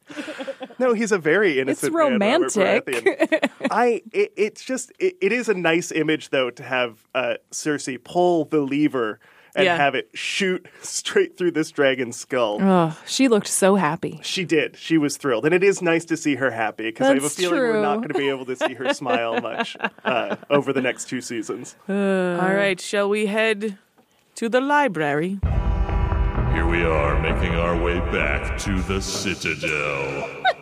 No, 0.78 0.92
he's 0.94 1.12
a 1.12 1.18
very 1.18 1.58
innocent. 1.60 1.92
man, 1.92 2.42
Robert 2.42 2.56
romantic. 2.56 2.86
Baratheon. 2.86 3.50
I. 3.70 4.02
It, 4.12 4.32
it's 4.36 4.64
just. 4.64 4.92
It, 4.98 5.16
it 5.20 5.32
is 5.32 5.48
a 5.48 5.54
nice 5.54 5.92
image, 5.92 6.30
though, 6.30 6.50
to 6.50 6.62
have 6.62 7.04
uh, 7.14 7.34
Cersei 7.50 8.02
pull 8.02 8.44
the 8.46 8.60
lever 8.60 9.20
and 9.54 9.66
Yeah. 9.66 9.76
have 9.76 9.94
it 9.94 10.08
shoot 10.14 10.66
straight 10.80 11.36
through 11.36 11.50
this 11.50 11.70
dragon's 11.70 12.16
skull. 12.16 12.56
oh, 12.62 12.98
she 13.06 13.28
looked 13.28 13.48
so 13.48 13.74
happy. 13.76 14.18
She 14.22 14.44
did. 14.46 14.76
She 14.78 14.96
was 14.96 15.18
thrilled, 15.18 15.44
and 15.44 15.54
it 15.54 15.62
is 15.62 15.82
nice 15.82 16.06
to 16.06 16.16
see 16.16 16.36
her 16.36 16.50
happy 16.50 16.84
because 16.84 17.06
I 17.08 17.14
have 17.14 17.18
a 17.18 17.20
That's 17.22 17.34
feeling 17.36 17.58
we're 17.58 17.82
not 17.82 17.96
going 17.96 18.08
to 18.08 18.14
be 18.18 18.30
able 18.30 18.46
to 18.46 18.56
see 18.56 18.72
her 18.74 18.94
smile 18.94 19.40
much 19.42 19.76
uh, 20.06 20.36
over 20.48 20.72
the 20.72 20.80
next 20.80 21.08
two 21.10 21.20
seasons. 21.20 21.76
All 21.86 21.94
right, 21.94 22.80
shall 22.80 23.10
we 23.10 23.26
head 23.26 23.76
to 24.36 24.48
the 24.48 24.60
library? 24.60 25.38
Here 26.52 26.66
we 26.66 26.84
are 26.84 27.20
making 27.20 27.54
our 27.54 27.76
way 27.76 27.98
back 28.10 28.58
to 28.58 28.80
the 28.82 29.00
Citadel. 29.00 30.28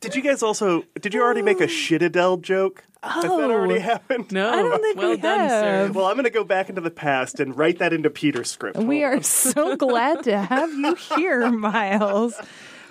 Did 0.00 0.14
you 0.14 0.22
guys 0.22 0.42
also? 0.42 0.84
Did 1.00 1.12
you 1.14 1.22
already 1.22 1.42
make 1.42 1.60
a 1.60 1.66
shitadel 1.66 2.40
joke? 2.40 2.84
Has 3.02 3.22
that 3.22 3.30
oh. 3.30 3.50
already 3.50 3.80
happened? 3.80 4.30
No. 4.30 4.50
I 4.50 4.56
don't 4.56 4.82
think 4.82 4.96
well 4.98 5.10
we 5.10 5.16
done, 5.16 5.48
sir. 5.48 5.90
Well, 5.92 6.06
I'm 6.06 6.14
going 6.14 6.24
to 6.24 6.30
go 6.30 6.44
back 6.44 6.68
into 6.68 6.80
the 6.80 6.90
past 6.90 7.40
and 7.40 7.56
write 7.56 7.78
that 7.78 7.92
into 7.92 8.10
Peter's 8.10 8.50
script. 8.50 8.78
We 8.78 9.00
Hold 9.00 9.12
are 9.12 9.16
on. 9.16 9.22
so 9.22 9.76
glad 9.78 10.22
to 10.24 10.38
have 10.38 10.72
you 10.72 10.94
here, 11.16 11.50
Miles. 11.52 12.34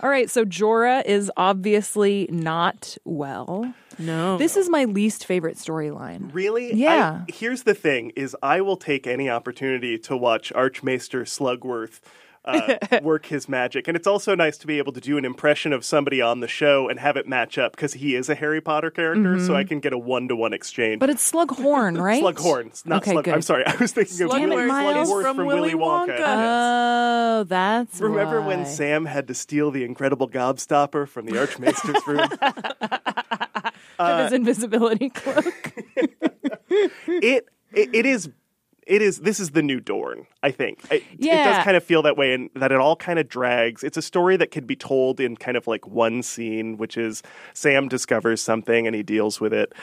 All 0.01 0.09
right, 0.09 0.29
so 0.29 0.45
Jorah 0.45 1.05
is 1.05 1.31
obviously 1.37 2.27
not 2.31 2.97
well. 3.05 3.73
No. 3.99 4.37
This 4.37 4.55
is 4.57 4.69
my 4.69 4.85
least 4.85 5.25
favorite 5.25 5.57
storyline. 5.57 6.33
Really? 6.33 6.73
Yeah. 6.73 7.21
I, 7.27 7.31
here's 7.31 7.63
the 7.63 7.73
thing: 7.75 8.11
is 8.15 8.35
I 8.41 8.61
will 8.61 8.77
take 8.77 9.05
any 9.05 9.29
opportunity 9.29 9.97
to 9.99 10.15
watch 10.17 10.51
Archmaester 10.53 11.23
Slugworth 11.25 11.99
uh, 12.45 12.77
work 13.03 13.25
his 13.27 13.49
magic, 13.49 13.87
and 13.87 13.97
it's 13.97 14.07
also 14.07 14.33
nice 14.33 14.57
to 14.59 14.65
be 14.67 14.77
able 14.77 14.93
to 14.93 15.01
do 15.01 15.17
an 15.17 15.25
impression 15.25 15.73
of 15.73 15.83
somebody 15.83 16.21
on 16.21 16.39
the 16.39 16.47
show 16.47 16.87
and 16.87 16.97
have 16.99 17.17
it 17.17 17.27
match 17.27 17.57
up 17.57 17.73
because 17.73 17.93
he 17.93 18.15
is 18.15 18.29
a 18.29 18.35
Harry 18.35 18.61
Potter 18.61 18.89
character, 18.89 19.37
so 19.39 19.55
I 19.55 19.65
can 19.65 19.79
get 19.81 19.91
a 19.91 19.97
one 19.97 20.29
to 20.29 20.35
one 20.35 20.53
exchange. 20.53 20.93
Mm-hmm. 20.93 20.99
But 20.99 21.09
it's 21.09 21.31
Slughorn, 21.31 21.99
right? 22.01 22.23
Slughorn, 22.23 22.85
not 22.85 23.01
Okay, 23.01 23.11
Slug. 23.11 23.25
good. 23.25 23.33
I'm 23.33 23.41
sorry, 23.41 23.65
I 23.65 23.75
was 23.75 23.91
thinking 23.91 24.21
of 24.21 24.31
Damn 24.31 24.43
it, 24.51 24.55
Willy 24.55 24.65
Miles. 24.67 25.09
Slugworth 25.09 25.21
From 25.23 25.35
from, 25.35 25.45
Willy 25.47 25.75
Willy 25.75 25.83
Wonka. 25.85 26.17
Wonka. 26.17 27.39
Oh, 27.39 27.43
that's 27.43 27.99
Remember 27.99 28.41
when. 28.41 28.65
Sam 28.65 29.05
had 29.05 29.27
to 29.27 29.33
steal 29.33 29.71
the 29.71 29.83
incredible 29.83 30.29
gobstopper 30.29 31.07
from 31.07 31.25
the 31.25 31.37
Archmaester's 31.39 32.05
room? 32.07 32.29
Uh, 33.99 34.15
with 34.15 34.31
his 34.31 34.33
invisibility 34.33 35.09
cloak. 35.09 35.73
it, 36.69 37.47
it 37.73 37.89
it 37.93 38.05
is 38.05 38.29
it 38.89 39.03
is 39.03 39.19
this 39.19 39.39
is 39.39 39.51
the 39.51 39.61
new 39.61 39.79
Dorne, 39.79 40.25
I 40.41 40.49
think. 40.51 40.83
It, 40.91 41.03
it 41.11 41.21
does 41.21 41.63
kind 41.63 41.77
of 41.77 41.83
feel 41.83 42.01
that 42.01 42.17
way 42.17 42.33
and 42.33 42.49
that 42.55 42.71
it 42.71 42.79
all 42.79 42.95
kind 42.95 43.19
of 43.19 43.29
drags. 43.29 43.83
It's 43.83 43.97
a 43.97 44.01
story 44.01 44.35
that 44.37 44.49
could 44.49 44.65
be 44.65 44.75
told 44.75 45.19
in 45.19 45.37
kind 45.37 45.55
of 45.55 45.67
like 45.67 45.85
one 45.87 46.23
scene, 46.23 46.75
which 46.77 46.97
is 46.97 47.21
Sam 47.53 47.87
discovers 47.87 48.41
something 48.41 48.87
and 48.87 48.95
he 48.95 49.03
deals 49.03 49.39
with 49.39 49.53
it. 49.53 49.73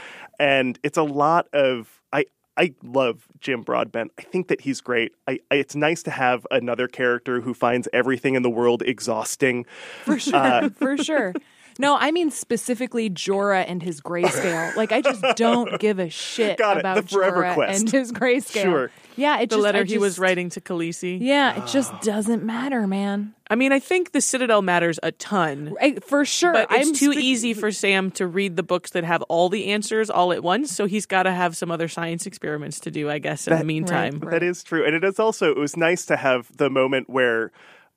And 0.41 0.79
it's 0.83 0.99
a 0.99 1.05
lot 1.05 1.47
of 1.53 2.03
I 2.13 2.25
I 2.57 2.75
love 2.83 3.29
Jim 3.39 3.63
Broadbent. 3.63 4.11
I 4.19 4.23
think 4.23 4.49
that 4.49 4.63
he's 4.63 4.81
great. 4.81 5.13
I, 5.29 5.39
I, 5.51 5.57
it's 5.57 5.77
nice 5.77 6.03
to 6.05 6.11
have 6.11 6.45
another 6.51 6.89
character 6.89 7.43
who 7.43 7.55
finds 7.55 7.87
everything 7.93 8.35
in 8.35 8.43
the 8.43 8.51
world 8.51 8.83
exhausting. 8.83 9.67
For 10.05 10.19
sure. 10.19 10.35
Uh, 10.35 10.69
for 10.71 10.97
sure. 10.97 11.33
No, 11.79 11.97
I 11.97 12.11
mean 12.11 12.31
specifically 12.31 13.11
Jorah 13.11 13.65
and 13.67 13.83
his 13.83 14.01
grayscale. 14.01 14.75
Like 14.77 14.93
I 14.93 15.01
just 15.01 15.23
don't 15.37 15.79
give 15.79 15.99
a 15.99 16.09
shit 16.11 16.59
Got 16.59 16.77
it, 16.77 16.81
about 16.81 16.97
the 16.97 17.03
Forever 17.03 17.43
Jorah 17.43 17.55
Quest. 17.55 17.81
and 17.81 17.91
his 17.91 18.13
grayscale. 18.13 18.63
Sure. 18.63 18.91
Yeah, 19.17 19.39
it 19.39 19.49
the 19.49 19.57
just, 19.57 19.63
letter 19.63 19.81
I 19.81 19.85
he 19.85 19.99
was 19.99 20.19
writing 20.19 20.51
to 20.51 20.61
Khaleesi. 20.61 21.19
Yeah, 21.21 21.63
it 21.63 21.67
just 21.69 21.99
doesn't 22.03 22.45
matter, 22.45 22.87
man. 22.87 23.35
I 23.49 23.55
mean, 23.55 23.73
I 23.73 23.79
think 23.79 24.13
the 24.13 24.21
Citadel 24.21 24.61
matters 24.61 24.99
a 25.03 25.13
ton. 25.13 25.75
I, 25.81 25.95
for 26.01 26.25
sure. 26.25 26.53
But 26.53 26.71
it's 26.71 26.89
I'm 26.89 26.95
too 26.95 27.13
spe- 27.13 27.21
easy 27.21 27.55
for 27.55 27.73
Sam 27.73 28.11
to 28.13 28.27
read 28.27 28.57
the 28.57 28.63
books 28.63 28.91
that 28.91 29.05
have 29.05 29.23
all 29.23 29.49
the 29.49 29.67
answers 29.67 30.11
all 30.11 30.33
at 30.33 30.43
once, 30.43 30.71
so 30.71 30.87
he's 30.87 31.07
got 31.07 31.23
to 31.23 31.33
have 31.33 31.57
some 31.57 31.71
other 31.71 31.89
science 31.89 32.27
experiments 32.27 32.81
to 32.81 32.91
do, 32.91 33.09
I 33.09 33.19
guess, 33.19 33.49
in 33.49 33.57
the 33.57 33.65
meantime. 33.65 34.19
That 34.21 34.43
is 34.43 34.63
true, 34.63 34.85
and 34.85 34.95
it 34.95 35.05
is 35.05 35.19
also 35.19 35.51
it 35.51 35.57
was 35.57 35.77
nice 35.77 36.05
to 36.07 36.17
have 36.17 36.55
the 36.57 36.69
moment 36.69 37.09
where, 37.09 37.53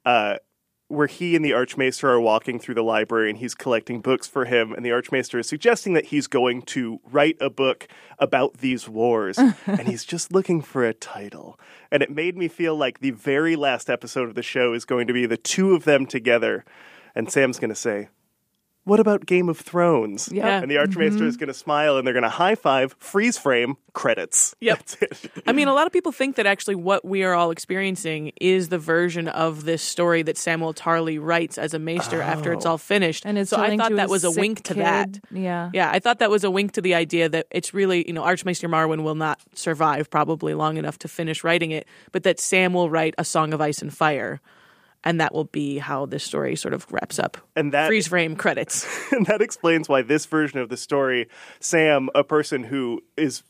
uh, 0.05 0.37
where 0.89 1.07
he 1.07 1.35
and 1.35 1.45
the 1.45 1.53
Archmaester 1.53 2.09
are 2.09 2.19
walking 2.19 2.59
through 2.59 2.75
the 2.75 2.83
library, 2.83 3.29
and 3.29 3.39
he's 3.39 3.55
collecting 3.55 4.01
books 4.01 4.27
for 4.27 4.45
him, 4.45 4.73
and 4.73 4.85
the 4.85 4.91
Archmaester 4.91 5.39
is 5.39 5.47
suggesting 5.47 5.93
that 5.93 6.05
he's 6.05 6.27
going 6.27 6.63
to 6.63 6.99
write 7.09 7.37
a 7.39 7.49
book 7.49 7.87
about 8.17 8.57
these 8.57 8.89
wars, 8.89 9.37
and 9.67 9.87
he's 9.87 10.03
just 10.03 10.33
looking 10.33 10.61
for 10.61 10.83
a 10.83 10.93
title, 10.93 11.59
and 11.91 12.03
it 12.03 12.09
made 12.09 12.35
me 12.35 12.47
feel 12.47 12.75
like 12.75 12.99
the 12.99 13.11
very 13.11 13.55
last 13.55 13.89
episode 13.89 14.27
of 14.27 14.35
the 14.35 14.43
show 14.43 14.73
is 14.73 14.83
going 14.83 15.07
to 15.07 15.13
be 15.13 15.25
the 15.25 15.37
two 15.37 15.73
of 15.73 15.85
them 15.85 16.05
together, 16.05 16.65
and 17.15 17.31
Sam's 17.31 17.59
going 17.59 17.69
to 17.69 17.75
say. 17.75 18.09
What 18.89 18.99
about 18.99 19.25
Game 19.25 19.47
of 19.49 19.57
Thrones? 19.59 20.29
Yeah. 20.31 20.61
And 20.61 20.69
the 20.69 20.77
Archmaester 20.79 21.23
Mhm. 21.23 21.27
is 21.27 21.37
going 21.37 21.47
to 21.47 21.53
smile 21.53 21.97
and 21.97 22.05
they're 22.05 22.13
going 22.13 22.23
to 22.23 22.29
high 22.29 22.55
five, 22.55 22.95
freeze 22.99 23.37
frame, 23.37 23.77
credits. 23.93 24.55
Yep. 24.61 24.77
That's 24.79 24.93
it. 25.01 25.31
I 25.47 25.51
mean, 25.53 25.67
a 25.67 25.73
lot 25.73 25.87
of 25.87 25.93
people 25.93 26.11
think 26.11 26.35
that 26.37 26.45
actually 26.45 26.75
what 26.75 27.05
we 27.05 27.23
are 27.23 27.33
all 27.33 27.51
experiencing 27.51 28.31
is 28.41 28.69
the 28.69 28.77
version 28.79 29.27
of 29.27 29.63
this 29.63 29.81
story 29.81 30.21
that 30.23 30.37
Samuel 30.37 30.73
Tarly 30.73 31.17
writes 31.21 31.57
as 31.57 31.73
a 31.73 31.79
maester 31.79 32.21
after 32.21 32.51
it's 32.51 32.65
all 32.65 32.77
finished. 32.77 33.23
And 33.25 33.37
it's 33.37 33.51
so 33.51 33.57
I 33.57 33.77
thought 33.77 33.95
that 33.95 34.09
was 34.09 34.23
a 34.25 34.31
sick 34.31 34.41
wink 34.41 34.63
to 34.63 34.73
that. 34.75 35.19
Yeah. 35.31 35.69
Yeah, 35.73 35.89
I 35.91 35.99
thought 35.99 36.19
that 36.19 36.29
was 36.31 36.43
a 36.43 36.51
wink 36.51 36.71
to 36.73 36.81
the 36.81 36.95
idea 36.95 37.29
that 37.29 37.47
it's 37.51 37.73
really, 37.73 38.05
you 38.07 38.13
know, 38.13 38.23
Archmaester 38.23 38.67
Marwyn 38.67 39.03
will 39.03 39.15
not 39.15 39.39
survive 39.53 40.09
probably 40.09 40.53
long 40.53 40.77
enough 40.77 40.97
to 40.99 41.07
finish 41.07 41.43
writing 41.43 41.71
it, 41.71 41.87
but 42.11 42.23
that 42.23 42.39
Sam 42.39 42.73
will 42.73 42.89
write 42.89 43.13
a 43.17 43.23
Song 43.25 43.53
of 43.53 43.61
Ice 43.61 43.81
and 43.81 43.93
Fire. 43.95 44.41
And 45.03 45.21
that 45.21 45.33
will 45.33 45.45
be 45.45 45.77
how 45.77 46.05
this 46.05 46.23
story 46.23 46.55
sort 46.55 46.73
of 46.73 46.91
wraps 46.91 47.19
up. 47.19 47.37
And 47.55 47.73
that 47.73 47.87
freeze 47.87 48.07
frame 48.07 48.35
credits. 48.35 48.85
and 49.11 49.25
that 49.27 49.41
explains 49.41 49.87
why 49.87 50.01
this 50.01 50.25
version 50.25 50.59
of 50.59 50.69
the 50.69 50.77
story, 50.77 51.29
Sam, 51.59 52.09
a 52.13 52.23
person 52.23 52.65
who 52.65 53.01
is 53.15 53.43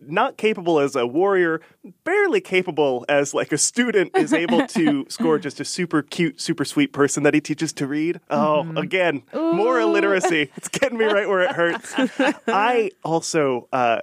not 0.00 0.36
capable 0.36 0.78
as 0.78 0.96
a 0.96 1.06
warrior, 1.06 1.60
barely 2.04 2.40
capable 2.40 3.04
as 3.08 3.34
like 3.34 3.52
a 3.52 3.58
student, 3.58 4.16
is 4.16 4.32
able 4.32 4.66
to 4.68 5.06
score 5.08 5.38
just 5.38 5.60
a 5.60 5.64
super 5.64 6.02
cute, 6.02 6.40
super 6.40 6.64
sweet 6.64 6.92
person 6.92 7.22
that 7.24 7.34
he 7.34 7.40
teaches 7.40 7.72
to 7.74 7.86
read. 7.86 8.20
Oh, 8.30 8.70
again, 8.76 9.22
more 9.34 9.80
illiteracy. 9.80 10.50
It's 10.56 10.68
getting 10.68 10.98
me 10.98 11.04
right 11.04 11.28
where 11.28 11.40
it 11.40 11.52
hurts. 11.52 11.94
I 12.46 12.90
also, 13.04 13.68
uh, 13.72 14.02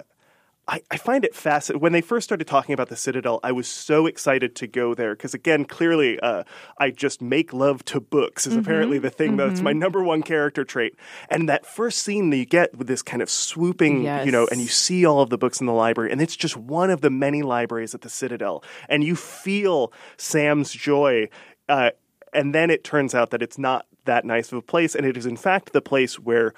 I, 0.68 0.82
I 0.90 0.96
find 0.96 1.24
it 1.24 1.32
fascinating. 1.32 1.80
When 1.80 1.92
they 1.92 2.00
first 2.00 2.24
started 2.24 2.46
talking 2.48 2.72
about 2.72 2.88
the 2.88 2.96
Citadel, 2.96 3.38
I 3.44 3.52
was 3.52 3.68
so 3.68 4.06
excited 4.06 4.56
to 4.56 4.66
go 4.66 4.94
there 4.94 5.14
because, 5.14 5.32
again, 5.32 5.64
clearly, 5.64 6.18
uh, 6.18 6.42
I 6.78 6.90
just 6.90 7.22
make 7.22 7.52
love 7.52 7.84
to 7.86 8.00
books 8.00 8.46
is 8.46 8.52
Mm-hmm. 8.54 8.60
apparently 8.60 8.98
the 8.98 9.10
thing 9.10 9.36
that's 9.36 9.60
my 9.60 9.72
number 9.72 10.02
one 10.02 10.22
character 10.22 10.64
trait. 10.64 10.96
And 11.30 11.48
that 11.48 11.66
first 11.66 12.00
scene 12.02 12.30
that 12.30 12.36
you 12.36 12.46
get 12.46 12.76
with 12.76 12.88
this 12.88 13.00
kind 13.00 13.22
of 13.22 13.30
swooping, 13.30 14.02
you 14.24 14.32
know, 14.32 14.48
and 14.50 14.60
you 14.60 14.66
see 14.66 15.06
all 15.06 15.20
of 15.20 15.30
the 15.30 15.38
books 15.38 15.60
in 15.60 15.66
the 15.66 15.72
library, 15.72 16.10
and 16.10 16.20
it's 16.20 16.36
just 16.36 16.56
one 16.56 16.90
of 16.90 17.00
the 17.00 17.10
many 17.10 17.42
libraries 17.42 17.94
at 17.94 18.00
the 18.00 18.10
Citadel, 18.10 18.64
and 18.88 19.04
you 19.04 19.14
feel 19.14 19.92
Sam's 20.16 20.72
joy. 20.72 21.28
Uh, 21.68 21.90
and 22.32 22.54
then 22.54 22.70
it 22.70 22.82
turns 22.82 23.14
out 23.14 23.30
that 23.30 23.40
it's 23.40 23.56
not 23.56 23.86
that 24.04 24.24
nice 24.24 24.50
of 24.50 24.58
a 24.58 24.62
place, 24.62 24.96
and 24.96 25.06
it 25.06 25.16
is 25.16 25.26
in 25.26 25.36
fact 25.36 25.72
the 25.72 25.80
place 25.80 26.18
where 26.18 26.54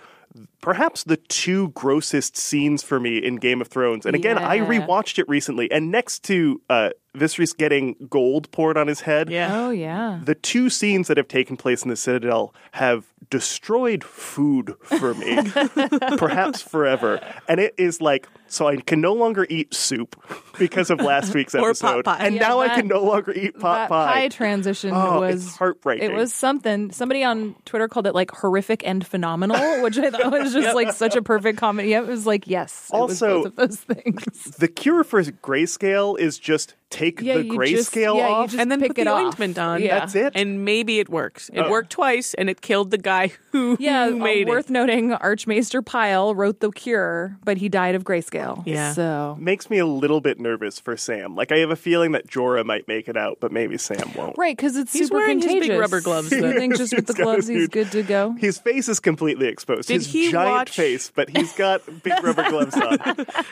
perhaps 0.60 1.04
the 1.04 1.16
two 1.16 1.68
grossest 1.70 2.36
scenes 2.36 2.82
for 2.82 2.98
me 3.00 3.18
in 3.18 3.36
Game 3.36 3.60
of 3.60 3.68
Thrones. 3.68 4.06
And 4.06 4.14
again, 4.14 4.38
I 4.38 4.54
Yeah. 4.56 4.66
rewatched 4.66 5.18
it 5.18 5.28
recently, 5.28 5.70
and 5.70 5.90
next 5.90 6.24
to 6.24 6.60
uh, 6.68 6.90
Viserys 7.16 7.56
getting 7.56 7.96
gold 8.10 8.50
poured 8.52 8.76
on 8.76 8.86
his 8.86 9.00
head, 9.00 9.30
Yeah. 9.30 9.48
Oh 9.66 9.70
yeah. 9.70 10.20
the 10.22 10.34
two 10.34 10.68
scenes 10.70 11.08
that 11.08 11.16
have 11.16 11.28
taken 11.28 11.56
place 11.56 11.82
in 11.82 11.88
the 11.88 11.96
Citadel 11.96 12.54
have 12.72 13.06
destroyed 13.30 14.04
food 14.04 14.74
for 14.82 15.14
me, 15.14 15.36
perhaps 16.16 16.62
forever. 16.62 17.20
And 17.48 17.60
it 17.60 17.74
is 17.78 18.00
like, 18.00 18.28
so 18.46 18.68
I 18.68 18.76
can 18.76 19.00
no 19.00 19.12
longer 19.14 19.46
eat 19.50 19.74
soup 19.74 20.16
because 20.58 20.90
of 20.90 21.00
last 21.00 21.34
week's 21.34 21.54
Or 21.54 21.58
pot 21.60 21.66
episode, 21.68 22.04
pie. 22.04 22.18
and 22.26 22.34
Yeah, 22.36 22.48
now 22.48 22.60
I 22.60 22.68
can 22.70 22.88
no 22.88 23.02
longer 23.02 23.32
eat 23.32 23.58
pot 23.58 23.78
that 23.78 23.88
pie, 23.88 24.12
pie. 24.14 24.28
transition 24.28 24.90
Oh, 24.94 25.20
was 25.20 25.46
it's 25.46 25.56
heartbreaking. 25.56 26.10
It 26.10 26.14
was 26.14 26.32
something. 26.32 26.90
Somebody 26.92 27.24
on 27.24 27.54
Twitter 27.64 27.88
called 27.88 28.06
it 28.06 28.14
like 28.14 28.30
horrific 28.30 28.86
and 28.86 29.06
phenomenal, 29.06 29.82
which 29.82 29.98
I 29.98 30.10
thought 30.10 30.30
was 30.32 30.52
just 30.52 30.74
like 30.74 30.92
such 30.92 31.16
a 31.16 31.22
perfect 31.22 31.58
comedy. 31.58 31.88
Yeah, 31.88 32.00
it 32.02 32.06
was 32.06 32.26
like 32.26 32.46
yes. 32.46 32.90
it 32.92 32.96
was 32.96 33.22
Also- 33.22 33.42
both 33.44 33.46
of 33.46 33.56
those 33.56 33.76
things. 33.80 34.44
The 34.58 34.68
cure 34.68 35.04
for 35.04 35.22
grayscale 35.22 36.18
is 36.18 36.38
just 36.38 36.74
take 36.90 37.20
Yeah, 37.20 37.34
the 37.38 37.44
you 37.44 37.52
grayscale 37.52 38.16
yeah, 38.16 38.28
off. 38.28 38.50
just 38.50 38.60
and 38.60 38.70
then 38.72 38.80
pick 38.80 38.90
put 38.90 38.98
it 38.98 39.04
the 39.04 39.10
off. 39.10 39.26
ointment 39.26 39.58
on. 39.58 39.82
Yeah. 39.82 39.98
That's 40.00 40.14
it. 40.14 40.32
And 40.34 40.64
maybe 40.64 40.98
it 41.00 41.08
works. 41.08 41.50
It 41.52 41.60
Oh. 41.60 41.70
worked 41.70 41.90
twice, 41.90 42.32
and 42.34 42.48
it 42.48 42.60
killed 42.62 42.90
the 42.90 42.98
guy 42.98 43.32
who, 43.52 43.76
Yeah, 43.78 44.08
who 44.08 44.20
uh, 44.20 44.24
made 44.24 44.48
worth 44.48 44.70
noting. 44.70 45.12
Archmaester 45.12 45.82
Pyle 45.82 46.34
wrote 46.34 46.60
the 46.60 46.70
cure, 46.70 47.36
but 47.44 47.58
he 47.58 47.68
died 47.68 47.94
of 47.94 48.04
grayscale. 48.04 48.62
Yeah. 48.66 48.92
So 48.92 49.36
makes 49.38 49.68
me 49.68 49.78
a 49.78 49.86
little 49.86 50.20
bit 50.22 50.40
nervous 50.40 50.78
for 50.80 50.96
Sam. 50.96 51.34
Like 51.36 51.52
I 51.52 51.58
have 51.58 51.70
a 51.70 51.76
feeling 51.76 52.12
that 52.12 52.26
Jorah 52.26 52.64
might 52.64 52.88
make 52.88 53.08
it 53.08 53.16
out, 53.16 53.38
but 53.40 53.52
maybe 53.52 53.76
Sam 53.78 54.10
won't. 54.16 54.38
right, 54.38 54.56
because 54.56 54.76
it's 54.76 54.92
He's 54.92 55.08
super 55.08 55.16
wearing 55.18 55.40
his 55.42 55.52
big 55.66 55.78
rubber 55.78 56.00
gloves, 56.00 56.30
You 56.32 56.40
though. 56.42 56.52
think 56.52 56.76
just 56.76 56.94
with 56.94 57.06
the 57.06 57.14
gloves 57.14 57.46
he's 57.48 57.58
huge- 57.62 57.70
good 57.70 57.92
to 57.92 58.02
go? 58.02 58.32
His 58.38 58.58
face 58.58 58.88
is 58.88 58.98
completely 59.00 59.46
exposed. 59.48 59.88
Did 59.88 59.94
his 59.94 60.06
he 60.12 60.30
giant 60.30 60.50
watch- 60.52 60.70
face, 60.70 61.12
but 61.14 61.28
he's 61.28 61.52
got 61.52 61.82
big 62.02 62.14
rubber 62.22 62.48
gloves 62.48 62.74
on. 62.74 62.98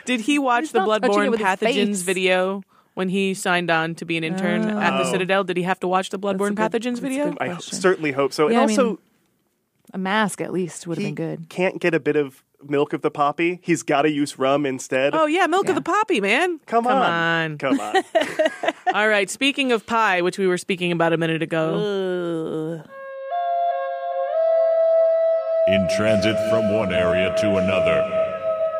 Did 0.05 0.21
he 0.21 0.39
watch 0.39 0.63
He's 0.63 0.71
the 0.71 0.79
not 0.85 1.01
touching 1.03 1.33
it 1.33 1.39
Bloodborne 1.39 1.57
pathogens 1.57 2.03
video 2.03 2.63
when 2.97 3.09
he 3.09 3.35
signed 3.35 3.69
on 3.69 3.93
to 3.93 4.05
be 4.05 4.17
an 4.17 4.23
intern 4.23 4.63
at 4.69 4.97
the 4.97 5.07
Oh. 5.07 5.11
Citadel? 5.11 5.43
Did 5.43 5.55
he 5.57 5.61
have 5.63 5.79
to 5.81 5.87
watch 5.87 6.09
the 6.09 6.17
Bloodborne 6.17 6.55
good- 6.55 6.71
pathogens 6.71 6.99
video? 6.99 7.35
I 7.39 7.49
question. 7.49 7.77
certainly 7.77 8.11
hope 8.11 8.33
so. 8.33 8.47
Yeah, 8.49 8.61
and 8.63 8.71
also, 8.71 8.83
mean, 8.87 8.97
A 9.93 9.97
mask 9.99 10.41
at 10.41 10.51
least 10.51 10.87
would 10.87 10.97
have 10.97 11.05
been 11.05 11.13
good. 11.15 11.47
can't 11.47 11.79
get 11.79 11.93
a 11.93 11.99
bit 11.99 12.15
of 12.15 12.43
milk 12.67 12.93
of 12.93 13.03
the 13.03 13.11
poppy. 13.11 13.59
He's 13.61 13.83
got 13.83 14.01
to 14.01 14.09
use 14.09 14.39
rum 14.39 14.65
instead. 14.65 15.13
Oh 15.13 15.27
yeah, 15.27 15.45
milk 15.45 15.65
Yeah. 15.65 15.71
of 15.71 15.75
the 15.75 15.81
poppy, 15.83 16.19
man. 16.19 16.59
come, 16.65 16.85
Come 16.85 16.93
on. 16.97 17.03
on. 17.03 17.57
Come 17.59 17.79
on. 17.79 17.95
All 18.95 19.07
right. 19.07 19.29
Speaking 19.29 19.71
of 19.71 19.85
pie, 19.85 20.21
which 20.23 20.39
we 20.39 20.47
were 20.47 20.57
speaking 20.57 20.91
about 20.91 21.13
a 21.13 21.17
minute 21.17 21.43
ago. 21.43 22.81
In 25.67 25.87
transit 25.97 26.35
from 26.49 26.73
one 26.73 26.91
area 26.93 27.35
to 27.41 27.57
another. 27.57 27.99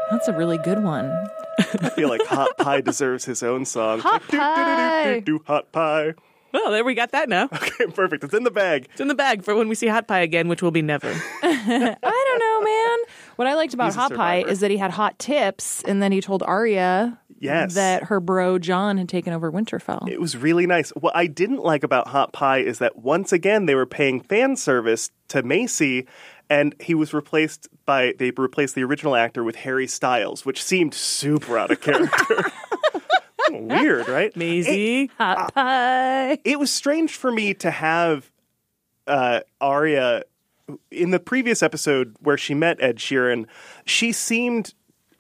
That's 0.09 0.28
a 0.28 0.34
really 0.34 0.57
good 0.57 0.82
one. 0.84 1.11
I 1.60 1.89
feel 1.89 2.10
like 2.10 2.22
Hot 2.28 2.58
Pie 2.58 2.82
deserves 2.82 3.26
his 3.26 3.41
own 3.43 3.66
song. 3.66 3.99
Hot 3.99 4.22
pie. 4.28 5.20
Do 5.22 5.41
hot 5.45 5.72
pie. 5.72 6.14
Well, 6.53 6.72
there 6.72 6.84
we 6.84 6.95
got 6.95 7.12
that 7.12 7.28
now. 7.30 7.49
Okay, 7.53 7.88
perfect. 7.88 8.24
It's 8.24 8.34
in 8.34 8.43
the 8.43 8.51
bag. 8.51 8.88
It's 8.91 9.01
in 9.01 9.10
the 9.10 9.16
bag 9.16 9.43
for 9.43 9.53
when 9.53 9.68
we 9.68 9.76
see 9.76 9.88
hot 9.88 10.08
pie 10.08 10.22
again, 10.22 10.47
which 10.47 10.62
will 10.62 10.72
be 10.72 10.82
never. 10.82 11.10
I 11.43 11.95
don't 12.03 12.39
know, 12.39 12.62
man. 12.62 12.97
What 13.36 13.47
I 13.47 13.53
liked 13.55 13.74
about 13.74 13.88
He's 13.88 13.95
a 13.95 13.99
Hot 13.99 14.14
Pie 14.14 14.39
survivor. 14.41 14.51
is 14.51 14.60
that 14.62 14.72
he 14.72 14.78
had 14.78 14.91
hot 14.91 15.20
tips, 15.20 15.84
and 15.84 16.01
then 16.01 16.12
he 16.12 16.22
told 16.22 16.41
Arya 16.43 17.20
Yes. 17.39 17.75
that 17.75 18.03
her 18.05 18.19
bro 18.19 18.57
Jon 18.59 18.97
had 18.97 19.07
taken 19.09 19.33
over 19.33 19.51
Winterfell. 19.51 20.09
It 20.09 20.19
was 20.19 20.35
really 20.35 20.65
nice. 20.65 20.89
What 20.91 21.15
I 21.15 21.27
didn't 21.27 21.63
like 21.63 21.83
about 21.83 22.07
Hot 22.07 22.33
Pie 22.33 22.59
is 22.59 22.79
that 22.79 22.97
once 22.97 23.31
again 23.31 23.65
they 23.65 23.75
were 23.75 23.85
paying 23.85 24.21
fan 24.21 24.55
service 24.55 25.11
to 25.29 25.43
Maisie, 25.43 26.07
and 26.49 26.75
he 26.79 26.93
was 26.95 27.13
replaced 27.13 27.67
by 27.85 28.13
they 28.17 28.31
replaced 28.31 28.75
the 28.75 28.83
original 28.83 29.15
actor 29.15 29.43
with 29.43 29.57
Harry 29.57 29.88
Styles, 29.88 30.45
which 30.45 30.63
seemed 30.63 30.93
super 30.93 31.57
out 31.57 31.71
of 31.71 31.81
character. 31.81 32.51
Weird, 33.51 34.07
right? 34.09 34.35
Maisie. 34.35 35.09
Hot 35.17 35.53
Pie. 35.53 36.39
It 36.43 36.59
was 36.59 36.71
strange 36.71 37.15
for 37.15 37.31
me 37.31 37.53
to 37.55 37.71
have 37.71 38.31
uh, 39.05 39.41
Arya 39.61 40.23
in 40.91 41.11
the 41.11 41.19
previous 41.19 41.63
episode 41.63 42.15
where 42.19 42.38
she 42.38 42.53
met 42.53 42.81
Ed 42.81 42.97
Sheeran. 42.97 43.45
She 43.85 44.11
seemed 44.11 44.73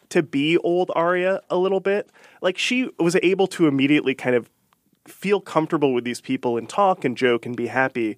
to 0.09 0.23
be 0.23 0.57
old 0.59 0.91
Arya 0.95 1.41
a 1.49 1.57
little 1.57 1.79
bit. 1.79 2.09
Like 2.41 2.57
she 2.57 2.89
was 2.99 3.15
able 3.21 3.47
to 3.47 3.67
immediately 3.67 4.15
kind 4.15 4.35
of 4.35 4.49
feel 5.07 5.39
comfortable 5.39 5.93
with 5.93 6.03
these 6.03 6.21
people 6.21 6.57
and 6.57 6.67
talk 6.67 7.05
and 7.05 7.17
joke 7.17 7.45
and 7.45 7.55
be 7.55 7.67
happy. 7.67 8.17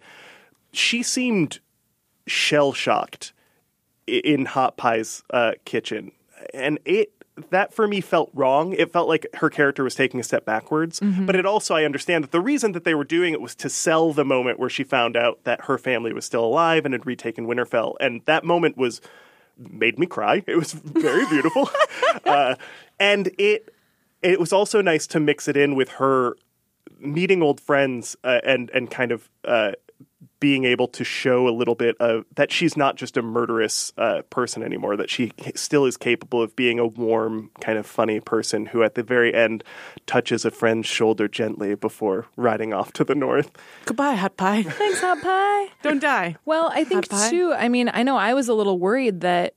She 0.71 1.03
seemed 1.03 1.59
shell 2.27 2.73
shocked 2.73 3.33
in 4.07 4.45
Hot 4.45 4.77
Pie's 4.77 5.23
uh, 5.31 5.53
kitchen, 5.65 6.11
and 6.53 6.79
it 6.85 7.11
that 7.51 7.73
for 7.73 7.87
me 7.87 8.01
felt 8.01 8.29
wrong. 8.33 8.73
It 8.73 8.91
felt 8.91 9.07
like 9.07 9.25
her 9.35 9.49
character 9.49 9.83
was 9.83 9.95
taking 9.95 10.19
a 10.19 10.23
step 10.23 10.45
backwards. 10.45 10.99
But 11.25 11.35
it 11.35 11.45
also 11.45 11.73
I 11.75 11.85
understand 11.85 12.23
that 12.23 12.31
the 12.31 12.41
reason 12.41 12.73
that 12.73 12.83
they 12.83 12.95
were 12.95 13.03
doing 13.05 13.33
it 13.33 13.41
was 13.41 13.55
to 13.55 13.69
sell 13.69 14.11
the 14.13 14.25
moment 14.25 14.59
where 14.59 14.69
she 14.69 14.83
found 14.83 15.15
out 15.15 15.43
that 15.45 15.65
her 15.65 15.77
family 15.77 16.11
was 16.11 16.25
still 16.25 16.43
alive 16.43 16.85
and 16.85 16.93
had 16.93 17.05
retaken 17.05 17.47
Winterfell, 17.47 17.95
and 17.99 18.21
that 18.25 18.43
moment 18.43 18.77
was 18.77 19.01
made 19.59 19.99
me 19.99 20.05
cry. 20.05 20.43
It 20.47 20.55
was 20.55 20.73
very 20.73 21.25
beautiful, 21.27 21.69
uh, 22.25 22.55
and 22.99 23.31
it 23.37 23.73
it 24.21 24.39
was 24.39 24.51
also 24.53 24.81
nice 24.81 25.07
to 25.07 25.19
mix 25.19 25.47
it 25.47 25.57
in 25.57 25.75
with 25.75 25.89
her 25.89 26.35
meeting 26.99 27.41
old 27.41 27.59
friends 27.59 28.15
uh, 28.23 28.39
and 28.43 28.69
and 28.71 28.89
kind 28.89 29.11
of 29.11 29.29
uh, 29.45 29.71
being 30.39 30.65
able 30.65 30.87
to 30.87 31.03
show 31.03 31.47
a 31.47 31.51
little 31.51 31.75
bit 31.75 31.95
of 31.99 32.25
that 32.35 32.51
she's 32.51 32.75
not 32.77 32.95
just 32.95 33.15
a 33.17 33.21
murderous 33.21 33.93
uh, 33.97 34.21
person 34.29 34.63
anymore. 34.63 34.95
That 34.97 35.09
she 35.09 35.31
still 35.55 35.85
is 35.85 35.97
capable 35.97 36.41
of 36.41 36.55
being 36.55 36.79
a 36.79 36.85
warm, 36.87 37.51
kind 37.61 37.77
of 37.77 37.85
funny 37.85 38.19
person 38.19 38.65
who, 38.67 38.83
at 38.83 38.95
the 38.95 39.03
very 39.03 39.33
end, 39.33 39.63
touches 40.05 40.45
a 40.45 40.51
friend's 40.51 40.87
shoulder 40.87 41.27
gently 41.27 41.75
before 41.75 42.25
riding 42.35 42.73
off 42.73 42.91
to 42.93 43.03
the 43.03 43.15
north. 43.15 43.51
Goodbye, 43.85 44.15
hot 44.15 44.35
pie. 44.37 44.63
Thanks, 44.63 45.01
Hot 45.01 45.21
Pie. 45.21 45.73
Don't 45.83 46.01
die. 46.01 46.35
Well, 46.45 46.69
I 46.73 46.83
think 46.83 47.07
too. 47.29 47.53
I 47.55 47.69
mean, 47.69 47.89
I 47.93 48.03
know 48.03 48.17
I 48.17 48.33
was 48.33 48.47
a 48.49 48.53
little 48.53 48.79
worried 48.79 49.21
that 49.21 49.55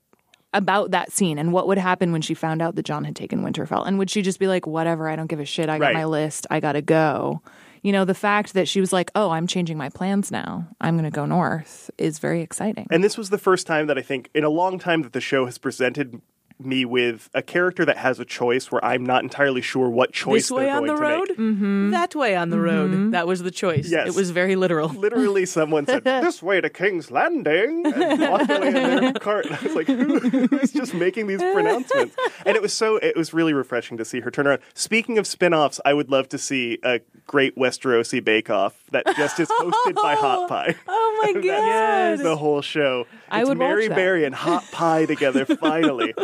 about 0.55 0.91
that 0.91 1.11
scene 1.11 1.39
and 1.39 1.53
what 1.53 1.67
would 1.67 1.79
happen 1.79 2.13
when 2.13 2.21
she 2.21 2.35
found 2.35 2.61
out 2.61 2.75
that 2.77 2.85
Jon 2.85 3.05
had 3.05 3.17
taken 3.17 3.43
Winterfell, 3.43 3.87
and 3.87 3.99
would 3.99 4.11
she 4.11 4.21
just 4.21 4.39
be 4.39 4.47
like, 4.49 4.67
"Whatever, 4.67 5.09
I 5.09 5.17
don't 5.17 5.27
give 5.29 5.41
a 5.41 5.45
shit. 5.47 5.69
I 5.69 5.79
got 5.79 5.87
Right. 5.87 5.95
my 5.95 6.05
list. 6.05 6.47
I 6.51 6.61
gotta 6.61 6.83
go." 6.83 7.41
You 7.83 7.93
know, 7.93 8.05
the 8.05 8.15
fact 8.15 8.55
that 8.55 8.69
she 8.69 8.81
was 8.81 8.93
like, 8.93 9.11
"Oh, 9.15 9.31
I'm 9.31 9.47
changing 9.47 9.77
my 9.77 9.89
plans 9.89 10.31
now. 10.31 10.69
I'm 10.81 10.95
going 10.95 11.11
to 11.11 11.15
go 11.15 11.27
north," 11.27 11.91
is 11.99 12.19
very 12.19 12.41
exciting. 12.41 12.87
And 12.91 13.03
this 13.03 13.19
was 13.19 13.31
the 13.31 13.39
first 13.39 13.67
time 13.67 13.89
that 13.89 13.99
I 13.99 14.03
think 14.03 14.31
in 14.35 14.45
a 14.45 14.49
long 14.49 14.79
time 14.79 15.03
that 15.03 15.13
the 15.13 15.21
show 15.21 15.47
has 15.47 15.59
presented 15.59 16.23
me 16.59 16.85
with 16.85 17.29
a 17.35 17.43
character 17.43 17.85
that 17.85 17.97
has 17.97 18.21
a 18.21 18.25
choice 18.25 18.71
where 18.71 18.85
I'm 18.85 19.05
not 19.05 19.23
entirely 19.23 19.61
sure 19.63 19.89
what 19.89 20.13
choice 20.13 20.45
This 20.45 20.51
way 20.51 20.65
they're 20.65 20.77
on 20.77 20.87
the 20.87 20.95
going 20.95 21.27
to 21.27 21.33
road. 21.33 21.39
Mm-hmm. 21.39 21.91
that 21.91 22.15
way 22.15 22.37
on 22.37 22.51
the 22.51 22.59
road. 22.61 23.13
That 23.13 23.27
was 23.27 23.43
the 23.43 23.51
choice. 23.51 23.91
Yes. 23.91 24.09
It 24.09 24.15
was 24.15 24.31
very 24.31 24.57
literal. 24.57 24.89
Literally, 25.03 25.47
someone 25.47 25.87
said, 25.87 26.05
"This 26.05 26.43
way 26.43 26.61
to 26.61 26.69
King's 26.71 27.11
Landing," 27.11 27.85
and 27.87 28.21
walked 28.21 28.51
away 28.51 28.69
in 28.69 28.75
their 28.75 29.13
cart. 29.21 29.47
And 29.47 29.55
I 29.57 29.63
was 29.63 29.75
like, 29.75 29.87
"Who, 29.87 30.47
"Who's 30.47 30.73
just 30.73 30.95
making 30.95 31.27
these 31.27 31.41
pronouncements?" 31.43 32.17
And 32.47 32.57
it 32.57 32.63
was 32.63 32.73
so. 32.73 32.97
It 32.97 33.17
was 33.17 33.33
really 33.35 33.53
refreshing 33.53 33.97
to 33.99 34.05
see 34.05 34.21
her 34.21 34.31
turn 34.31 34.47
around. 34.47 34.61
Speaking 34.75 35.19
of 35.19 35.27
spin-offs, 35.27 35.81
I 35.85 35.95
would 35.95 36.11
love 36.11 36.29
to 36.31 36.39
see 36.39 36.79
a 36.85 37.01
Great 37.27 37.57
Westerosi 37.57 38.23
Bake 38.23 38.51
Off 38.51 38.75
that 38.93 39.05
just 39.17 39.39
is 39.41 39.49
hosted 39.49 39.95
by 39.95 40.15
Hot 40.15 40.49
Pie. 40.49 40.75
oh 40.89 41.21
my 41.23 41.33
god! 41.35 41.43
That's 41.45 42.23
the 42.23 42.37
whole 42.37 42.63
show. 42.63 43.07
I 43.31 43.41
It's 43.41 43.49
would 43.49 43.59
watch 43.59 43.69
Mary 43.69 43.89
that. 43.89 43.95
Berry 43.97 44.25
and 44.25 44.35
Hot 44.35 44.65
Pie 44.73 45.07
together 45.07 45.45
finally. 45.47 46.15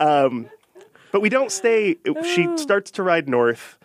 Um, 0.00 0.48
but 1.12 1.20
we 1.20 1.28
don't 1.28 1.50
stay. 1.50 1.96
She 2.22 2.48
starts 2.56 2.90
to 2.92 3.02
ride 3.02 3.28
north, 3.28 3.78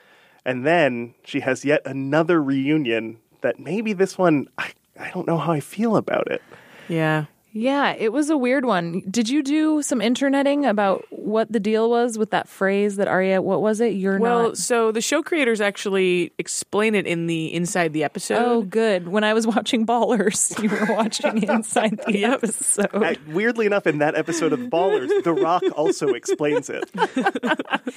and 0.45 0.65
then 0.65 1.13
she 1.23 1.39
has 1.41 1.63
yet 1.63 1.81
another 1.85 2.41
reunion. 2.41 3.19
That 3.41 3.59
maybe 3.59 3.93
this 3.93 4.17
one, 4.17 4.47
I, 4.57 4.71
I 4.99 5.09
don't 5.11 5.25
know 5.25 5.37
how 5.37 5.51
I 5.51 5.59
feel 5.59 5.95
about 5.95 6.29
it. 6.29 6.41
Yeah. 6.87 7.25
Yeah, 7.53 7.95
it 7.97 8.13
was 8.13 8.29
a 8.29 8.37
weird 8.37 8.63
one. 8.63 9.01
Did 9.09 9.29
you 9.29 9.43
do 9.43 9.81
some 9.81 10.01
interneting 10.01 10.65
about 10.65 11.05
what 11.09 11.51
the 11.51 11.59
deal 11.59 11.89
was 11.89 12.17
with 12.17 12.31
that 12.31 12.47
phrase 12.47 12.95
that 12.95 13.09
Arya? 13.09 13.41
What 13.41 13.61
was 13.61 13.81
it? 13.81 13.93
You're 13.93 14.19
well, 14.19 14.43
not. 14.43 14.57
so 14.57 14.91
the 14.91 15.01
show 15.01 15.21
creators 15.21 15.59
actually 15.59 16.31
explain 16.37 16.95
it 16.95 17.05
in 17.05 17.27
the 17.27 17.53
inside 17.53 17.91
the 17.91 18.05
episode. 18.05 18.41
Oh, 18.41 18.61
good. 18.61 19.09
When 19.09 19.25
I 19.25 19.33
was 19.33 19.45
watching 19.45 19.85
Ballers, 19.85 20.61
you 20.63 20.69
were 20.69 20.95
watching 20.95 21.43
inside 21.49 21.99
the 22.07 22.23
episode. 22.23 22.89
Uh, 22.93 23.15
weirdly 23.27 23.65
enough, 23.65 23.85
in 23.85 23.97
that 23.97 24.15
episode 24.15 24.53
of 24.53 24.59
Ballers, 24.61 25.09
The 25.23 25.33
Rock 25.33 25.63
also 25.75 26.09
explains 26.09 26.69
it. 26.69 26.89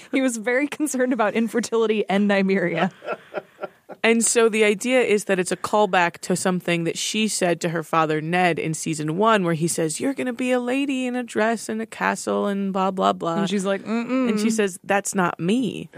he 0.13 0.21
was 0.21 0.37
very 0.37 0.67
concerned 0.67 1.13
about 1.13 1.35
infertility 1.35 2.05
and 2.09 2.29
Nymeria. 2.29 2.91
And 4.05 4.23
so 4.23 4.51
the 4.51 4.65
idea 4.65 5.01
is 5.01 5.25
that 5.25 5.39
it's 5.39 5.51
a 5.51 5.57
callback 5.57 6.19
to 6.19 6.37
something 6.37 6.85
that 6.85 6.99
she 6.99 7.27
said 7.27 7.59
to 7.63 7.71
her 7.71 7.83
father 7.83 8.21
Ned 8.21 8.59
in 8.59 8.75
season 8.75 9.17
one, 9.17 9.45
where 9.45 9.55
he 9.55 9.67
says, 9.67 9.99
"You're 9.99 10.13
going 10.13 10.27
to 10.27 10.35
be 10.35 10.53
a 10.53 10.61
lady 10.61 11.07
in 11.07 11.17
a 11.17 11.23
dress 11.23 11.71
and 11.71 11.81
a 11.81 11.87
castle," 11.87 12.47
and 12.47 12.71
blah 12.71 12.91
blah 12.91 13.15
blah. 13.15 13.39
And 13.39 13.51
she's 13.51 13.65
like, 13.65 13.83
Mm-mm. 13.83 14.29
and 14.29 14.39
she 14.39 14.51
says, 14.51 14.79
"That's 14.85 15.15
not 15.15 15.41
me." 15.41 15.89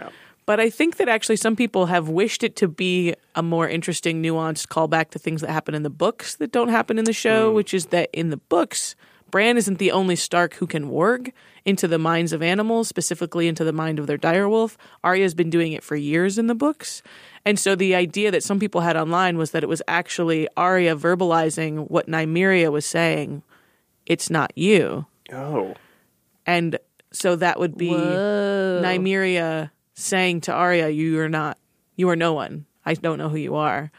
But 0.46 0.60
I 0.60 0.70
think 0.70 0.98
that 0.98 1.08
actually 1.08 1.34
some 1.34 1.56
people 1.56 1.86
have 1.86 2.08
wished 2.08 2.44
it 2.44 2.54
to 2.62 2.68
be 2.68 3.14
a 3.34 3.42
more 3.42 3.68
interesting, 3.68 4.22
nuanced 4.22 4.68
callback 4.68 5.10
to 5.10 5.18
things 5.18 5.40
that 5.40 5.50
happen 5.50 5.74
in 5.74 5.82
the 5.82 5.90
books 5.90 6.36
that 6.36 6.52
don't 6.52 6.68
happen 6.68 7.00
in 7.00 7.04
the 7.04 7.12
show, 7.12 7.50
mm. 7.50 7.54
which 7.56 7.74
is 7.74 7.86
that 7.86 8.08
in 8.12 8.30
the 8.30 8.36
books, 8.36 8.94
Bran 9.32 9.56
isn't 9.56 9.78
the 9.78 9.90
only 9.90 10.14
Stark 10.14 10.54
who 10.54 10.68
can 10.68 10.88
warg 10.88 11.32
into 11.66 11.88
the 11.88 11.98
minds 11.98 12.32
of 12.32 12.42
animals, 12.42 12.86
specifically 12.86 13.48
into 13.48 13.64
the 13.64 13.72
mind 13.72 13.98
of 13.98 14.06
their 14.06 14.16
direwolf. 14.16 14.76
Arya's 15.02 15.34
been 15.34 15.50
doing 15.50 15.72
it 15.72 15.82
for 15.82 15.96
years 15.96 16.38
in 16.38 16.46
the 16.46 16.54
books. 16.54 17.02
And 17.44 17.58
so 17.58 17.74
the 17.74 17.94
idea 17.94 18.30
that 18.30 18.44
some 18.44 18.60
people 18.60 18.80
had 18.80 18.96
online 18.96 19.36
was 19.36 19.50
that 19.50 19.64
it 19.64 19.68
was 19.68 19.82
actually 19.88 20.48
Arya 20.56 20.96
verbalizing 20.96 21.90
what 21.90 22.06
Nymeria 22.06 22.70
was 22.70 22.86
saying. 22.86 23.42
It's 24.06 24.30
not 24.30 24.52
you. 24.56 25.06
Oh. 25.32 25.74
And 26.46 26.78
so 27.12 27.34
that 27.34 27.58
would 27.58 27.76
be 27.76 27.90
Whoa. 27.90 28.80
Nymeria 28.82 29.70
saying 29.94 30.42
to 30.42 30.52
Arya, 30.52 30.88
"You 30.88 31.18
are 31.18 31.28
not. 31.28 31.58
You 31.96 32.08
are 32.10 32.16
no 32.16 32.32
one. 32.32 32.66
I 32.84 32.94
don't 32.94 33.18
know 33.18 33.28
who 33.28 33.38
you 33.38 33.56
are." 33.56 33.90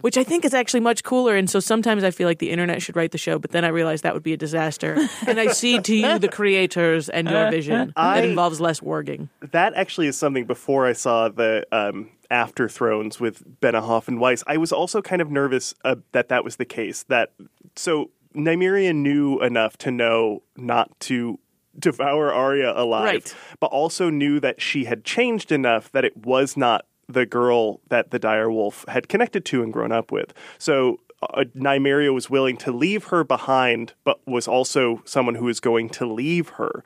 Which 0.00 0.16
I 0.16 0.24
think 0.24 0.44
is 0.44 0.54
actually 0.54 0.80
much 0.80 1.02
cooler. 1.04 1.36
And 1.36 1.48
so 1.48 1.60
sometimes 1.60 2.04
I 2.04 2.10
feel 2.10 2.28
like 2.28 2.38
the 2.38 2.50
internet 2.50 2.82
should 2.82 2.96
write 2.96 3.12
the 3.12 3.18
show, 3.18 3.38
but 3.38 3.50
then 3.50 3.64
I 3.64 3.68
realize 3.68 4.02
that 4.02 4.14
would 4.14 4.22
be 4.22 4.32
a 4.32 4.36
disaster. 4.36 4.96
and 5.26 5.40
I 5.40 5.48
cede 5.48 5.84
to 5.84 5.94
you, 5.94 6.18
the 6.18 6.28
creators, 6.28 7.08
and 7.08 7.28
your 7.28 7.50
vision 7.50 7.92
I- 7.96 8.20
that 8.20 8.28
involves 8.28 8.60
less 8.60 8.80
warging. 8.80 9.28
That 9.52 9.74
actually 9.74 10.06
is 10.08 10.16
something 10.18 10.44
before 10.46 10.86
I 10.86 10.92
saw 10.92 11.28
the 11.28 11.66
um, 11.72 12.10
After 12.30 12.68
Thrones 12.68 13.18
with 13.20 13.60
Benioff 13.60 14.08
and 14.08 14.20
Weiss. 14.20 14.42
I 14.46 14.56
was 14.56 14.72
also 14.72 15.00
kind 15.02 15.22
of 15.22 15.30
nervous 15.30 15.74
uh, 15.84 15.96
that 16.12 16.28
that 16.28 16.44
was 16.44 16.56
the 16.56 16.64
case. 16.64 17.04
That 17.04 17.32
so 17.74 18.10
Nymeria 18.34 18.94
knew 18.94 19.40
enough 19.40 19.76
to 19.78 19.90
know 19.90 20.42
not 20.56 20.98
to 21.00 21.38
devour 21.78 22.32
Arya 22.32 22.72
alive, 22.74 23.04
Right. 23.04 23.34
but 23.60 23.66
also 23.66 24.08
knew 24.10 24.40
that 24.40 24.60
she 24.60 24.84
had 24.84 25.04
changed 25.04 25.52
enough 25.52 25.90
that 25.92 26.04
it 26.04 26.16
was 26.16 26.56
not 26.56 26.86
the 27.08 27.26
girl 27.26 27.80
that 27.88 28.10
the 28.10 28.18
dire 28.18 28.50
wolf 28.50 28.84
had 28.88 29.08
connected 29.08 29.44
to 29.46 29.62
and 29.62 29.72
grown 29.72 29.92
up 29.92 30.10
with. 30.10 30.34
So 30.58 30.98
uh, 31.22 31.44
Nymeria 31.56 32.12
was 32.12 32.28
willing 32.28 32.56
to 32.58 32.72
leave 32.72 33.04
her 33.04 33.24
behind, 33.24 33.94
but 34.04 34.18
was 34.26 34.46
also 34.48 35.02
someone 35.04 35.36
who 35.36 35.44
was 35.46 35.60
going 35.60 35.88
to 35.90 36.06
leave 36.06 36.50
her. 36.50 36.84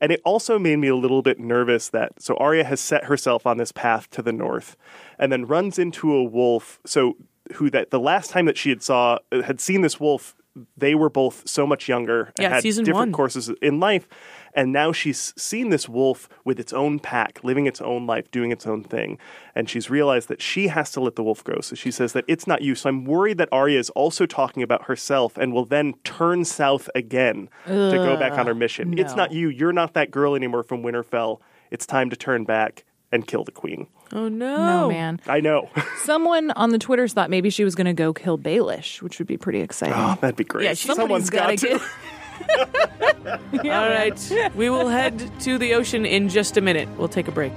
And 0.00 0.12
it 0.12 0.20
also 0.24 0.58
made 0.58 0.76
me 0.76 0.88
a 0.88 0.96
little 0.96 1.22
bit 1.22 1.38
nervous 1.38 1.88
that 1.90 2.20
so 2.20 2.36
Arya 2.36 2.64
has 2.64 2.80
set 2.80 3.04
herself 3.04 3.46
on 3.46 3.56
this 3.56 3.72
path 3.72 4.10
to 4.10 4.22
the 4.22 4.32
north 4.32 4.76
and 5.18 5.32
then 5.32 5.46
runs 5.46 5.78
into 5.78 6.12
a 6.12 6.22
wolf 6.22 6.78
so 6.84 7.16
who 7.54 7.70
that 7.70 7.90
the 7.90 8.00
last 8.00 8.30
time 8.30 8.44
that 8.46 8.58
she 8.58 8.68
had 8.70 8.82
saw 8.82 9.18
had 9.32 9.60
seen 9.60 9.80
this 9.80 9.98
wolf 10.00 10.34
they 10.76 10.94
were 10.94 11.10
both 11.10 11.48
so 11.48 11.66
much 11.66 11.88
younger 11.88 12.32
and 12.38 12.42
Yeah, 12.44 12.48
had 12.50 12.62
different 12.62 12.94
one. 12.94 13.12
courses 13.12 13.50
in 13.60 13.80
life 13.80 14.06
and 14.54 14.72
now 14.72 14.92
she's 14.92 15.32
seen 15.36 15.70
this 15.70 15.88
wolf 15.88 16.28
with 16.44 16.60
its 16.60 16.72
own 16.72 16.98
pack 16.98 17.42
living 17.42 17.66
its 17.66 17.80
own 17.80 18.06
life 18.06 18.30
doing 18.30 18.52
its 18.52 18.66
own 18.66 18.84
thing. 18.84 19.18
And 19.54 19.68
she's 19.68 19.90
realized 19.90 20.28
that 20.28 20.40
she 20.40 20.68
has 20.68 20.90
to 20.92 21.00
let 21.00 21.16
the 21.16 21.22
wolf 21.22 21.42
go. 21.44 21.60
So 21.60 21.74
she 21.74 21.90
says 21.90 22.12
that 22.12 22.24
it's 22.28 22.46
not 22.46 22.62
you. 22.62 22.74
So 22.74 22.88
i'm 22.88 23.04
worried 23.04 23.38
that 23.38 23.48
arya 23.52 23.78
is 23.78 23.90
also 23.90 24.26
talking 24.26 24.62
about 24.62 24.84
herself 24.84 25.36
and 25.36 25.52
will 25.52 25.64
then 25.66 25.94
turn 26.04 26.44
south 26.44 26.88
again 26.94 27.48
to 27.66 27.92
go 27.96 28.16
back 28.16 28.32
on 28.38 28.46
her 28.46 28.54
mission. 28.54 28.98
It's 28.98 29.16
not 29.16 29.32
you. 29.32 29.48
You're 29.48 29.72
not 29.72 29.94
that 29.94 30.10
girl 30.10 30.34
anymore 30.34 30.62
from 30.62 30.82
winterfell. 30.82 31.40
It's 31.70 31.86
time 31.86 32.10
to 32.10 32.16
turn 32.16 32.44
back 32.44 32.84
and 33.10 33.26
kill 33.26 33.44
the 33.44 33.52
queen. 33.52 33.86
Oh, 34.12 34.28
no. 34.28 34.56
No, 34.56 34.88
man. 34.88 35.20
i 35.26 35.40
know. 35.40 35.70
Someone 36.02 36.50
on 36.52 36.70
the 36.70 36.78
Twitters 36.78 37.12
thought 37.12 37.30
maybe 37.30 37.48
she 37.50 37.64
was 37.64 37.74
going 37.74 37.86
to 37.86 37.92
go 37.92 38.12
kill 38.12 38.38
Baelish, 38.38 39.02
which 39.02 39.18
would 39.18 39.28
be 39.28 39.36
pretty 39.36 39.60
exciting. 39.60 39.94
oh 39.96 40.16
that'd 40.20 40.36
be 40.36 40.44
great. 40.44 40.64
Yeah, 40.64 40.74
someone's 40.74 41.30
got 41.30 41.48
gotta 41.48 41.56
to. 41.56 41.68
get- 41.78 41.82
All 43.64 43.88
right. 43.88 44.52
we 44.54 44.70
will 44.70 44.88
head 44.88 45.30
to 45.40 45.58
the 45.58 45.74
ocean 45.74 46.04
in 46.04 46.28
just 46.28 46.56
a 46.56 46.60
minute. 46.60 46.88
We'll 46.96 47.08
take 47.08 47.28
a 47.28 47.32
break. 47.32 47.52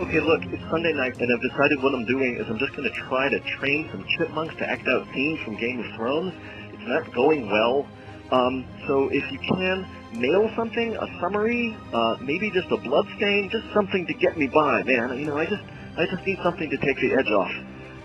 Okay, 0.00 0.20
look, 0.20 0.42
it's 0.46 0.62
Sunday 0.70 0.92
night, 0.92 1.20
and 1.20 1.32
I've 1.32 1.42
decided 1.42 1.82
what 1.82 1.94
I'm 1.94 2.04
doing 2.04 2.36
is 2.36 2.46
I'm 2.48 2.58
just 2.58 2.74
going 2.74 2.88
to 2.88 2.96
try 3.08 3.28
to 3.28 3.38
train 3.58 3.88
some 3.92 4.04
chipmunks 4.18 4.56
to 4.56 4.68
act 4.68 4.88
out 4.88 5.06
scenes 5.14 5.38
from 5.44 5.56
Game 5.56 5.78
of 5.80 5.86
Thrones. 5.94 6.34
It's 6.72 6.88
not 6.88 7.14
going 7.14 7.48
well. 7.48 7.86
Um, 8.32 8.64
so 8.86 9.08
if 9.08 9.30
you 9.30 9.38
can, 9.38 9.86
mail 10.14 10.50
something, 10.56 10.96
a 10.96 11.06
summary, 11.20 11.76
uh, 11.92 12.16
maybe 12.20 12.50
just 12.50 12.70
a 12.70 12.76
blood 12.76 13.06
stain, 13.16 13.50
just 13.50 13.64
something 13.72 14.06
to 14.06 14.14
get 14.14 14.36
me 14.36 14.46
by, 14.48 14.82
man. 14.82 15.16
You 15.18 15.26
know, 15.26 15.38
I 15.38 15.46
just, 15.46 15.62
I 15.96 16.06
just 16.06 16.26
need 16.26 16.38
something 16.42 16.70
to 16.70 16.76
take 16.78 16.96
the 16.96 17.12
edge 17.14 17.30
off. 17.30 17.52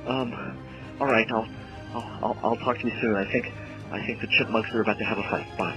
Um, 0.07 0.57
all 0.99 1.07
right, 1.07 1.25
I'll, 1.31 1.47
I'll, 1.95 2.19
I'll, 2.21 2.37
I'll 2.43 2.57
talk 2.57 2.77
to 2.79 2.87
you 2.87 2.93
soon. 2.99 3.15
I 3.15 3.23
think, 3.31 3.53
I 3.91 4.05
think 4.05 4.19
the 4.19 4.27
chipmunks 4.27 4.69
are 4.73 4.81
about 4.81 4.97
to 4.97 5.05
have 5.05 5.17
a 5.17 5.23
fight. 5.23 5.57
Bye. 5.57 5.75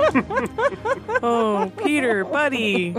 Oh, 1.22 1.70
Peter, 1.84 2.24
buddy. 2.24 2.96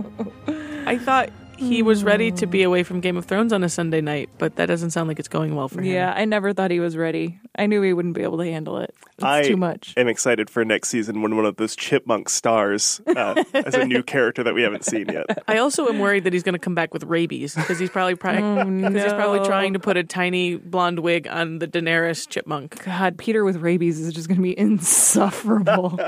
I 0.86 0.98
thought 1.00 1.32
he 1.62 1.82
was 1.82 2.04
ready 2.04 2.32
to 2.32 2.48
be 2.48 2.64
away 2.64 2.84
from 2.84 3.00
Game 3.00 3.18
of 3.18 3.26
Thrones 3.26 3.54
on 3.54 3.64
a 3.64 3.70
Sunday 3.70 4.02
night, 4.02 4.30
but 4.38 4.56
that 4.56 4.66
doesn't 4.66 4.92
sound 4.92 5.08
like 5.08 5.20
it's 5.20 5.28
going 5.28 5.56
well 5.56 5.68
for 5.68 5.82
him. 5.82 5.86
Yeah, 5.86 6.14
I 6.16 6.26
never 6.26 6.54
thought 6.54 6.72
he 6.72 6.80
was 6.80 6.98
ready. 6.98 7.40
I 7.56 7.68
knew 7.68 7.82
he 7.82 7.94
wouldn't 7.94 8.16
be 8.16 8.24
able 8.24 8.38
to 8.40 8.46
handle 8.46 8.78
it. 8.80 8.94
It's 9.14 9.24
I 9.24 9.44
too 9.44 9.58
much. 9.58 9.94
I 9.98 10.02
am 10.02 10.08
excited 10.08 10.50
for 10.50 10.66
next 10.66 10.90
season 10.90 11.22
when 11.22 11.36
one 11.36 11.46
of 11.46 11.58
those 11.58 11.76
chipmunk 11.76 12.30
stars 12.30 13.02
uh, 13.08 13.44
as 13.54 13.76
a 13.76 13.86
new 13.86 14.04
character 14.12 14.44
that 14.44 14.54
we 14.54 14.64
haven't 14.64 14.86
seen 14.86 15.08
yet. 15.10 15.26
I 15.48 15.58
also 15.58 15.88
am 15.88 16.00
worried 16.00 16.24
that 16.24 16.34
he's 16.34 16.44
going 16.44 16.54
to 16.54 16.60
come 16.60 16.76
back 16.76 16.94
with 16.94 17.04
rabies 17.04 17.56
because 17.56 17.78
he's 17.78 17.90
probably 17.90 18.16
trying. 18.18 18.82
Because 18.82 19.04
he's 19.04 19.14
probably 19.14 19.46
trying 19.46 19.74
to 19.74 19.80
put 19.80 19.98
a 19.98 20.04
tiny 20.04 20.56
blonde 20.56 21.00
wig 21.00 21.28
on 21.28 21.60
the 21.60 21.68
Daenerys 21.68 22.28
chipmunk. 22.28 22.84
God, 22.84 23.18
Peter 23.18 23.44
with 23.44 23.58
rabies 23.58 24.00
is 24.00 24.14
just 24.14 24.28
going 24.28 24.38
to 24.38 24.44
be 24.44 24.58
insufferable. 24.58 26.00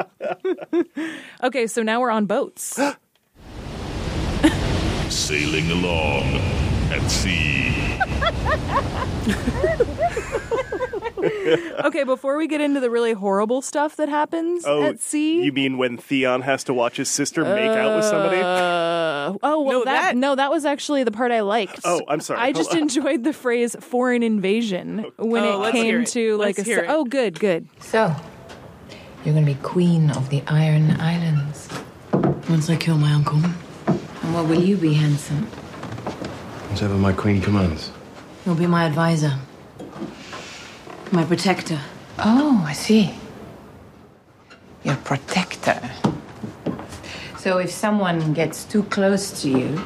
okay, 1.43 1.67
so 1.67 1.83
now 1.83 1.99
we're 1.99 2.11
on 2.11 2.25
boats. 2.25 2.79
Sailing 5.13 5.69
along 5.71 6.23
at 6.91 7.09
sea. 7.09 7.69
okay, 11.85 12.03
before 12.03 12.35
we 12.37 12.47
get 12.47 12.59
into 12.61 12.79
the 12.79 12.89
really 12.89 13.13
horrible 13.13 13.61
stuff 13.61 13.95
that 13.97 14.09
happens 14.09 14.63
Oh, 14.65 14.81
at 14.83 14.99
sea. 14.99 15.43
you 15.43 15.51
mean 15.51 15.77
when 15.77 15.97
Theon 15.97 16.41
has 16.41 16.63
to 16.65 16.73
watch 16.73 16.97
his 16.97 17.09
sister 17.09 17.43
make 17.43 17.69
out 17.69 17.95
with 17.95 18.05
somebody? 18.05 18.37
Uh, 18.41 19.37
oh 19.43 19.61
well, 19.61 19.79
No, 19.79 19.85
that, 19.85 20.01
that- 20.01 20.17
no, 20.17 20.35
that 20.35 20.49
was 20.51 20.65
actually 20.65 21.03
the 21.03 21.11
part 21.11 21.31
I 21.31 21.41
liked. 21.41 21.79
Oh, 21.85 22.01
I'm 22.07 22.19
sorry. 22.19 22.39
I 22.41 22.51
just 22.51 22.71
on. 22.71 22.79
enjoyed 22.79 23.23
the 23.23 23.33
phrase 23.33 23.75
"foreign 23.79 24.23
invasion" 24.23 25.05
when 25.17 25.43
Oh, 25.43 25.53
it 25.53 25.57
let's 25.57 25.77
hear 25.77 25.83
came 25.93 26.01
it. 26.01 26.07
to 26.09 26.37
like 26.37 26.57
Let's 26.57 26.59
a. 26.59 26.63
hear 26.63 26.79
se- 26.79 26.85
it. 26.85 26.89
Oh, 26.89 27.05
good, 27.05 27.39
good. 27.39 27.67
So, 27.79 28.13
you're 29.23 29.33
gonna 29.35 29.45
be 29.45 29.55
queen 29.55 30.09
of 30.11 30.29
the 30.29 30.41
Iron 30.47 30.91
Islands. 30.99 31.69
Once 32.49 32.69
I 32.69 32.75
kill 32.75 32.97
my 32.97 33.13
uncle. 33.13 33.39
And 33.87 34.33
what 34.33 34.47
will 34.47 34.61
you 34.63 34.77
be, 34.77 34.93
handsome? 34.93 35.43
Whatever 36.71 36.95
my 36.95 37.13
queen 37.13 37.41
commands. 37.41 37.91
You'll 38.45 38.55
be 38.55 38.67
my 38.67 38.85
advisor. 38.85 39.37
My 41.11 41.23
protector. 41.23 41.79
Oh, 42.19 42.63
I 42.67 42.73
see. 42.73 43.13
Your 44.83 44.95
protector. 44.97 45.79
So 47.37 47.57
if 47.57 47.71
someone 47.71 48.33
gets 48.33 48.63
too 48.65 48.83
close 48.83 49.41
to 49.41 49.49
you, 49.49 49.81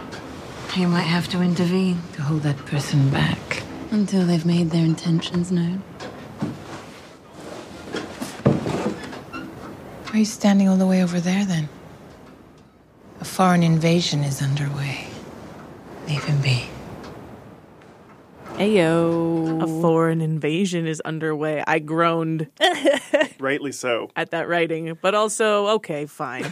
You 0.75 0.87
might 0.87 1.07
have 1.09 1.27
to 1.29 1.41
intervene 1.41 1.97
to 2.13 2.21
hold 2.21 2.43
that 2.43 2.57
person 2.67 3.09
back. 3.09 3.63
until 3.89 4.25
they've 4.27 4.45
made 4.45 4.69
their 4.69 4.85
intentions 4.85 5.51
known. 5.51 5.81
Why 10.03 10.13
are 10.13 10.17
you 10.19 10.25
standing 10.25 10.67
all 10.69 10.77
the 10.77 10.85
way 10.85 11.01
over 11.01 11.19
there 11.19 11.45
then? 11.45 11.67
A 13.37 13.39
foreign 13.39 13.61
invasion 13.61 14.23
is 14.23 14.41
underway. 14.41 15.05
Leave 16.07 16.23
him 16.23 16.41
be. 16.41 16.65
Ayo. 18.55 19.61
A 19.61 19.67
foreign 19.79 20.21
invasion 20.21 20.87
is 20.87 20.99
underway. 21.01 21.63
I 21.67 21.77
groaned 21.77 22.47
Rightly 23.39 23.73
so. 23.73 24.09
at 24.15 24.31
that 24.31 24.47
writing, 24.47 24.97
but 25.03 25.13
also 25.13 25.67
okay, 25.77 26.07
fine. 26.07 26.51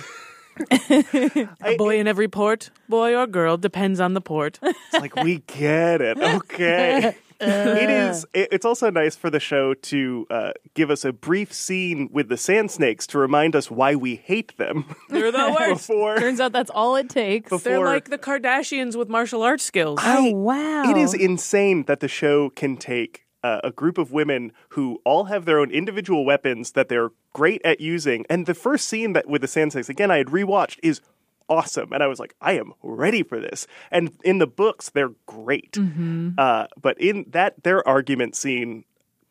A 0.79 1.75
boy 1.75 1.99
in 1.99 2.07
every 2.07 2.27
port, 2.27 2.69
boy 2.87 3.15
or 3.15 3.25
girl, 3.25 3.57
depends 3.57 3.99
on 3.99 4.13
the 4.13 4.21
port. 4.21 4.59
It's 4.61 5.01
like 5.01 5.15
we 5.15 5.39
get 5.47 6.01
it. 6.01 6.19
Okay. 6.19 7.17
it 7.47 7.89
is. 7.89 8.25
it- 8.33 8.49
It's 8.51 8.65
also 8.65 8.89
nice 8.89 9.15
for 9.15 9.29
the 9.29 9.39
show 9.39 9.73
to 9.73 10.27
uh, 10.29 10.51
give 10.73 10.89
us 10.89 11.03
a 11.05 11.11
brief 11.13 11.51
scene 11.53 12.09
with 12.11 12.29
the 12.29 12.37
sand 12.37 12.71
snakes 12.71 13.05
to 13.07 13.17
remind 13.19 13.55
us 13.55 13.69
why 13.71 13.95
we 13.95 14.15
hate 14.15 14.57
them. 14.57 14.85
They're 15.09 15.31
the 15.31 15.55
worst. 15.59 15.87
Before 15.87 16.17
Turns 16.17 16.39
out 16.39 16.51
that's 16.51 16.69
all 16.71 16.95
it 16.95 17.09
takes. 17.09 17.51
They're 17.63 17.79
like 17.83 18.09
the 18.09 18.17
Kardashians 18.17 18.95
with 18.95 19.09
martial 19.09 19.41
arts 19.43 19.63
skills. 19.63 19.99
oh 20.03 20.31
wow! 20.31 20.89
It 20.89 20.97
is 20.97 21.13
insane 21.13 21.83
that 21.83 21.99
the 21.99 22.07
show 22.07 22.49
can 22.49 22.77
take 22.77 23.25
uh, 23.43 23.59
a 23.63 23.71
group 23.71 23.97
of 23.97 24.11
women 24.11 24.51
who 24.69 24.99
all 25.05 25.25
have 25.25 25.45
their 25.45 25.59
own 25.59 25.69
individual 25.71 26.25
weapons 26.25 26.71
that 26.71 26.89
they're 26.89 27.09
great 27.33 27.61
at 27.63 27.79
using. 27.79 28.25
And 28.29 28.45
the 28.45 28.53
first 28.55 28.87
scene 28.87 29.13
that 29.13 29.27
with 29.27 29.41
the 29.41 29.47
sand 29.47 29.73
snakes, 29.73 29.89
again, 29.89 30.09
I 30.09 30.17
had 30.17 30.27
rewatched, 30.27 30.79
is 30.81 31.01
awesome. 31.49 31.91
And 31.93 32.01
I 32.03 32.07
was 32.07 32.19
like, 32.19 32.35
I 32.41 32.53
am 32.53 32.73
ready 32.83 33.23
for 33.23 33.39
this. 33.39 33.67
And 33.91 34.11
in 34.23 34.39
the 34.39 34.47
books, 34.47 34.89
they're 34.89 35.11
great. 35.25 35.73
Mm-hmm. 35.73 36.31
Uh, 36.37 36.67
but 36.81 36.99
in 36.99 37.25
that, 37.29 37.63
their 37.63 37.87
argument 37.87 38.35
scene 38.35 38.85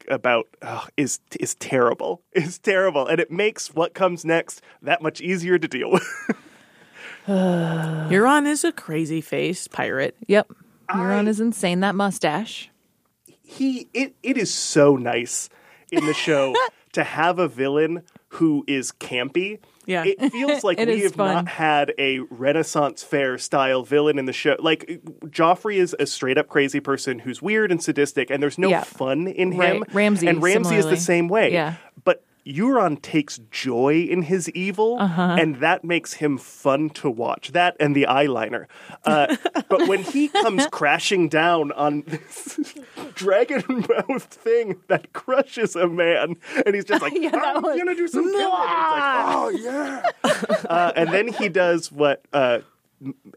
about 0.09 0.49
is 0.97 1.21
is 1.41 1.55
terrible. 1.55 2.23
Is 2.33 2.59
terrible, 2.59 3.07
and 3.07 3.21
it 3.21 3.31
makes 3.31 3.75
what 3.75 3.95
comes 3.95 4.25
next 4.25 4.61
that 4.83 5.01
much 5.01 5.21
easier 5.21 5.59
to 5.59 5.69
deal 5.69 5.91
with. 5.91 6.07
Euron 7.27 8.47
is 8.47 8.65
a 8.65 8.73
crazy 8.73 9.23
face 9.23 9.67
pirate. 9.67 10.15
Yep. 10.27 10.53
Euron 10.91 11.27
is 11.27 11.41
insane. 11.41 11.81
That 11.81 11.95
mustache. 11.95 12.69
he 13.43 13.89
it, 13.95 14.15
it 14.23 14.37
is 14.37 14.53
so 14.53 14.97
nice 14.97 15.49
in 15.91 16.05
the 16.05 16.13
show 16.13 16.55
to 16.95 17.05
have 17.05 17.39
a 17.39 17.47
villain 17.49 18.03
who 18.29 18.65
is 18.67 18.91
campy. 18.91 19.61
Yeah. 19.87 20.05
It 20.05 20.33
feels 20.33 20.65
like 20.65 20.79
It 20.79 20.89
we 20.89 21.01
have 21.03 21.15
fun. 21.15 21.35
not 21.35 21.49
had 21.49 21.93
a 21.99 22.19
Renaissance 22.31 23.03
fair 23.05 23.39
style 23.39 23.83
villain 23.85 24.19
in 24.19 24.25
the 24.25 24.33
show. 24.33 24.57
Like 24.59 25.01
Joffrey 25.27 25.77
is 25.77 25.95
a 26.01 26.07
straight 26.07 26.39
up 26.39 26.49
crazy 26.49 26.81
person 26.81 27.21
who's 27.21 27.41
weird 27.43 27.71
and 27.71 27.83
sadistic, 27.83 28.31
and 28.31 28.43
there's 28.43 28.59
no 28.59 28.71
Yeah. 28.71 28.83
fun 28.83 29.29
in 29.29 29.53
him. 29.53 29.59
Right. 29.61 29.95
Ramsay, 29.95 30.27
and 30.27 30.43
Ramsay 30.43 30.77
is 30.77 30.87
the 30.87 30.97
same 30.97 31.29
way. 31.29 31.53
Yeah. 31.53 31.75
Euron 32.47 33.01
takes 33.01 33.41
joy 33.51 34.03
in 34.03 34.23
his 34.23 34.51
evil, 34.51 34.99
Uh-huh. 35.01 35.37
and 35.39 35.57
that 35.57 35.83
makes 35.85 36.15
him 36.15 36.37
fun 36.37 36.91
to 36.91 37.09
watch. 37.09 37.53
That 37.53 37.77
and 37.81 37.97
the 37.97 38.07
eyeliner. 38.09 38.67
Uh, 39.05 39.37
but 39.69 39.89
when 39.89 40.03
he 40.03 40.29
comes 40.29 40.67
crashing 40.67 41.29
down 41.29 41.73
on 41.73 42.03
this 42.07 42.59
dragon 43.15 43.63
mouthed 43.89 44.31
thing 44.31 44.81
that 44.89 45.13
crushes 45.15 45.75
a 45.75 45.89
man, 45.89 46.37
and 46.67 46.75
he's 46.75 46.85
just 46.85 47.01
like, 47.07 47.15
Yeah, 47.17 47.31
I'm 47.35 47.63
was- 47.63 47.79
gonna 47.79 47.95
do 47.95 48.09
some 48.09 48.25
killing. 48.31 48.43
Like, 48.51 49.25
oh 49.37 49.49
yeah. 49.51 50.03
uh, 50.69 50.93
and 50.97 51.11
then 51.13 51.29
he 51.29 51.49
does 51.49 51.91
what. 51.91 52.25
Uh, 52.33 52.59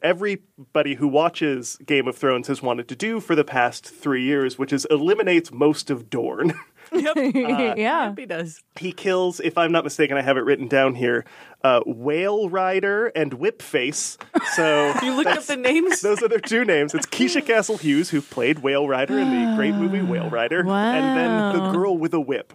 Everybody 0.02 0.96
who 0.96 1.08
watches 1.08 1.78
Game 1.86 2.08
of 2.08 2.16
Thrones 2.16 2.48
has 2.48 2.62
wanted 2.62 2.88
to 2.88 2.96
do 2.96 3.20
for 3.20 3.36
the 3.36 3.44
past 3.44 3.86
three 3.86 4.24
years, 4.24 4.58
which 4.58 4.72
is 4.72 4.86
eliminates 4.90 5.52
most 5.52 5.90
of 5.90 6.10
Dorne. 6.10 6.54
yeah. 7.78 8.14
He 8.16 8.26
does. 8.26 8.62
he 8.80 8.92
kills, 8.92 9.40
if 9.40 9.58
I'm 9.58 9.72
not 9.72 9.84
mistaken, 9.84 10.18
I 10.18 10.22
have 10.22 10.38
it 10.38 10.42
written 10.42 10.68
down 10.68 10.96
here, 10.96 11.26
uh, 11.64 11.82
Whale 11.86 12.50
Rider 12.50 13.08
and 13.08 13.32
Whipface. 13.34 14.18
So 14.56 14.94
You 15.04 15.16
looked 15.16 15.30
up 15.30 15.44
the 15.44 15.58
names? 15.58 16.02
those 16.02 16.22
are 16.22 16.28
their 16.28 16.40
two 16.40 16.66
names. 16.66 16.94
It's 16.94 17.06
Keisha 17.06 17.46
Castle 17.46 17.78
Hughes, 17.78 18.10
who 18.10 18.22
played 18.22 18.60
Whale 18.60 18.88
Rider 18.88 19.18
in 19.18 19.30
the 19.30 19.56
great 19.56 19.74
movie 19.76 20.02
Whale 20.02 20.30
Rider, 20.30 20.60
and 20.60 21.18
then 21.18 21.54
the 21.54 21.72
girl 21.72 21.98
with 21.98 22.14
a 22.14 22.20
whip. 22.20 22.54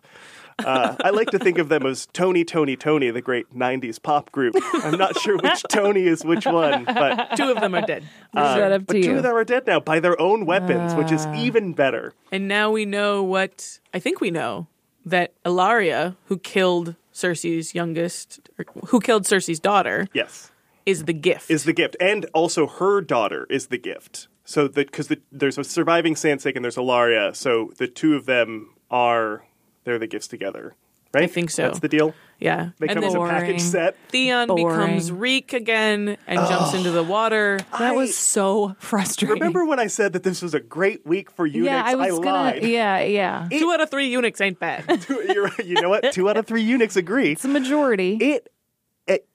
Uh, 0.58 0.96
I 1.02 1.10
like 1.10 1.30
to 1.30 1.38
think 1.38 1.58
of 1.58 1.68
them 1.68 1.86
as 1.86 2.06
Tony, 2.12 2.44
Tony, 2.44 2.76
Tony, 2.76 3.10
the 3.10 3.22
great 3.22 3.50
'90s 3.54 4.02
pop 4.02 4.30
group. 4.32 4.54
I'm 4.74 4.98
not 4.98 5.18
sure 5.18 5.36
which 5.36 5.62
Tony 5.68 6.06
is 6.06 6.24
which 6.24 6.46
one, 6.46 6.84
but 6.84 7.30
Two 7.36 7.50
of 7.50 7.60
them 7.60 7.74
are 7.74 7.82
dead. 7.82 8.04
uh, 8.36 8.54
Shut 8.56 8.72
up 8.72 8.86
but 8.86 8.94
to 8.94 9.02
two 9.02 9.16
of 9.16 9.22
them 9.22 9.34
are 9.34 9.44
dead 9.44 9.66
now 9.66 9.80
by 9.80 10.00
their 10.00 10.20
own 10.20 10.46
weapons, 10.46 10.94
which 10.94 11.10
is 11.12 11.26
even 11.34 11.72
better. 11.72 12.12
And 12.30 12.48
now 12.48 12.70
we 12.70 12.84
know 12.84 13.22
what 13.22 13.78
I 13.94 13.98
think 13.98 14.20
we 14.20 14.30
know 14.30 14.66
that 15.04 15.32
Ellaria, 15.44 16.16
who 16.26 16.38
killed 16.38 16.94
Cersei's 17.12 17.74
youngest, 17.74 18.48
or 18.58 18.64
who 18.88 19.00
killed 19.00 19.24
Cersei's 19.24 19.58
daughter, 19.60 20.06
Yes. 20.14 20.50
is 20.86 21.04
the 21.04 21.12
gift. 21.12 21.50
is 21.50 21.64
the 21.64 21.72
gift, 21.72 21.96
and 22.00 22.26
also 22.34 22.66
her 22.66 23.00
daughter 23.00 23.46
is 23.50 23.66
the 23.66 23.78
gift. 23.78 24.28
So 24.44 24.66
that 24.68 24.86
because 24.90 25.08
the, 25.08 25.20
there's 25.30 25.58
a 25.58 25.64
surviving 25.64 26.16
Sand 26.16 26.40
Snake 26.42 26.56
and 26.56 26.64
there's 26.64 26.76
Ellaria, 26.76 27.34
so 27.34 27.72
the 27.78 27.86
two 27.88 28.14
of 28.16 28.26
them 28.26 28.74
are 28.90 29.44
they're 29.84 29.98
the 29.98 30.06
gifts 30.06 30.28
together, 30.28 30.74
right? 31.14 31.24
I 31.24 31.26
think 31.26 31.50
so. 31.50 31.62
That's 31.64 31.80
the 31.80 31.88
deal. 31.88 32.14
yeah. 32.38 32.70
They 32.78 32.88
and 32.88 32.96
come 32.96 33.04
as 33.04 33.14
a 33.14 33.18
package 33.18 33.60
set. 33.60 33.96
Theon 34.08 34.48
Boring. 34.48 34.66
becomes 34.66 35.12
Reek 35.12 35.52
again 35.52 36.16
and 36.26 36.38
jumps 36.48 36.74
into 36.74 36.90
the 36.90 37.02
water. 37.02 37.60
That 37.78 37.94
was 37.94 38.16
so 38.16 38.76
frustrating. 38.78 39.34
Remember 39.34 39.64
when 39.64 39.78
I 39.78 39.86
said 39.86 40.12
that 40.14 40.22
this 40.22 40.42
was 40.42 40.54
a 40.54 40.60
great 40.60 41.06
week 41.06 41.30
for 41.30 41.46
eunuchs? 41.46 41.66
Yeah, 41.66 41.82
I 41.84 41.94
was 41.94 42.18
gonna. 42.18 42.30
lied. 42.30 42.62
Yeah, 42.62 43.00
yeah. 43.02 43.48
Two 43.50 43.70
out 43.70 43.80
of 43.80 43.90
three 43.90 44.08
eunuchs 44.08 44.40
ain't 44.40 44.58
bad. 44.58 44.84
You're 45.08 45.44
right. 45.44 45.66
You 45.66 45.80
know 45.80 45.88
what? 45.88 46.12
Two 46.12 46.28
out 46.28 46.36
of 46.36 46.46
three 46.46 46.62
eunuchs 46.62 46.96
agree. 46.96 47.32
It's 47.32 47.44
a 47.44 47.48
majority. 47.48 48.16
it, 48.16 48.48
it, 49.06 49.28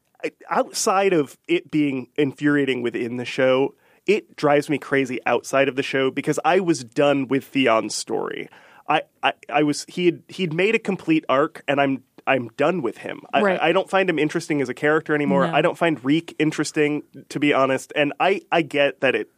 outside 0.49 1.13
of 1.13 1.37
it 1.47 1.69
being 1.71 2.07
infuriating 2.17 2.81
within 2.81 3.17
the 3.17 3.25
show, 3.25 3.75
it 4.05 4.35
drives 4.35 4.69
me 4.69 4.77
crazy 4.77 5.19
outside 5.25 5.67
of 5.67 5.75
the 5.75 5.83
show 5.83 6.09
because 6.09 6.39
I 6.45 6.59
was 6.59 6.83
done 6.83 7.27
with 7.27 7.45
Theon's 7.45 7.93
story. 7.95 8.49
I, 8.87 9.01
I, 9.21 9.33
I 9.49 9.63
was 9.63 9.85
he 9.87 10.05
had 10.05 10.23
he'd 10.27 10.53
made 10.53 10.75
a 10.75 10.79
complete 10.79 11.25
arc 11.27 11.63
and 11.67 11.81
I'm 11.81 12.03
I'm 12.25 12.49
done 12.57 12.81
with 12.81 12.97
him. 12.97 13.21
I, 13.33 13.41
Right. 13.41 13.59
I 13.61 13.71
don't 13.71 13.89
find 13.89 14.09
him 14.09 14.19
interesting 14.19 14.61
as 14.61 14.69
a 14.69 14.73
character 14.73 15.15
anymore. 15.15 15.47
No. 15.47 15.53
I 15.53 15.61
don't 15.61 15.77
find 15.77 16.03
Reek 16.03 16.35
interesting 16.37 17.03
to 17.29 17.39
be 17.39 17.53
honest. 17.53 17.93
And 17.95 18.13
I, 18.19 18.41
I 18.51 18.61
get 18.61 19.01
that 19.01 19.15
it 19.15 19.29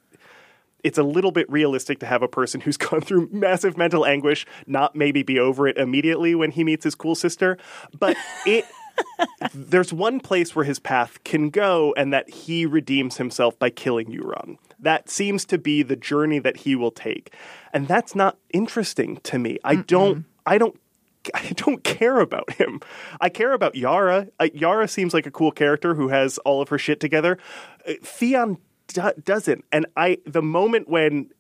it's 0.82 0.98
a 0.98 1.04
little 1.04 1.32
bit 1.32 1.50
realistic 1.52 2.00
to 2.00 2.06
have 2.06 2.24
a 2.24 2.28
person 2.28 2.62
who's 2.66 2.78
gone 2.78 3.02
through 3.02 3.30
massive 3.32 3.78
mental 3.78 4.06
anguish 4.06 4.46
not 4.66 4.96
maybe 4.96 5.24
be 5.24 5.40
over 5.40 5.68
it 5.68 5.78
immediately 5.78 6.36
when 6.36 6.52
he 6.52 6.64
meets 6.64 6.84
his 6.84 6.96
cool 6.96 7.16
sister. 7.16 7.58
But 7.98 8.18
it 8.46 8.66
there's 9.54 9.94
one 9.94 10.20
place 10.20 10.56
where 10.56 10.66
his 10.66 10.80
path 10.80 11.24
can 11.24 11.50
go, 11.50 11.94
and 11.96 12.12
that 12.14 12.30
he 12.30 12.66
redeems 12.66 13.18
himself 13.18 13.58
by 13.58 13.70
killing 13.70 14.08
Euron. 14.08 14.58
That 14.82 15.10
seems 15.10 15.46
to 15.46 15.58
be 15.58 15.84
the 15.84 15.96
journey 15.96 16.40
that 16.40 16.58
he 16.58 16.76
will 16.76 16.92
take, 16.92 17.34
and 17.74 17.88
that's 17.88 18.16
not 18.16 18.38
interesting 18.54 19.18
to 19.24 19.38
me. 19.38 19.58
I 19.64 19.76
don't. 19.76 20.26
I 20.46 20.58
don't. 20.58 20.80
I 21.34 21.52
don't 21.56 21.84
care 21.84 22.20
about 22.22 22.50
him. 22.54 22.80
I 23.20 23.28
care 23.28 23.52
about 23.52 23.76
Yara. 23.76 24.28
Uh, 24.40 24.48
Yara 24.54 24.88
seems 24.88 25.14
like 25.14 25.26
a 25.26 25.32
cool 25.32 25.52
character 25.52 25.94
who 25.96 26.08
has 26.08 26.38
all 26.40 26.62
of 26.62 26.70
her 26.70 26.78
shit 26.78 27.02
together. 27.02 27.38
Uh, 27.88 27.94
Theon 28.02 28.58
do- 28.88 29.12
doesn't, 29.24 29.66
and 29.72 29.86
I. 29.98 30.20
The 30.26 30.42
moment 30.42 30.88
when 30.88 31.32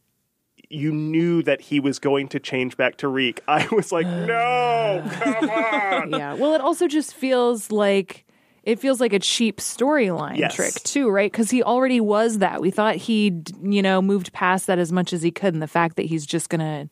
you 0.70 0.92
knew 0.92 1.42
that 1.44 1.62
he 1.62 1.80
was 1.80 1.98
going 1.98 2.28
to 2.28 2.40
change 2.40 2.78
back 2.78 2.98
to 2.98 3.08
Reek, 3.08 3.42
I 3.48 3.68
was 3.72 3.92
like, 3.92 4.06
no, 4.30 5.04
come 5.12 5.50
on. 5.50 6.12
yeah. 6.12 6.34
Well, 6.34 6.54
it 6.54 6.62
also 6.62 6.88
just 6.88 7.14
feels 7.14 7.72
like 7.72 8.26
it 8.70 8.80
feels 8.80 9.00
like 9.02 9.14
a 9.14 9.20
cheap 9.20 9.58
storyline 9.58 10.38
Yes. 10.38 10.54
trick 10.56 10.74
too, 10.84 11.10
right? 11.10 11.32
Because 11.32 11.50
he 11.50 11.64
already 11.64 12.00
was 12.00 12.38
that. 12.40 12.62
We 12.62 12.72
thought 12.72 12.96
he'd 12.96 13.50
you 13.64 13.82
know 13.82 14.02
moved 14.02 14.32
past 14.34 14.68
that 14.68 14.80
as 14.80 14.92
much 14.92 15.14
as 15.14 15.22
he 15.22 15.32
could, 15.32 15.54
and 15.54 15.62
the 15.62 15.68
fact 15.68 15.96
that 15.96 16.06
he's 16.06 16.26
just 16.26 16.50
gonna 16.50 16.88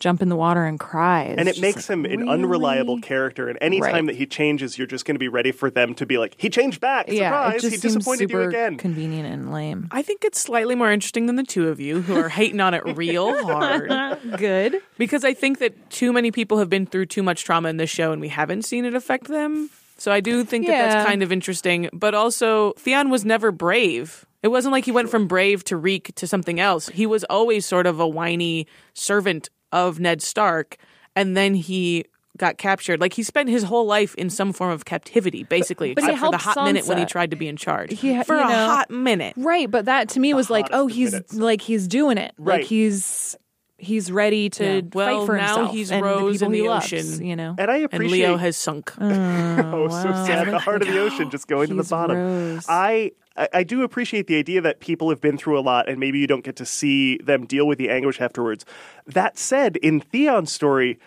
jump 0.00 0.20
in 0.20 0.28
the 0.28 0.34
water 0.36 0.64
and 0.64 0.80
cry, 0.80 1.26
is 1.26 1.38
and 1.38 1.48
it 1.48 1.60
makes 1.60 1.88
like, 1.88 1.96
him 1.96 2.04
an 2.04 2.28
unreliable 2.28 3.00
character. 3.00 3.48
And 3.48 3.56
any 3.60 3.78
time 3.80 3.92
Right. 3.94 4.06
that 4.06 4.16
he 4.16 4.26
changes, 4.26 4.76
you're 4.76 4.88
just 4.88 5.04
going 5.04 5.14
to 5.14 5.20
be 5.20 5.28
ready 5.28 5.52
for 5.52 5.70
them 5.70 5.94
to 5.94 6.04
be 6.04 6.18
like, 6.18 6.34
he 6.38 6.50
changed 6.50 6.80
back. 6.80 7.06
Yeah, 7.06 7.28
Surprise! 7.30 7.54
it 7.54 7.60
just 7.60 7.74
he 7.76 7.78
seems 7.80 7.94
disappointed 7.94 8.28
super 8.30 8.42
you 8.42 8.48
again. 8.48 8.78
convenient 8.78 9.32
and 9.32 9.52
lame. 9.52 9.86
I 9.92 10.02
think 10.02 10.24
it's 10.24 10.40
slightly 10.40 10.74
more 10.74 10.90
interesting 10.90 11.26
than 11.26 11.36
the 11.36 11.44
two 11.44 11.68
of 11.68 11.78
you 11.78 12.02
who 12.02 12.16
are 12.16 12.28
hating 12.28 12.58
on 12.58 12.74
it 12.74 12.82
real 12.96 13.44
hard. 13.46 13.90
Good. 14.38 14.78
Because 14.98 15.24
I 15.24 15.34
think 15.34 15.60
that 15.60 15.88
too 15.90 16.12
many 16.12 16.32
people 16.32 16.58
have 16.58 16.68
been 16.68 16.84
through 16.86 17.06
too 17.06 17.22
much 17.22 17.44
trauma 17.44 17.68
in 17.68 17.76
this 17.76 17.90
show 17.90 18.10
and 18.10 18.20
we 18.20 18.26
haven't 18.28 18.62
seen 18.62 18.84
it 18.84 18.96
affect 18.96 19.28
them. 19.28 19.70
So 20.02 20.10
I 20.10 20.18
do 20.18 20.42
think 20.42 20.66
that 20.66 20.72
that's 20.72 21.08
kind 21.08 21.22
of 21.22 21.30
interesting. 21.30 21.88
But 21.92 22.12
also, 22.12 22.72
Theon 22.72 23.08
was 23.08 23.24
never 23.24 23.52
brave. 23.52 24.26
It 24.42 24.48
wasn't 24.48 24.72
like 24.72 24.84
he 24.84 24.90
went 24.90 25.10
from 25.10 25.28
brave 25.28 25.62
to 25.66 25.76
Reek 25.76 26.12
to 26.16 26.26
something 26.26 26.58
else. 26.58 26.88
He 26.88 27.06
was 27.06 27.22
always 27.30 27.66
sort 27.66 27.86
of 27.86 28.00
a 28.00 28.08
whiny 28.08 28.66
servant 28.94 29.48
of 29.70 30.00
Ned 30.00 30.20
Stark. 30.20 30.76
And 31.14 31.36
then 31.36 31.54
he 31.54 32.06
got 32.36 32.58
captured. 32.58 33.00
Like 33.00 33.12
he 33.12 33.22
spent 33.22 33.48
his 33.48 33.62
whole 33.62 33.86
life 33.86 34.16
in 34.16 34.28
some 34.28 34.52
form 34.52 34.72
of 34.72 34.84
captivity, 34.84 35.44
basically, 35.44 35.94
But 35.94 36.02
he 36.02 36.10
except 36.10 36.18
for 36.18 36.32
the 36.32 36.38
helped 36.38 36.58
hot 36.58 36.64
minute 36.64 36.88
when 36.88 36.98
he 36.98 37.04
tried 37.04 37.30
to 37.30 37.36
be 37.36 37.46
in 37.46 37.56
charge. 37.56 37.96
He 37.96 38.20
for 38.24 38.34
a 38.34 38.40
know- 38.40 38.66
hot 38.66 38.90
minute. 38.90 39.34
Right, 39.36 39.70
but 39.70 39.84
that 39.84 40.08
to 40.10 40.20
me 40.20 40.34
was 40.34 40.50
like, 40.50 40.66
oh, 40.72 40.88
he's 40.88 41.12
minutes. 41.12 41.32
like 41.34 41.60
he's 41.60 41.86
doing 41.86 42.18
it. 42.18 42.34
Right. 42.38 42.58
Like 42.58 42.66
he's 42.66 43.36
he's 43.82 44.10
ready 44.10 44.48
to 44.50 44.64
Yeah. 44.64 44.80
Well, 44.94 45.20
fight 45.20 45.26
for 45.26 45.36
now 45.36 45.46
himself. 45.56 45.70
he's 45.72 45.90
and 45.90 46.02
Rose 46.04 46.40
the 46.40 46.46
people 46.46 46.48
in 46.48 46.54
he 46.54 46.60
the 46.62 46.68
loves, 46.68 46.92
ocean. 46.92 47.26
you 47.26 47.36
know. 47.36 47.54
and 47.58 47.70
I 47.70 47.76
And 47.76 47.84
appreciate. 47.86 48.18
Leo 48.28 48.36
has 48.38 48.56
sunk. 48.56 48.92
Oh, 49.00 49.04
oh, 49.08 49.88
so 49.88 50.10
wow. 50.10 50.24
sad. 50.26 50.48
The 50.48 50.58
heart 50.58 50.82
of 50.82 50.88
the 50.88 50.98
ocean 51.00 51.30
just 51.30 51.46
going 51.48 51.68
to 51.68 51.74
the 51.74 51.84
bottom. 51.84 52.16
Rose. 52.16 52.66
I. 52.68 53.12
I 53.36 53.48
I 53.54 53.62
do 53.62 53.82
appreciate 53.82 54.26
the 54.26 54.36
idea 54.36 54.60
that 54.60 54.80
people 54.80 55.08
have 55.08 55.20
been 55.22 55.38
through 55.38 55.58
a 55.58 55.64
lot 55.64 55.88
and 55.88 55.98
maybe 55.98 56.18
you 56.18 56.26
don't 56.26 56.44
get 56.44 56.54
to 56.56 56.66
see 56.66 57.16
them 57.16 57.46
deal 57.46 57.66
with 57.66 57.78
the 57.78 57.88
anguish 57.88 58.20
afterwards. 58.20 58.66
That 59.06 59.38
said, 59.38 59.76
in 59.78 60.00
Theon's 60.00 60.52
story, 60.52 60.98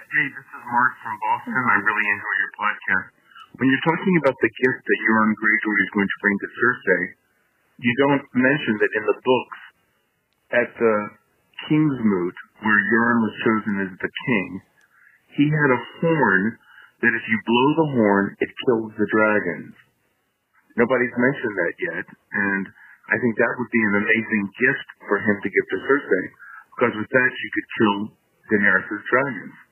Hey, 0.10 0.26
this 0.26 0.41
is 0.41 0.64
Mark 0.66 0.93
from 1.05 1.22
Boston. 1.22 1.53
I 1.53 1.78
really 1.86 2.07
enjoy 2.10 2.36
your 2.41 2.53
podcast. 2.57 3.14
When 3.62 3.70
you're 3.70 3.86
talking 3.86 4.16
about 4.26 4.34
the 4.41 4.49
gift 4.49 4.82
that 4.82 4.99
Euron 5.05 5.38
Greyjoy 5.38 5.78
is 5.86 5.91
going 5.93 6.10
to 6.10 6.22
bring 6.26 6.38
to 6.41 6.49
Cersei, 6.49 7.03
you 7.78 7.93
don't 8.01 8.26
mention 8.34 8.74
that 8.82 8.89
in 8.97 9.05
the 9.05 9.20
books, 9.22 9.60
at 10.66 10.70
the 10.82 10.95
King's 11.70 12.01
Moot, 12.01 12.38
where 12.66 12.82
Euron 12.89 13.22
was 13.22 13.38
chosen 13.45 13.74
as 13.86 13.93
the 14.01 14.10
king, 14.10 14.49
he 15.38 15.45
had 15.45 15.78
a 15.78 15.84
horn 16.01 16.57
that 17.05 17.14
if 17.14 17.26
you 17.30 17.38
blow 17.45 17.70
the 17.78 17.89
horn, 18.01 18.34
it 18.41 18.49
kills 18.66 18.89
the 18.97 19.10
dragons. 19.14 19.78
Nobody's 20.74 21.14
mentioned 21.22 21.53
that 21.53 21.76
yet, 21.86 22.05
and 22.10 22.66
I 23.14 23.16
think 23.22 23.38
that 23.38 23.53
would 23.62 23.70
be 23.70 23.86
an 23.93 24.01
amazing 24.10 24.45
gift 24.57 24.88
for 25.05 25.22
him 25.22 25.38
to 25.38 25.53
give 25.53 25.66
to 25.70 25.78
Cersei, 25.86 26.26
because 26.74 26.97
with 26.97 27.12
that 27.14 27.30
she 27.30 27.47
could 27.53 27.70
kill 27.78 27.97
Daenerys' 28.49 29.05
dragons. 29.05 29.69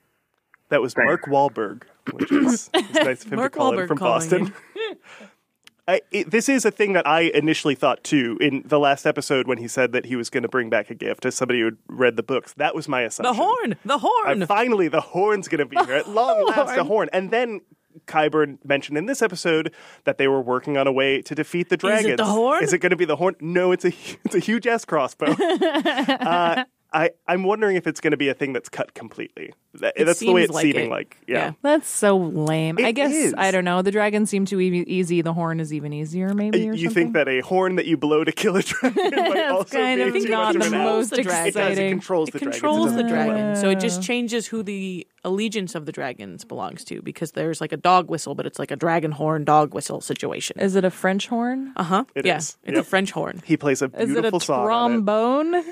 That 0.70 0.82
was 0.82 0.95
Mark 0.97 1.26
Wahlberg, 1.26 1.84
which 2.11 2.32
is 2.32 2.70
it's 2.74 2.93
nice 2.93 3.26
of 3.26 3.32
him 3.32 3.38
Mark 3.38 3.53
to 3.53 3.57
call 3.59 3.72
Wahlberg 3.72 3.82
in 3.84 3.88
from 3.88 3.97
Boston. 3.97 4.53
I, 5.89 6.01
it, 6.11 6.32
this 6.32 6.49
is 6.49 6.65
a 6.65 6.72
thing 6.72 6.91
that 6.93 7.07
I 7.07 7.22
initially 7.22 7.74
thought 7.74 8.03
too 8.03 8.38
in 8.41 8.61
the 8.65 8.78
last 8.78 9.05
episode 9.05 9.47
when 9.47 9.57
he 9.57 9.70
said 9.70 9.93
that 9.93 10.05
he 10.07 10.18
was 10.18 10.30
going 10.30 10.43
to 10.43 10.49
bring 10.49 10.70
back 10.70 10.89
a 10.89 10.95
gift 10.95 11.26
as 11.26 11.36
somebody 11.36 11.59
who 11.59 11.65
had 11.65 11.78
read 11.88 12.18
the 12.18 12.24
books. 12.24 12.53
That 12.57 12.76
was 12.76 12.89
my 12.89 13.03
assumption. 13.03 13.34
The 13.34 13.41
horn! 13.41 13.76
The 13.86 13.97
horn! 13.99 14.43
I, 14.43 14.45
finally, 14.45 14.89
the 14.89 14.99
horn's 14.99 15.47
going 15.47 15.59
to 15.59 15.65
be 15.65 15.78
here. 15.86 15.95
At 15.95 16.09
long 16.09 16.45
last, 16.45 16.76
The 16.76 16.84
horn. 16.84 17.09
And 17.13 17.32
then 17.32 17.61
Qyburn 18.05 18.57
mentioned 18.65 18.97
in 18.97 19.05
this 19.05 19.22
episode 19.22 19.74
that 20.03 20.18
they 20.18 20.28
were 20.28 20.41
working 20.41 20.78
on 20.78 20.88
a 20.88 20.91
way 20.91 21.22
to 21.22 21.34
defeat 21.34 21.70
the 21.70 21.76
Is 21.76 21.80
dragons. 21.80 22.13
it 22.13 22.18
the 22.18 22.26
horn? 22.26 22.63
Is 22.63 22.74
it 22.74 22.80
going 22.80 22.89
to 22.89 22.97
be 22.97 23.05
the 23.05 23.15
horn? 23.15 23.36
No, 23.39 23.72
it's 23.72 23.86
a 23.86 23.93
it's 24.26 24.36
a 24.36 24.39
huge 24.39 24.68
ass 24.68 24.84
crossbow. 24.84 25.28
uh, 25.32 26.65
I 26.93 27.11
I'm 27.27 27.43
wondering 27.43 27.75
if 27.75 27.85
it's 27.88 27.99
going 27.99 28.11
to 28.11 28.17
be 28.17 28.29
a 28.29 28.33
thing 28.33 28.53
that's 28.53 28.69
cut 28.69 28.93
completely. 28.93 29.53
That- 29.75 29.93
It 29.95 30.05
that's 30.05 30.19
the 30.19 30.31
way 30.31 30.43
it's 30.43 30.53
like 30.53 30.63
seeming 30.63 30.85
it. 30.88 30.89
like. 30.89 31.17
Yeah. 31.27 31.51
That's 31.61 31.88
so 31.89 32.17
lame. 32.17 32.77
I 32.81 32.91
guess 32.93 33.11
is. 33.13 33.35
I 33.38 33.51
don't 33.51 33.65
know. 33.65 33.81
The 33.81 33.91
dragons 33.91 34.29
seem 34.29 34.45
too 34.45 34.59
e- 34.59 34.83
easy. 34.88 35.21
The 35.21 35.33
horn 35.33 35.59
is 35.59 35.71
even 35.73 35.91
easier, 35.93 36.33
maybe. 36.33 36.67
Or 36.69 36.73
You 36.73 36.88
something. 36.88 37.03
think 37.03 37.13
that 37.13 37.27
a 37.27 37.41
horn 37.41 37.75
that 37.75 37.85
you 37.85 37.97
blow 37.97 38.23
to 38.23 38.31
kill 38.31 38.55
a 38.55 38.61
dragon 38.63 39.11
might 39.15 39.49
also 39.49 39.77
kind 39.77 39.99
be 40.13 40.17
of 40.19 40.23
too 40.25 40.29
not 40.29 40.55
much 40.55 40.65
of 40.65 40.71
the 40.71 40.77
an 40.77 40.83
most 40.83 41.13
ass? 41.13 41.19
It 41.19 41.23
does, 41.23 41.33
It 41.33 41.47
exciting. 41.49 41.89
controls 41.91 42.29
It 42.29 42.31
the 42.33 42.39
dragons. 42.39 42.55
controls 42.61 42.85
the 42.95 43.03
doesn't- 43.03 43.07
dragon, 43.09 43.55
so 43.57 43.69
it 43.69 43.79
just 43.79 43.99
Uh. 43.99 44.03
changes 44.03 44.47
who 44.47 44.63
the 44.63 45.05
allegiance 45.23 45.75
of 45.75 45.85
the 45.85 45.91
dragons 45.91 46.45
belongs 46.45 46.83
to 46.85 47.01
because 47.01 47.33
there's 47.33 47.59
like 47.61 47.73
a 47.73 47.77
dog 47.77 48.09
whistle, 48.09 48.33
but 48.33 48.45
it's 48.45 48.57
like 48.59 48.71
a 48.71 48.75
dragon 48.77 49.11
horn 49.11 49.43
dog 49.43 49.73
whistle 49.75 49.99
situation. 50.01 50.57
Is 50.59 50.75
it 50.75 50.85
a 50.85 50.89
French 50.89 51.27
horn? 51.27 51.73
Uh 51.75 51.83
huh. 51.83 52.03
Yes, 52.15 52.25
yeah, 52.25 52.38
is. 52.38 52.57
it's 52.63 52.79
a 52.79 52.83
French 52.83 53.11
horn. 53.11 53.41
He 53.45 53.57
plays 53.57 53.81
a 53.81 53.85
Is 53.85 54.09
it 54.09 54.17
a 54.17 54.21
beautiful 54.21 54.39
song. 54.39 54.59
on 54.69 54.91
it. 54.91 54.93
trombone? 54.95 55.63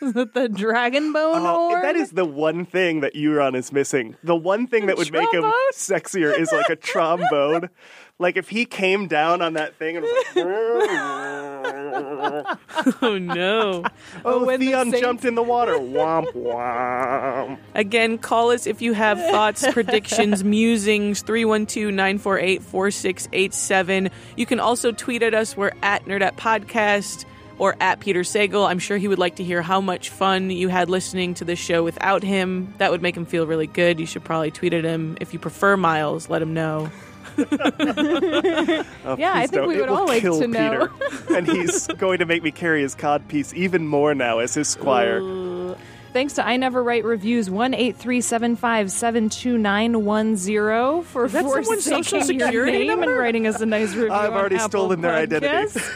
Is 0.00 0.14
it 0.16 0.32
the 0.34 0.48
dragon 0.48 1.12
bone 1.12 1.42
Oh, 1.44 1.68
horn? 1.70 1.82
that 1.82 1.96
is 1.96 2.10
the 2.12 2.24
one 2.24 2.64
thing 2.64 3.00
that 3.00 3.14
Euron 3.14 3.56
is 3.56 3.72
missing. 3.72 4.16
The 4.22 4.36
one 4.36 4.66
thing 4.66 4.86
that 4.86 4.96
would 4.96 5.12
make 5.12 5.32
him 5.32 5.42
sexier 5.74 6.38
is 6.38 6.52
like 6.52 6.68
a 6.68 6.76
trombone. 6.76 7.68
like 8.18 8.36
if 8.36 8.48
he 8.48 8.64
came 8.64 9.06
down 9.08 9.42
on 9.42 9.54
that 9.54 9.74
thing 9.76 9.96
and 9.96 10.04
was 10.04 10.12
like, 10.36 10.44
oh 13.02 13.18
no! 13.18 13.84
oh, 14.24 14.44
when 14.44 14.60
Theon 14.60 14.92
jumped 14.92 15.24
in 15.24 15.34
the 15.34 15.42
water. 15.42 15.74
Womp 15.74 16.32
womp. 16.32 17.58
Again, 17.74 18.18
call 18.18 18.50
us 18.50 18.66
if 18.66 18.80
you 18.82 18.92
have 18.92 19.18
thoughts, 19.18 19.66
predictions, 19.72 20.44
musings, 20.44 21.22
312 21.22 21.92
948 21.92 22.62
4687. 22.62 24.10
You 24.36 24.46
can 24.46 24.60
also 24.60 24.92
tweet 24.92 25.22
at 25.22 25.34
us. 25.34 25.56
We're 25.56 25.72
at 25.82 26.04
Nerdette 26.04 26.36
Podcast 26.36 27.24
or 27.58 27.76
at 27.80 28.00
Peter 28.00 28.20
Sagal. 28.20 28.68
I'm 28.68 28.78
sure 28.78 28.96
he 28.96 29.08
would 29.08 29.18
like 29.18 29.36
to 29.36 29.44
hear 29.44 29.62
how 29.62 29.80
much 29.80 30.10
fun 30.10 30.50
you 30.50 30.68
had 30.68 30.88
listening 30.88 31.34
to 31.34 31.44
this 31.44 31.58
show 31.58 31.82
without 31.82 32.22
him. 32.22 32.72
That 32.78 32.90
would 32.90 33.02
make 33.02 33.16
him 33.16 33.26
feel 33.26 33.46
really 33.46 33.66
good. 33.66 33.98
You 34.00 34.06
should 34.06 34.24
probably 34.24 34.50
tweet 34.50 34.72
at 34.74 34.84
him. 34.84 35.16
If 35.20 35.32
you 35.32 35.38
prefer 35.38 35.76
Miles, 35.76 36.28
let 36.28 36.40
him 36.42 36.54
know. 36.54 36.90
Oh, 37.38 37.44
Yeah, 39.18 39.32
I 39.34 39.46
think 39.46 39.52
don't. 39.52 39.68
we 39.68 39.76
It 39.76 39.80
would 39.82 39.90
will 39.90 39.96
all 39.98 40.06
like 40.06 40.22
kill 40.22 40.40
to 40.40 40.48
know. 40.48 40.88
Peter. 40.88 41.34
and 41.36 41.46
he's 41.46 41.86
going 41.86 42.18
to 42.18 42.26
make 42.26 42.42
me 42.42 42.50
carry 42.50 42.82
his 42.82 42.94
codpiece 42.96 43.52
even 43.54 43.86
more 43.86 44.14
now 44.14 44.38
as 44.38 44.54
his 44.54 44.68
squire. 44.68 45.20
Thanks 46.12 46.34
to 46.34 46.46
I 46.46 46.56
Never 46.56 46.82
Write 46.82 47.04
Reviews, 47.04 47.50
one 47.50 47.74
eight 47.74 47.96
three 47.96 48.20
seven 48.20 48.56
five 48.56 48.90
seven 48.90 49.28
two 49.28 49.58
nine 49.58 50.04
one 50.04 50.36
zero 50.36 51.02
for 51.02 51.26
Is 51.26 51.32
that 51.32 51.44
someone's 51.44 51.66
forsaking 51.68 52.02
social 52.04 52.18
your 52.32 52.46
security 52.46 52.78
name 52.78 52.86
number? 52.88 53.10
and 53.12 53.18
writing 53.20 53.46
us 53.46 53.60
a 53.60 53.66
nice 53.66 53.94
review. 53.94 54.10
I've 54.12 54.32
already 54.32 54.56
Apple 54.56 54.68
stolen 54.68 55.00
their 55.02 55.14
identity. 55.14 55.80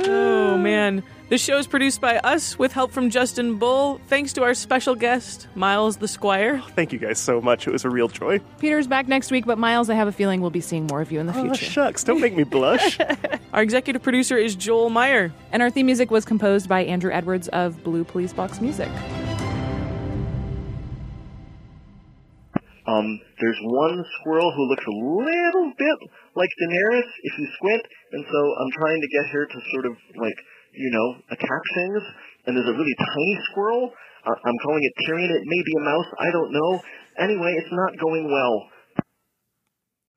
Oh, 0.00 0.56
man. 0.56 1.02
This 1.28 1.42
show 1.44 1.58
is 1.58 1.66
produced 1.66 2.00
by 2.00 2.16
us 2.20 2.58
with 2.58 2.72
help 2.72 2.90
from 2.90 3.10
Justin 3.10 3.56
Bull. 3.58 4.00
Thanks 4.06 4.32
to 4.32 4.42
our 4.44 4.54
special 4.54 4.94
guest, 4.94 5.46
Miles 5.54 5.98
the 5.98 6.08
Squire. 6.08 6.62
Thank 6.74 6.90
you 6.90 6.98
guys 6.98 7.18
so 7.18 7.38
much. 7.42 7.66
It 7.66 7.70
was 7.70 7.84
a 7.84 7.90
real 7.90 8.08
joy. 8.08 8.38
Peter's 8.58 8.86
back 8.86 9.08
next 9.08 9.30
week, 9.30 9.44
but 9.44 9.58
Miles, 9.58 9.90
I 9.90 9.94
have 9.94 10.08
a 10.08 10.12
feeling 10.12 10.40
we'll 10.40 10.48
be 10.48 10.62
seeing 10.62 10.86
more 10.86 11.02
of 11.02 11.12
you 11.12 11.20
in 11.20 11.26
the 11.26 11.36
Oh, 11.38 11.42
future. 11.42 11.66
shucks. 11.66 12.02
Don't 12.02 12.22
make 12.22 12.34
me 12.34 12.44
blush. 12.44 12.98
Our 13.52 13.60
executive 13.62 14.02
producer 14.02 14.38
is 14.38 14.54
Joel 14.56 14.88
Meyer. 14.88 15.30
And 15.52 15.62
our 15.62 15.68
theme 15.68 15.84
music 15.86 16.10
was 16.10 16.24
composed 16.24 16.66
by 16.66 16.84
Andrew 16.84 17.12
Edwards 17.12 17.48
of 17.48 17.82
Blue 17.84 18.04
Police 18.04 18.32
Box 18.32 18.62
Music. 18.62 18.88
Um, 22.86 23.20
there's 23.38 23.58
one 23.62 24.02
squirrel 24.20 24.50
who 24.56 24.64
looks 24.66 24.84
a 24.86 24.90
little 24.90 25.72
bit 25.76 25.98
like 26.34 26.48
Daenerys 26.62 27.02
if 27.22 27.38
you 27.38 27.46
squint, 27.56 27.82
and 28.12 28.24
so 28.30 28.54
I'm 28.60 28.70
trying 28.72 29.02
to 29.02 29.08
get 29.08 29.26
her 29.30 29.44
to 29.44 29.60
sort 29.72 29.84
of 29.84 29.92
like, 30.16 30.36
you 30.72 30.90
know, 30.90 31.08
attack 31.30 31.62
things. 31.74 32.02
And 32.46 32.56
there's 32.56 32.68
a 32.68 32.76
really 32.76 32.96
tiny 32.98 33.36
squirrel. 33.50 33.92
I'm 34.24 34.58
calling 34.64 34.82
it 34.82 34.92
Tyrion. 35.06 35.30
It 35.30 35.44
may 35.44 35.62
be 35.64 35.74
a 35.80 35.84
mouse. 35.84 36.08
I 36.20 36.30
don't 36.30 36.52
know. 36.52 36.70
Anyway, 37.18 37.52
it's 37.56 37.72
not 37.72 37.92
going 38.00 38.24
well. 38.28 38.56